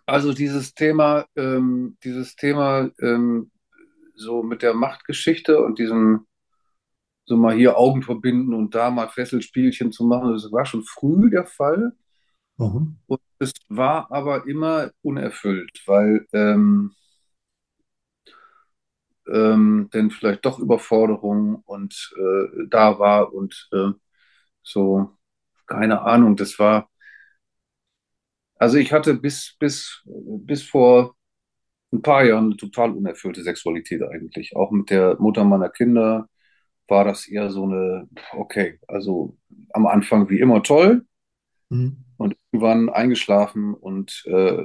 [0.05, 3.51] also dieses Thema, ähm, dieses Thema ähm,
[4.15, 6.27] so mit der Machtgeschichte und diesem
[7.25, 11.29] so mal hier Augen verbinden und da mal Fesselspielchen zu machen, das war schon früh
[11.29, 11.93] der Fall.
[12.57, 12.97] Mhm.
[13.07, 16.93] Und es war aber immer unerfüllt, weil ähm,
[19.27, 23.91] ähm, denn vielleicht doch Überforderung und äh, da war und äh,
[24.63, 25.17] so,
[25.67, 26.89] keine Ahnung, das war,
[28.57, 31.15] also ich hatte bis, bis, bis vor
[31.93, 34.55] ein paar Jahren eine total unerfüllte Sexualität eigentlich.
[34.55, 36.27] Auch mit der Mutter meiner Kinder
[36.87, 39.37] war das eher so eine, okay, also
[39.73, 41.05] am Anfang wie immer toll
[41.69, 41.97] Mhm.
[42.17, 44.63] und irgendwann eingeschlafen und äh,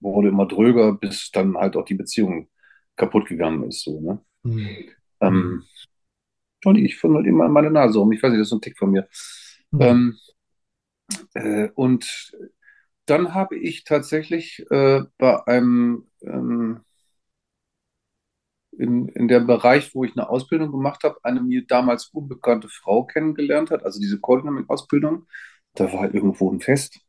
[0.00, 2.48] wurde immer dröger, bis dann halt auch die Beziehung
[2.96, 3.82] kaputt gegangen ist.
[3.84, 4.20] So, ne?
[4.44, 4.88] Mhm.
[5.20, 5.64] Ähm,
[6.62, 8.12] Johnny, ich halt immer meine Nase um.
[8.12, 9.08] Ich weiß nicht, das ist so ein Tick von mir.
[9.72, 9.80] Mhm.
[9.82, 10.18] Ähm,
[11.34, 12.32] äh, und
[13.06, 16.80] dann habe ich tatsächlich äh, bei einem ähm,
[18.72, 23.04] in, in dem Bereich, wo ich eine Ausbildung gemacht habe, eine mir damals unbekannte Frau
[23.04, 25.26] kennengelernt hat, also diese Coordinating-Ausbildung.
[25.74, 27.00] Da war irgendwo ein Fest.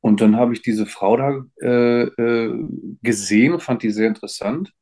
[0.00, 2.68] Und dann habe ich diese Frau da äh, äh,
[3.02, 4.72] gesehen, fand die sehr interessant.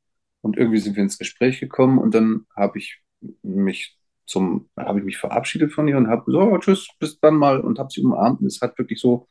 [0.43, 3.02] Und irgendwie sind wir ins Gespräch gekommen und dann habe ich
[3.43, 3.95] mich
[4.27, 7.61] zum, habe ich mich verabschiedet von ihr und habe gesagt, oh, tschüss, bis dann mal
[7.61, 9.28] und habe sie umarmt und es hat wirklich so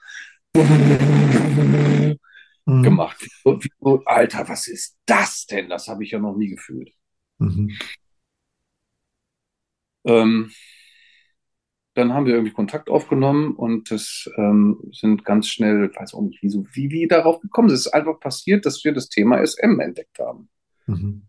[2.65, 2.83] Mhm.
[2.83, 3.21] gemacht.
[3.43, 5.69] Wie so, Alter, was ist das denn?
[5.69, 6.91] Das habe ich ja noch nie gefühlt.
[7.37, 7.71] Mhm.
[10.05, 10.51] Ähm,
[11.93, 16.21] dann haben wir irgendwie Kontakt aufgenommen und das ähm, sind ganz schnell, ich weiß auch
[16.21, 17.77] nicht, wieso, wie wir darauf gekommen sind.
[17.77, 20.49] Es ist einfach passiert, dass wir das Thema SM entdeckt haben.
[20.87, 21.27] Mhm.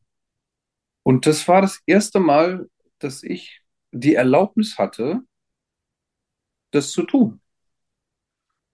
[1.04, 2.68] Und das war das erste Mal,
[3.06, 3.62] dass ich
[3.92, 5.20] die Erlaubnis hatte,
[6.72, 7.40] das zu tun.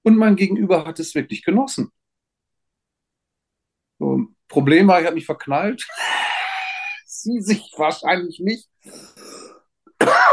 [0.03, 1.93] Und mein Gegenüber hat es wirklich genossen.
[3.99, 5.87] So, Problem war, ich habe mich verknallt.
[7.07, 8.69] Sie sich wahrscheinlich nicht.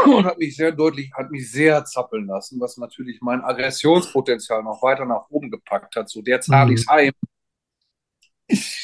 [0.06, 4.82] Und hat mich sehr deutlich, hat mich sehr zappeln lassen, was natürlich mein Aggressionspotenzial noch
[4.82, 6.08] weiter nach oben gepackt hat.
[6.08, 7.12] So, der zahle ich's heim.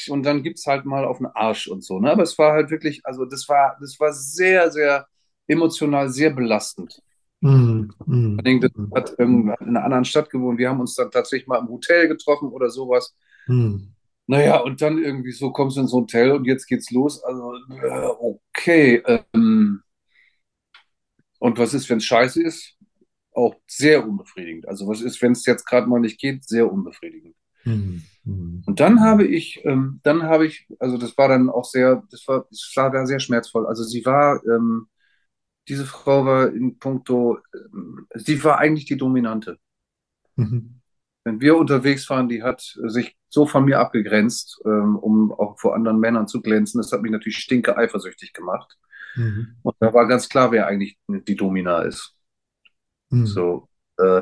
[0.09, 1.99] Und dann gibt's halt mal auf den Arsch und so.
[1.99, 2.11] Ne?
[2.11, 5.07] Aber es war halt wirklich, also das war, das war sehr, sehr
[5.47, 7.01] emotional, sehr belastend.
[7.41, 7.93] Mhm.
[8.05, 8.37] Mhm.
[8.37, 10.57] Denke, das hat ähm, in einer anderen Stadt gewohnt.
[10.57, 13.15] Wir haben uns dann tatsächlich mal im Hotel getroffen oder sowas.
[13.47, 13.93] Mhm.
[14.27, 17.23] Naja, und dann irgendwie so kommst du ins Hotel und jetzt geht's los.
[17.23, 19.01] Also, äh, okay.
[19.33, 19.81] Ähm,
[21.39, 22.75] und was ist, wenn es scheiße ist?
[23.31, 24.67] Auch sehr unbefriedigend.
[24.67, 26.43] Also, was ist, wenn es jetzt gerade mal nicht geht?
[26.43, 27.35] Sehr unbefriedigend.
[27.63, 28.03] Mhm.
[28.27, 28.63] Mhm.
[28.65, 32.27] Und dann habe ich, ähm, dann habe ich, also das war dann auch sehr, das
[32.27, 33.65] war, das war da sehr schmerzvoll.
[33.65, 34.87] Also sie war, ähm,
[35.67, 39.57] diese Frau war in puncto, ähm, sie war eigentlich die Dominante.
[40.35, 40.81] Mhm.
[41.23, 45.75] Wenn wir unterwegs waren, die hat sich so von mir abgegrenzt, ähm, um auch vor
[45.75, 46.79] anderen Männern zu glänzen.
[46.79, 48.77] Das hat mich natürlich stinke eifersüchtig gemacht.
[49.15, 49.55] Mhm.
[49.61, 52.15] Und da war ganz klar, wer eigentlich die Domina ist.
[53.09, 53.25] Mhm.
[53.25, 54.21] So, äh,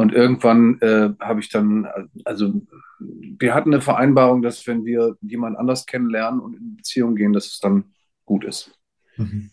[0.00, 1.86] und irgendwann äh, habe ich dann,
[2.24, 2.54] also
[2.98, 7.48] wir hatten eine Vereinbarung, dass wenn wir jemand anders kennenlernen und in Beziehung gehen, dass
[7.48, 7.92] es dann
[8.24, 8.72] gut ist.
[9.18, 9.50] Mhm.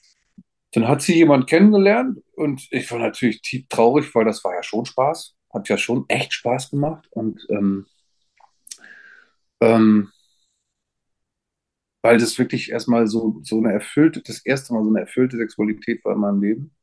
[0.71, 4.63] Dann hat sie jemand kennengelernt und ich war natürlich tief traurig, weil das war ja
[4.63, 5.35] schon Spaß.
[5.53, 7.09] Hat ja schon echt Spaß gemacht.
[7.11, 7.85] Und ähm,
[9.59, 10.13] ähm,
[12.01, 16.05] weil das wirklich erstmal so, so eine erfüllte, das erste Mal so eine erfüllte Sexualität
[16.05, 16.76] war in meinem Leben.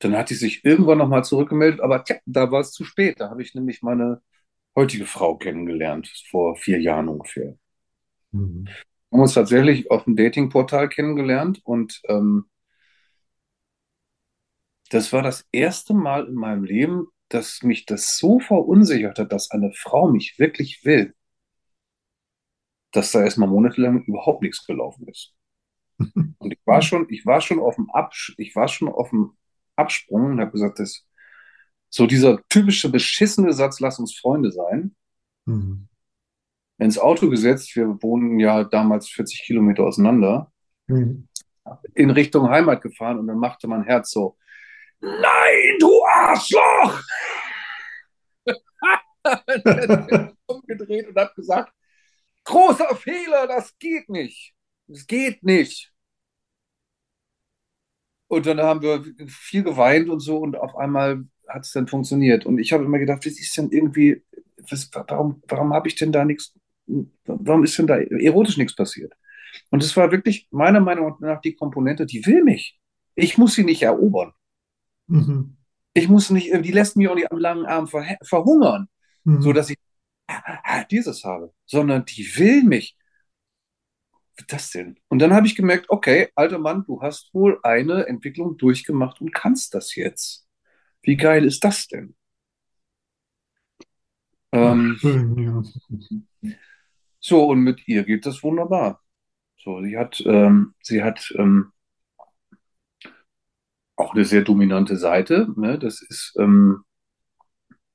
[0.00, 3.20] Dann hat die sich irgendwann nochmal zurückgemeldet, aber tja, da war es zu spät.
[3.20, 4.22] Da habe ich nämlich meine
[4.76, 7.56] heutige Frau kennengelernt, vor vier Jahren ungefähr.
[8.32, 8.64] Mhm.
[8.66, 12.44] Wir haben uns tatsächlich auf dem Datingportal kennengelernt und ähm,
[14.90, 19.50] das war das erste Mal in meinem Leben, dass mich das so verunsichert hat, dass
[19.50, 21.14] eine Frau mich wirklich will,
[22.92, 25.34] dass da erstmal monatelang überhaupt nichts gelaufen ist.
[25.98, 29.37] Und ich war schon, ich war schon auf dem Absch ich war schon auf dem
[29.78, 31.04] Absprung und habe gesagt, das
[31.90, 34.94] so dieser typische beschissene Satz, lass uns Freunde sein,
[35.46, 35.88] Mhm.
[36.78, 37.74] ins Auto gesetzt.
[37.74, 40.52] Wir wohnen ja damals 40 Kilometer auseinander,
[40.86, 41.28] Mhm.
[41.94, 44.36] in Richtung Heimat gefahren und dann machte mein Herz so,
[45.00, 47.00] nein, du Arschloch!
[50.46, 51.72] umgedreht und habe gesagt,
[52.44, 54.54] großer Fehler, das geht nicht.
[54.86, 55.92] Das geht nicht.
[58.28, 62.44] Und dann haben wir viel geweint und so und auf einmal hat es dann funktioniert.
[62.46, 64.22] Und ich habe immer gedacht, was ist denn irgendwie,
[64.68, 66.54] was, warum, warum habe ich denn da nichts,
[67.24, 69.14] warum ist denn da erotisch nichts passiert?
[69.70, 72.78] Und es war wirklich meiner Meinung nach die Komponente, die will mich.
[73.14, 74.32] Ich muss sie nicht erobern.
[75.06, 75.56] Mhm.
[75.94, 78.88] Ich muss nicht, die lässt mich auch nicht am langen Arm ver verhungern,
[79.24, 79.42] Mhm.
[79.42, 79.78] so dass ich
[80.90, 82.97] dieses habe, sondern die will mich.
[84.46, 84.98] Das denn?
[85.08, 89.34] Und dann habe ich gemerkt, okay, alter Mann, du hast wohl eine Entwicklung durchgemacht und
[89.34, 90.46] kannst das jetzt.
[91.02, 92.14] Wie geil ist das denn?
[94.52, 94.96] Ähm,
[96.42, 96.52] ja.
[97.20, 99.02] so, und mit ihr geht das wunderbar.
[99.58, 101.72] So, sie hat, ähm, sie hat ähm,
[103.96, 105.48] auch eine sehr dominante Seite.
[105.56, 105.78] Ne?
[105.78, 106.84] Das ist, ähm,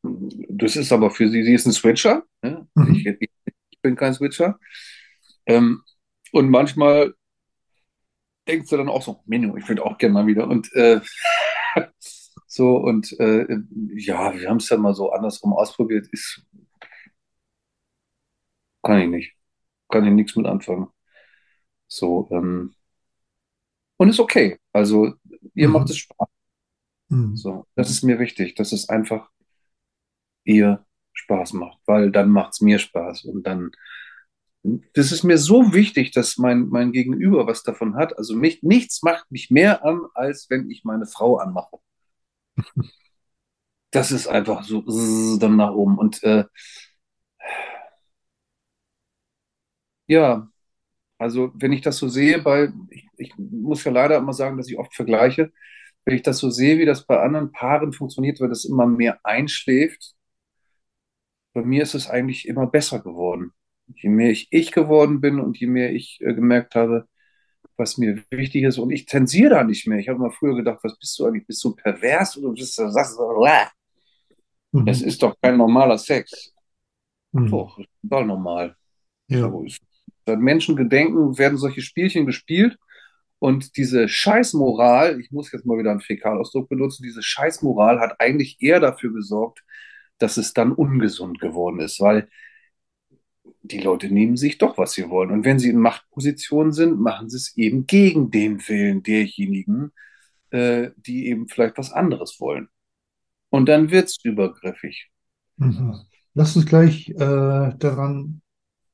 [0.04, 2.24] das ist aber für sie, sie ist ein Switcher.
[2.42, 2.68] Ne?
[2.76, 2.96] Mhm.
[2.96, 4.60] Ich, ich, ich bin kein Switcher.
[5.46, 5.82] Ähm,
[6.34, 7.14] und manchmal
[8.48, 10.48] denkt sie dann auch so, Menno, ich würde auch gerne mal wieder.
[10.48, 11.02] Und äh,
[12.48, 13.46] so, und äh,
[13.96, 16.08] ja, wir haben es dann mal so andersrum ausprobiert.
[16.12, 16.46] Ist,
[18.84, 19.36] kann ich nicht.
[19.90, 20.90] Kann ich nichts mit anfangen.
[21.88, 22.76] So, ähm,
[23.98, 24.58] und ist okay.
[24.72, 25.14] Also,
[25.56, 25.74] ihr Mhm.
[25.74, 26.28] macht es Spaß.
[27.10, 27.36] Mhm.
[27.36, 29.30] So, das ist mir wichtig, dass es einfach
[30.44, 33.72] ihr Spaß macht, weil dann macht es mir Spaß und dann,
[34.64, 38.18] das ist mir so wichtig, dass mein, mein Gegenüber was davon hat.
[38.18, 41.78] Also mich, nichts macht mich mehr an, als wenn ich meine Frau anmache.
[43.92, 45.98] Das ist einfach so dann nach oben.
[46.00, 46.46] Und äh,
[50.08, 50.50] ja,
[51.20, 54.70] also wenn ich das so sehe, bei, ich, ich muss ja leider immer sagen, dass
[54.70, 55.54] ich oft vergleiche,
[56.06, 59.20] wenn ich das so sehe, wie das bei anderen Paaren funktioniert, weil das immer mehr
[59.26, 60.16] einschläft,
[61.54, 63.54] bei mir ist es eigentlich immer besser geworden.
[63.96, 67.08] Je mehr ich ich geworden bin und je mehr ich äh, gemerkt habe,
[67.78, 69.98] was mir wichtig ist, und ich zensiere da nicht mehr.
[69.98, 71.48] Ich habe mal früher gedacht, was bist du eigentlich?
[71.48, 73.18] Bist du pervers oder bist du das?
[74.72, 74.88] Mhm.
[74.88, 76.54] Es ist doch kein normaler Sex.
[77.32, 77.50] Mhm.
[77.50, 78.76] Doch, ist total normal.
[79.28, 79.50] Ja.
[79.50, 79.82] So ist.
[80.26, 82.78] Seit Menschengedenken werden solche Spielchen gespielt
[83.40, 88.62] und diese Scheißmoral, ich muss jetzt mal wieder einen Fäkalausdruck benutzen, diese Scheißmoral hat eigentlich
[88.62, 89.64] eher dafür gesorgt,
[90.18, 92.30] dass es dann ungesund geworden ist, weil
[93.64, 95.32] die Leute nehmen sich doch, was sie wollen.
[95.32, 99.92] Und wenn sie in Machtpositionen sind, machen sie es eben gegen den Willen derjenigen,
[100.52, 102.68] äh, die eben vielleicht was anderes wollen.
[103.50, 105.10] Und dann wird es übergriffig.
[105.58, 105.96] Mhm.
[106.34, 107.16] Lass uns gleich äh,
[107.78, 108.42] daran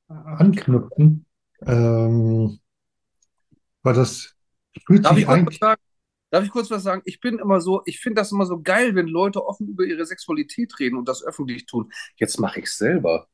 [0.08, 1.26] anknüpfen,
[1.66, 2.60] ähm,
[3.84, 4.36] weil das
[4.86, 5.60] fühlt Darf sich ich kurz was eigentlich.
[5.60, 5.82] sagen?
[6.32, 7.02] Darf ich kurz was sagen?
[7.06, 10.06] Ich bin immer so, ich finde das immer so geil, wenn Leute offen über ihre
[10.06, 11.92] Sexualität reden und das öffentlich tun.
[12.18, 13.28] Jetzt mache ich es selber.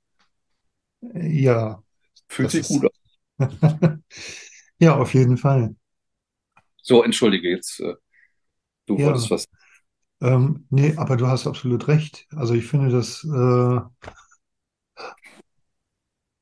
[1.14, 1.82] Ja,
[2.30, 2.90] Fühlt sich gut an.
[4.80, 5.76] Ja, auf jeden Fall.
[6.82, 7.80] So, entschuldige jetzt.
[7.80, 7.96] Äh,
[8.88, 9.06] du Ja.
[9.06, 9.48] wolltest was.
[10.22, 12.28] Ähm, nee, aber du hast absolut recht.
[12.36, 13.80] Also ich finde das äh,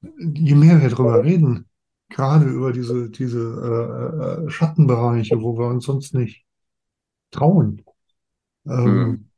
[0.02, 1.70] je mehr wir darüber reden,
[2.10, 3.40] gerade über diese, diese
[4.44, 6.46] äh, äh, Schattenbereiche, wo wir uns sonst nicht
[7.32, 7.84] trauen,
[8.86, 9.16] Hm.
[9.16, 9.30] ähm,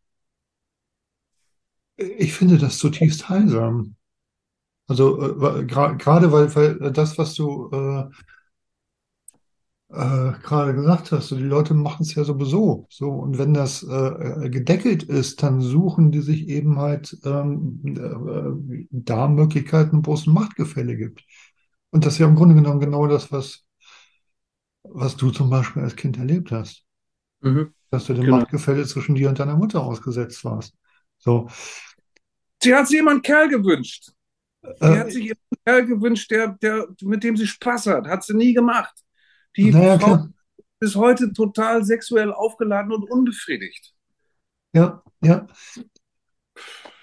[1.97, 3.95] ich finde das zutiefst heilsam.
[4.87, 8.05] Also äh, gra- gerade weil, weil das, was du äh,
[9.89, 12.87] äh, gerade gesagt hast, so die Leute machen es ja sowieso.
[12.89, 18.87] So, und wenn das äh, gedeckelt ist, dann suchen die sich eben halt ähm, äh,
[18.91, 21.23] da Möglichkeiten, wo es ein Machtgefälle gibt.
[21.91, 23.63] Und das ist ja im Grunde genommen genau das, was,
[24.83, 26.85] was du zum Beispiel als Kind erlebt hast,
[27.41, 27.73] Mhm.
[27.91, 28.29] dass du dem Genau.
[28.29, 30.75] Machtgefälle zwischen dir und deiner Mutter ausgesetzt warst.
[31.17, 31.47] So,
[32.61, 34.11] Sie hat sich einen Kerl gewünscht.
[34.81, 38.07] Hat äh, sich immer einen Kerl gewünscht, der, der, mit dem sie Spaß hat.
[38.07, 38.93] Hat sie nie gemacht.
[39.55, 40.29] Die naja, Frau klar.
[40.79, 43.93] ist heute total sexuell aufgeladen und unbefriedigt.
[44.73, 45.47] Ja, ja.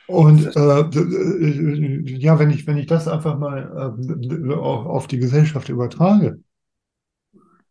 [0.06, 5.68] Und äh, äh, ja, wenn ich, wenn ich das einfach mal äh, auf, die Gesellschaft
[5.70, 6.42] übertrage,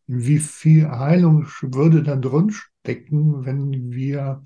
[0.07, 4.43] wie viel Heilung würde da drin stecken, wenn wir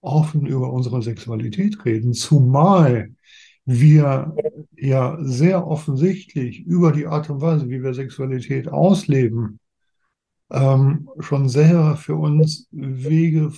[0.00, 2.14] offen über unsere Sexualität reden?
[2.14, 3.14] Zumal
[3.70, 4.34] wir
[4.76, 9.60] ja sehr offensichtlich über die Art und Weise, wie wir Sexualität ausleben,
[10.50, 13.52] ähm, schon selber für uns Wege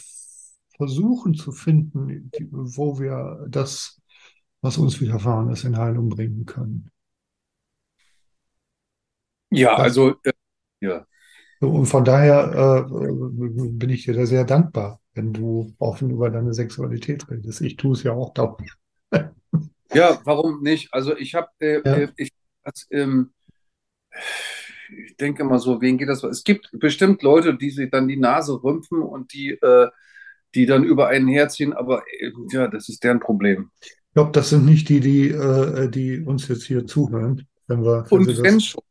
[0.76, 4.00] versuchen zu finden, wo wir das,
[4.62, 6.90] was uns widerfahren ist, in Heilung bringen können.
[9.50, 10.32] Ja, Das, also, äh,
[10.80, 11.06] ja.
[11.60, 16.52] und von daher äh, bin ich dir da sehr dankbar, wenn du offen über deine
[16.52, 17.60] Sexualität redest.
[17.60, 18.76] Ich tue es ja auch dauernd.
[19.92, 20.92] Ja, warum nicht?
[20.92, 22.30] Also ich habe, äh, Ja, äh, ich,
[22.90, 23.32] ähm,
[25.06, 26.22] ich denke mal so, wen geht das?
[26.24, 29.88] Es gibt bestimmt Leute, die sich dann die Nase rümpfen und die, äh,
[30.54, 33.70] die dann über einen herziehen, aber äh, ja, das ist deren Problem.
[33.80, 38.06] ich glaube, das sind nicht die, die, äh, die uns jetzt hier zuhören, wenn wir,
[38.10, 38.82] wenn Und wenn schon,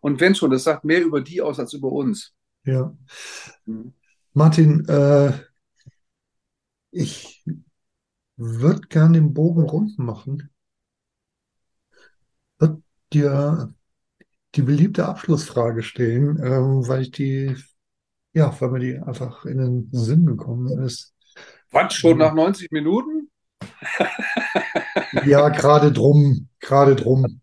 [0.00, 2.34] und wenn schon, das sagt mehr über die aus als über uns.
[2.64, 2.94] ja.
[3.64, 3.94] Mhm.
[4.34, 5.32] Martin, äh,
[6.90, 7.44] ich
[8.36, 10.50] würde gern den Bogen rund machen.
[12.58, 12.82] Würde
[13.12, 13.74] dir
[14.54, 17.56] die beliebte Abschlussfrage stellen, ähm, weil ich die,
[18.34, 21.14] ja, weil mir die einfach in den Sinn gekommen ist.
[21.72, 23.28] Was, schon nach Ähm, 90 Minuten?
[25.24, 27.40] ja, gerade drum, gerade drum.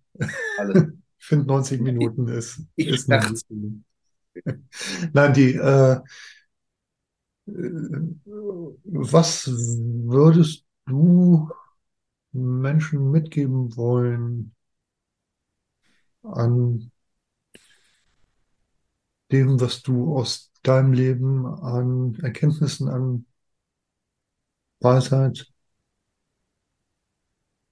[1.20, 3.42] Ich finde 90 Ich, Minuten ist, ich ist dachte.
[5.14, 6.00] Nein, die, äh,
[7.48, 8.02] äh,
[8.84, 11.50] was würdest du
[12.32, 14.56] Menschen mitgeben wollen
[16.24, 16.92] an
[19.32, 23.26] dem, was du aus deinem Leben an Erkenntnissen, an
[24.80, 25.52] Weisheit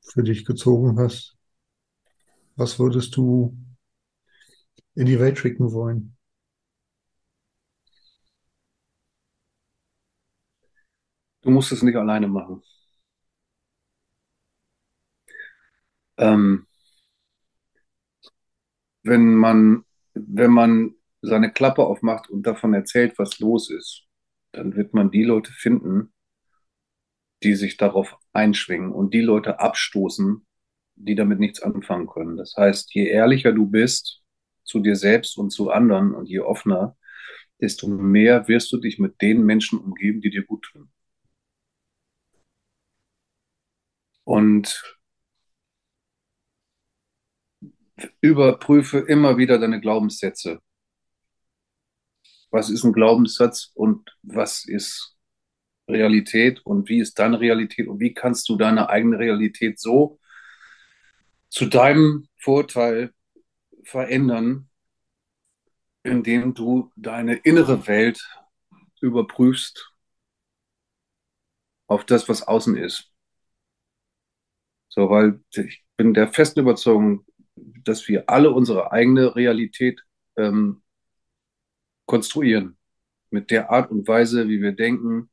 [0.01, 1.37] für dich gezogen hast?
[2.55, 3.57] Was würdest du
[4.95, 6.17] in die Welt schicken wollen?
[11.41, 12.61] du musst es nicht alleine machen.
[16.19, 16.67] Ähm,
[19.03, 24.03] wenn man, wenn man seine Klappe aufmacht und davon erzählt, was los ist,
[24.51, 26.13] dann wird man die Leute finden,
[27.43, 30.45] die sich darauf einschwingen und die Leute abstoßen,
[30.95, 32.35] die damit nichts anfangen können.
[32.35, 34.21] Das heißt, je ehrlicher du bist
[34.63, 36.97] zu dir selbst und zu anderen und je offener,
[37.61, 40.91] desto mehr wirst du dich mit den Menschen umgeben, die dir gut tun.
[44.23, 44.98] Und
[48.21, 50.59] überprüfe immer wieder deine Glaubenssätze.
[52.51, 55.15] Was ist ein Glaubenssatz und was ist
[55.87, 60.19] Realität und wie ist deine Realität und wie kannst du deine eigene Realität so
[61.49, 63.13] zu deinem Vorteil
[63.83, 64.69] verändern,
[66.03, 68.27] indem du deine innere Welt
[69.01, 69.93] überprüfst
[71.87, 73.11] auf das, was außen ist.
[74.89, 77.25] So, weil ich bin der festen Überzeugung,
[77.83, 80.03] dass wir alle unsere eigene Realität
[80.37, 80.81] ähm,
[82.05, 82.77] konstruieren.
[83.31, 85.29] Mit der Art und Weise, wie wir denken,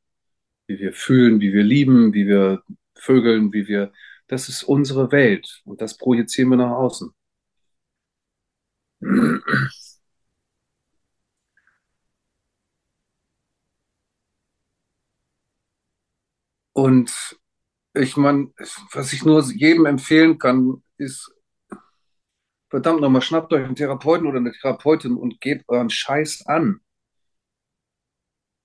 [0.67, 2.63] wie wir fühlen, wie wir lieben, wie wir
[2.95, 3.93] vögeln, wie wir.
[4.27, 7.11] Das ist unsere Welt und das projizieren wir nach außen.
[16.73, 17.11] Und
[17.93, 18.51] ich meine,
[18.91, 21.33] was ich nur jedem empfehlen kann, ist,
[22.69, 26.81] verdammt nochmal, schnappt euch einen Therapeuten oder eine Therapeutin und geht euren Scheiß an.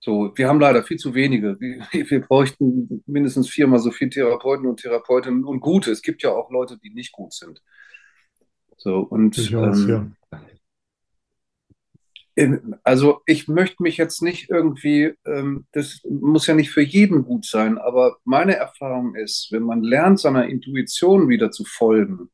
[0.00, 1.58] So, wir haben leider viel zu wenige.
[1.60, 5.92] Wir, bräuchten mindestens viermal so viele Therapeuten und Therapeutinnen und gute.
[5.92, 7.62] Es gibt ja auch Leute, die nicht gut sind.
[8.76, 10.16] So, und Durchaus, ähm,
[12.36, 12.58] ja.
[12.82, 17.46] also ich möchte mich jetzt nicht irgendwie, ähm, das muss ja nicht für jeden gut
[17.46, 22.28] sein, aber meine Erfahrung ist, wenn man lernt, seiner Intuition wieder zu folgen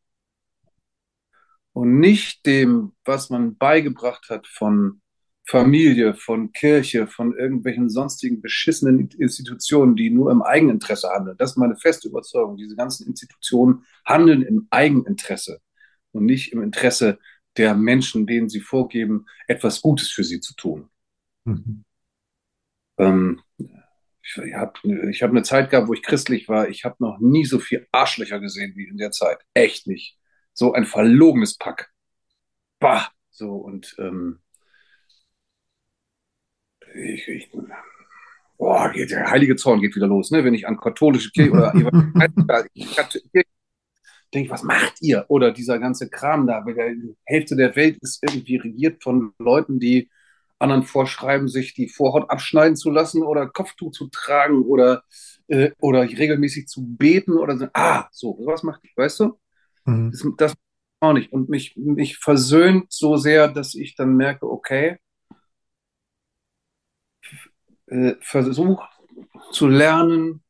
[1.78, 5.00] und nicht dem, was man beigebracht hat von
[5.46, 11.36] Familie, von Kirche, von irgendwelchen sonstigen beschissenen Institutionen, die nur im Eigeninteresse handeln.
[11.38, 12.56] Das ist meine feste Überzeugung.
[12.56, 15.60] Diese ganzen Institutionen handeln im Eigeninteresse
[16.10, 17.20] und nicht im Interesse
[17.56, 20.88] der Menschen, denen sie vorgeben, etwas Gutes für sie zu tun.
[21.44, 21.84] Mhm.
[22.98, 24.72] Ähm, ich habe
[25.10, 26.68] ich hab eine Zeit gehabt, wo ich christlich war.
[26.68, 29.38] Ich habe noch nie so viel Arschlöcher gesehen wie in der Zeit.
[29.54, 30.17] Echt nicht.
[30.58, 31.92] So ein verlogenes Pack.
[32.80, 33.12] Bah!
[33.30, 34.40] So, und ähm,
[36.96, 37.48] ich, ich,
[38.56, 40.42] boah, der heilige Zorn geht wieder los, ne?
[40.42, 41.72] Wenn ich an katholische Kirche oder
[44.34, 45.26] denke ich, was macht ihr?
[45.28, 49.78] Oder dieser ganze Kram da, weil die Hälfte der Welt ist irgendwie regiert von Leuten,
[49.78, 50.10] die
[50.58, 55.04] anderen vorschreiben, sich die Vorhaut abschneiden zu lassen oder Kopftuch zu tragen oder,
[55.46, 57.68] äh, oder regelmäßig zu beten oder so.
[57.74, 59.38] Ah, so, was macht ihr, weißt du?
[59.88, 60.10] Mhm.
[60.10, 60.54] Das, das
[61.00, 61.32] auch nicht.
[61.32, 64.98] Und mich, mich versöhnt so sehr, dass ich dann merke, okay,
[67.86, 68.84] äh, versuch
[69.52, 70.42] zu lernen,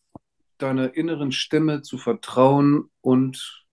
[0.58, 3.66] deiner inneren Stimme zu vertrauen und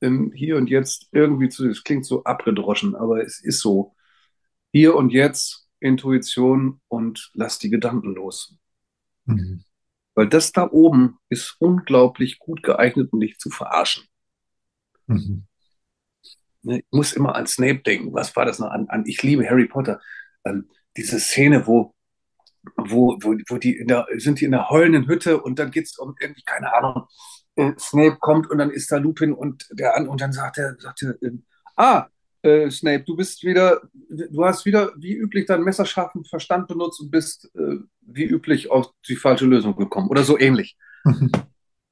[0.00, 3.94] im Hier und Jetzt irgendwie zu, es klingt so abgedroschen, aber es ist so.
[4.72, 8.58] Hier und Jetzt Intuition und lass die Gedanken los.
[9.24, 9.64] Mhm.
[10.16, 14.04] Weil das da oben ist unglaublich gut geeignet, um dich zu verarschen.
[15.06, 15.46] Mhm.
[16.62, 18.12] Ne, Ich muss immer an Snape denken.
[18.14, 18.70] Was war das noch?
[18.70, 20.00] An, an ich liebe Harry Potter.
[20.44, 21.94] Ähm, diese Szene, wo,
[22.76, 25.84] wo, wo, wo die in der, sind die in der heulenden Hütte und dann geht
[25.84, 27.06] es um irgendwie, keine Ahnung,
[27.56, 30.76] äh, Snape kommt und dann ist da Lupin und der an und dann sagt er,
[30.78, 31.32] sagt er, äh,
[31.76, 32.08] ah,
[32.46, 37.10] äh, Snape, du bist wieder, du hast wieder wie üblich deinen messerscharfen Verstand benutzt und
[37.10, 40.76] bist äh, wie üblich auf die falsche Lösung gekommen oder so ähnlich.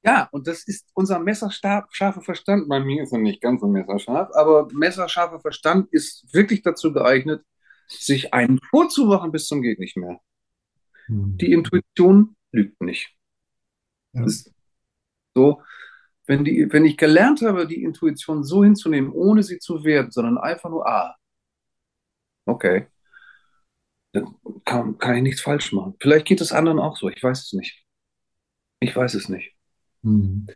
[0.06, 2.68] Ja, und das ist unser messerscharfer Verstand.
[2.68, 7.42] Bei mir ist er nicht ganz so messerscharf, aber messerscharfer Verstand ist wirklich dazu geeignet,
[7.88, 10.20] sich einen vorzumachen bis zum geht nicht mehr.
[11.08, 11.38] Mhm.
[11.38, 13.16] Die Intuition lügt nicht.
[14.12, 14.24] Ja.
[14.24, 14.54] Das ist
[15.34, 15.62] so,
[16.26, 20.38] wenn die, wenn ich gelernt habe, die Intuition so hinzunehmen, ohne sie zu werten, sondern
[20.38, 21.16] einfach nur, ah,
[22.46, 22.86] okay,
[24.12, 24.34] dann
[24.64, 25.96] kann, kann ich nichts falsch machen.
[26.00, 27.84] Vielleicht geht es anderen auch so, ich weiß es nicht.
[28.80, 29.54] Ich weiß es nicht.
[30.02, 30.46] Mhm.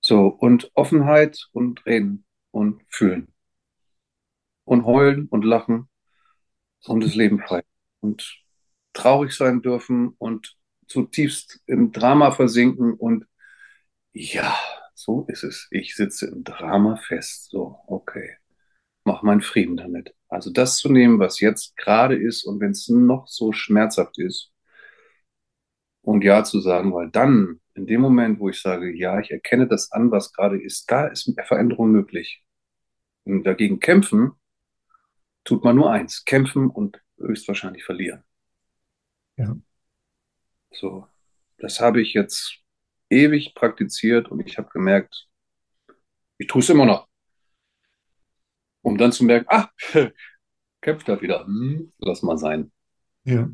[0.00, 3.32] So, und Offenheit und reden und fühlen
[4.64, 5.88] und heulen und lachen
[6.84, 7.62] und das Leben frei
[8.00, 8.42] und
[8.92, 10.56] traurig sein dürfen und
[10.86, 13.26] zutiefst im Drama versinken und
[14.12, 14.56] ja,
[15.02, 15.68] so ist es.
[15.70, 17.50] Ich sitze im Drama fest.
[17.50, 18.36] So, okay.
[19.04, 20.14] Mach meinen Frieden damit.
[20.28, 24.52] Also das zu nehmen, was jetzt gerade ist und wenn es noch so schmerzhaft ist
[26.02, 29.66] und ja zu sagen, weil dann in dem Moment, wo ich sage, ja, ich erkenne
[29.66, 32.44] das an, was gerade ist, da ist Veränderung möglich.
[33.24, 34.32] Und dagegen kämpfen,
[35.44, 38.22] tut man nur eins, kämpfen und höchstwahrscheinlich verlieren.
[39.36, 39.56] Ja.
[40.72, 41.06] So,
[41.58, 42.60] das habe ich jetzt
[43.10, 45.28] ewig praktiziert und ich habe gemerkt,
[46.38, 47.08] ich tue es immer noch.
[48.82, 49.68] Um dann zu merken, ah,
[50.80, 51.44] kämpft er wieder.
[51.44, 52.72] Hm, lass mal sein.
[53.24, 53.50] Ja.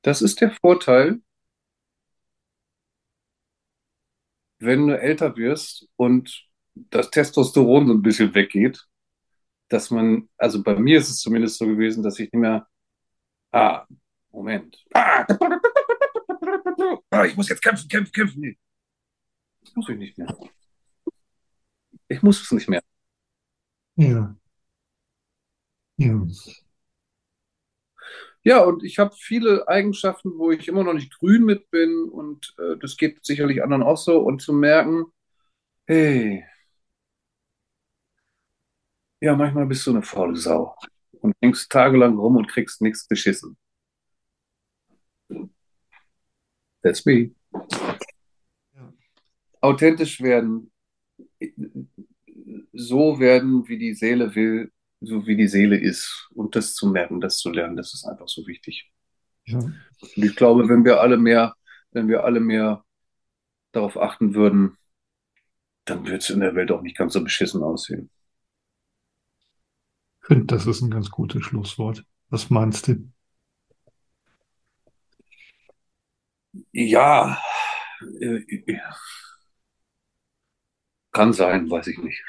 [0.00, 1.20] Das ist der Vorteil,
[4.58, 8.86] wenn du älter wirst und das Testosteron so ein bisschen weggeht,
[9.68, 12.66] dass man, also bei mir ist es zumindest so gewesen, dass ich nicht mehr,
[13.52, 13.86] ah,
[14.30, 15.26] Moment, ah,
[17.26, 18.56] ich muss jetzt kämpfen, kämpfen, kämpfen.
[19.60, 20.36] Das muss ich nicht mehr.
[22.08, 22.82] Ich muss es nicht mehr.
[23.96, 24.36] Ja.
[25.96, 26.26] Ja.
[28.44, 32.54] Ja, und ich habe viele Eigenschaften, wo ich immer noch nicht grün mit bin und
[32.58, 35.04] äh, das geht sicherlich anderen auch so und zu merken,
[35.86, 36.44] hey,
[39.20, 40.74] ja, manchmal bist du eine faule Sau
[41.20, 43.56] und hängst tagelang rum und kriegst nichts geschissen.
[46.82, 47.30] That's me.
[48.74, 48.92] Ja.
[49.60, 50.72] Authentisch werden,
[52.72, 56.28] so werden, wie die Seele will, so wie die Seele ist.
[56.34, 58.90] Und das zu merken, das zu lernen, das ist einfach so wichtig.
[59.46, 59.58] Ja.
[59.58, 59.76] Und
[60.16, 61.54] ich glaube, wenn wir alle mehr,
[61.90, 62.84] wenn wir alle mehr
[63.72, 64.76] darauf achten würden,
[65.84, 68.10] dann wird es in der Welt auch nicht ganz so beschissen aussehen.
[70.20, 72.04] Ich finde, das ist ein ganz gutes Schlusswort.
[72.30, 73.10] Was meinst du?
[76.72, 77.38] Ja,
[78.20, 78.40] äh,
[81.12, 82.22] kann sein, weiß ich nicht.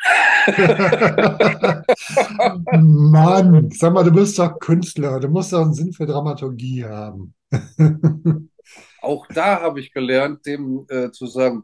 [2.73, 7.33] Mann, sag mal, du bist doch Künstler, du musst doch einen Sinn für Dramaturgie haben.
[9.01, 11.63] Auch da habe ich gelernt, dem äh, zu sagen,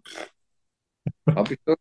[1.36, 1.78] habe ich das?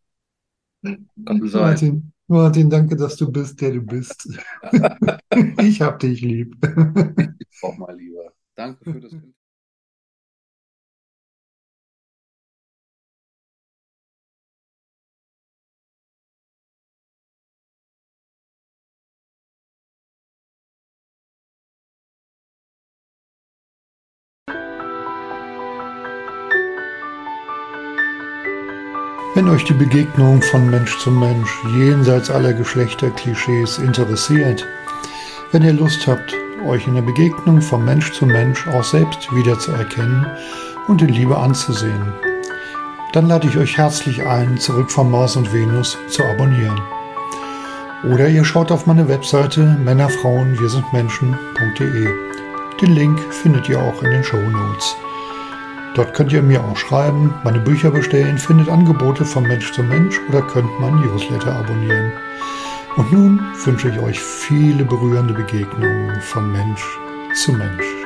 [1.25, 1.61] Kann sein.
[1.63, 4.29] Martin, Martin, danke, dass du bist, der du bist.
[5.61, 6.57] Ich hab dich lieb.
[7.39, 8.33] Ich auch mal lieber.
[8.57, 9.13] Danke für das.
[29.39, 34.67] Wenn euch die Begegnung von Mensch zu Mensch jenseits aller Geschlechterklischees interessiert,
[35.53, 36.35] wenn ihr Lust habt,
[36.67, 40.27] euch in der Begegnung von Mensch zu Mensch auch selbst wiederzuerkennen
[40.89, 42.13] und in Liebe anzusehen,
[43.13, 46.81] dann lade ich euch herzlich ein, zurück von Mars und Venus zu abonnieren.
[48.13, 52.09] Oder ihr schaut auf meine Webseite Männerfrauen wir sind Menschen.de.
[52.83, 54.97] Den Link findet ihr auch in den Show Notes.
[55.99, 60.21] Dort könnt ihr mir auch schreiben, meine Bücher bestellen, findet Angebote von Mensch zu Mensch
[60.29, 62.13] oder könnt mein Newsletter abonnieren.
[62.97, 66.85] Und nun wünsche ich euch viele berührende Begegnungen von Mensch
[67.35, 67.98] zu Mensch.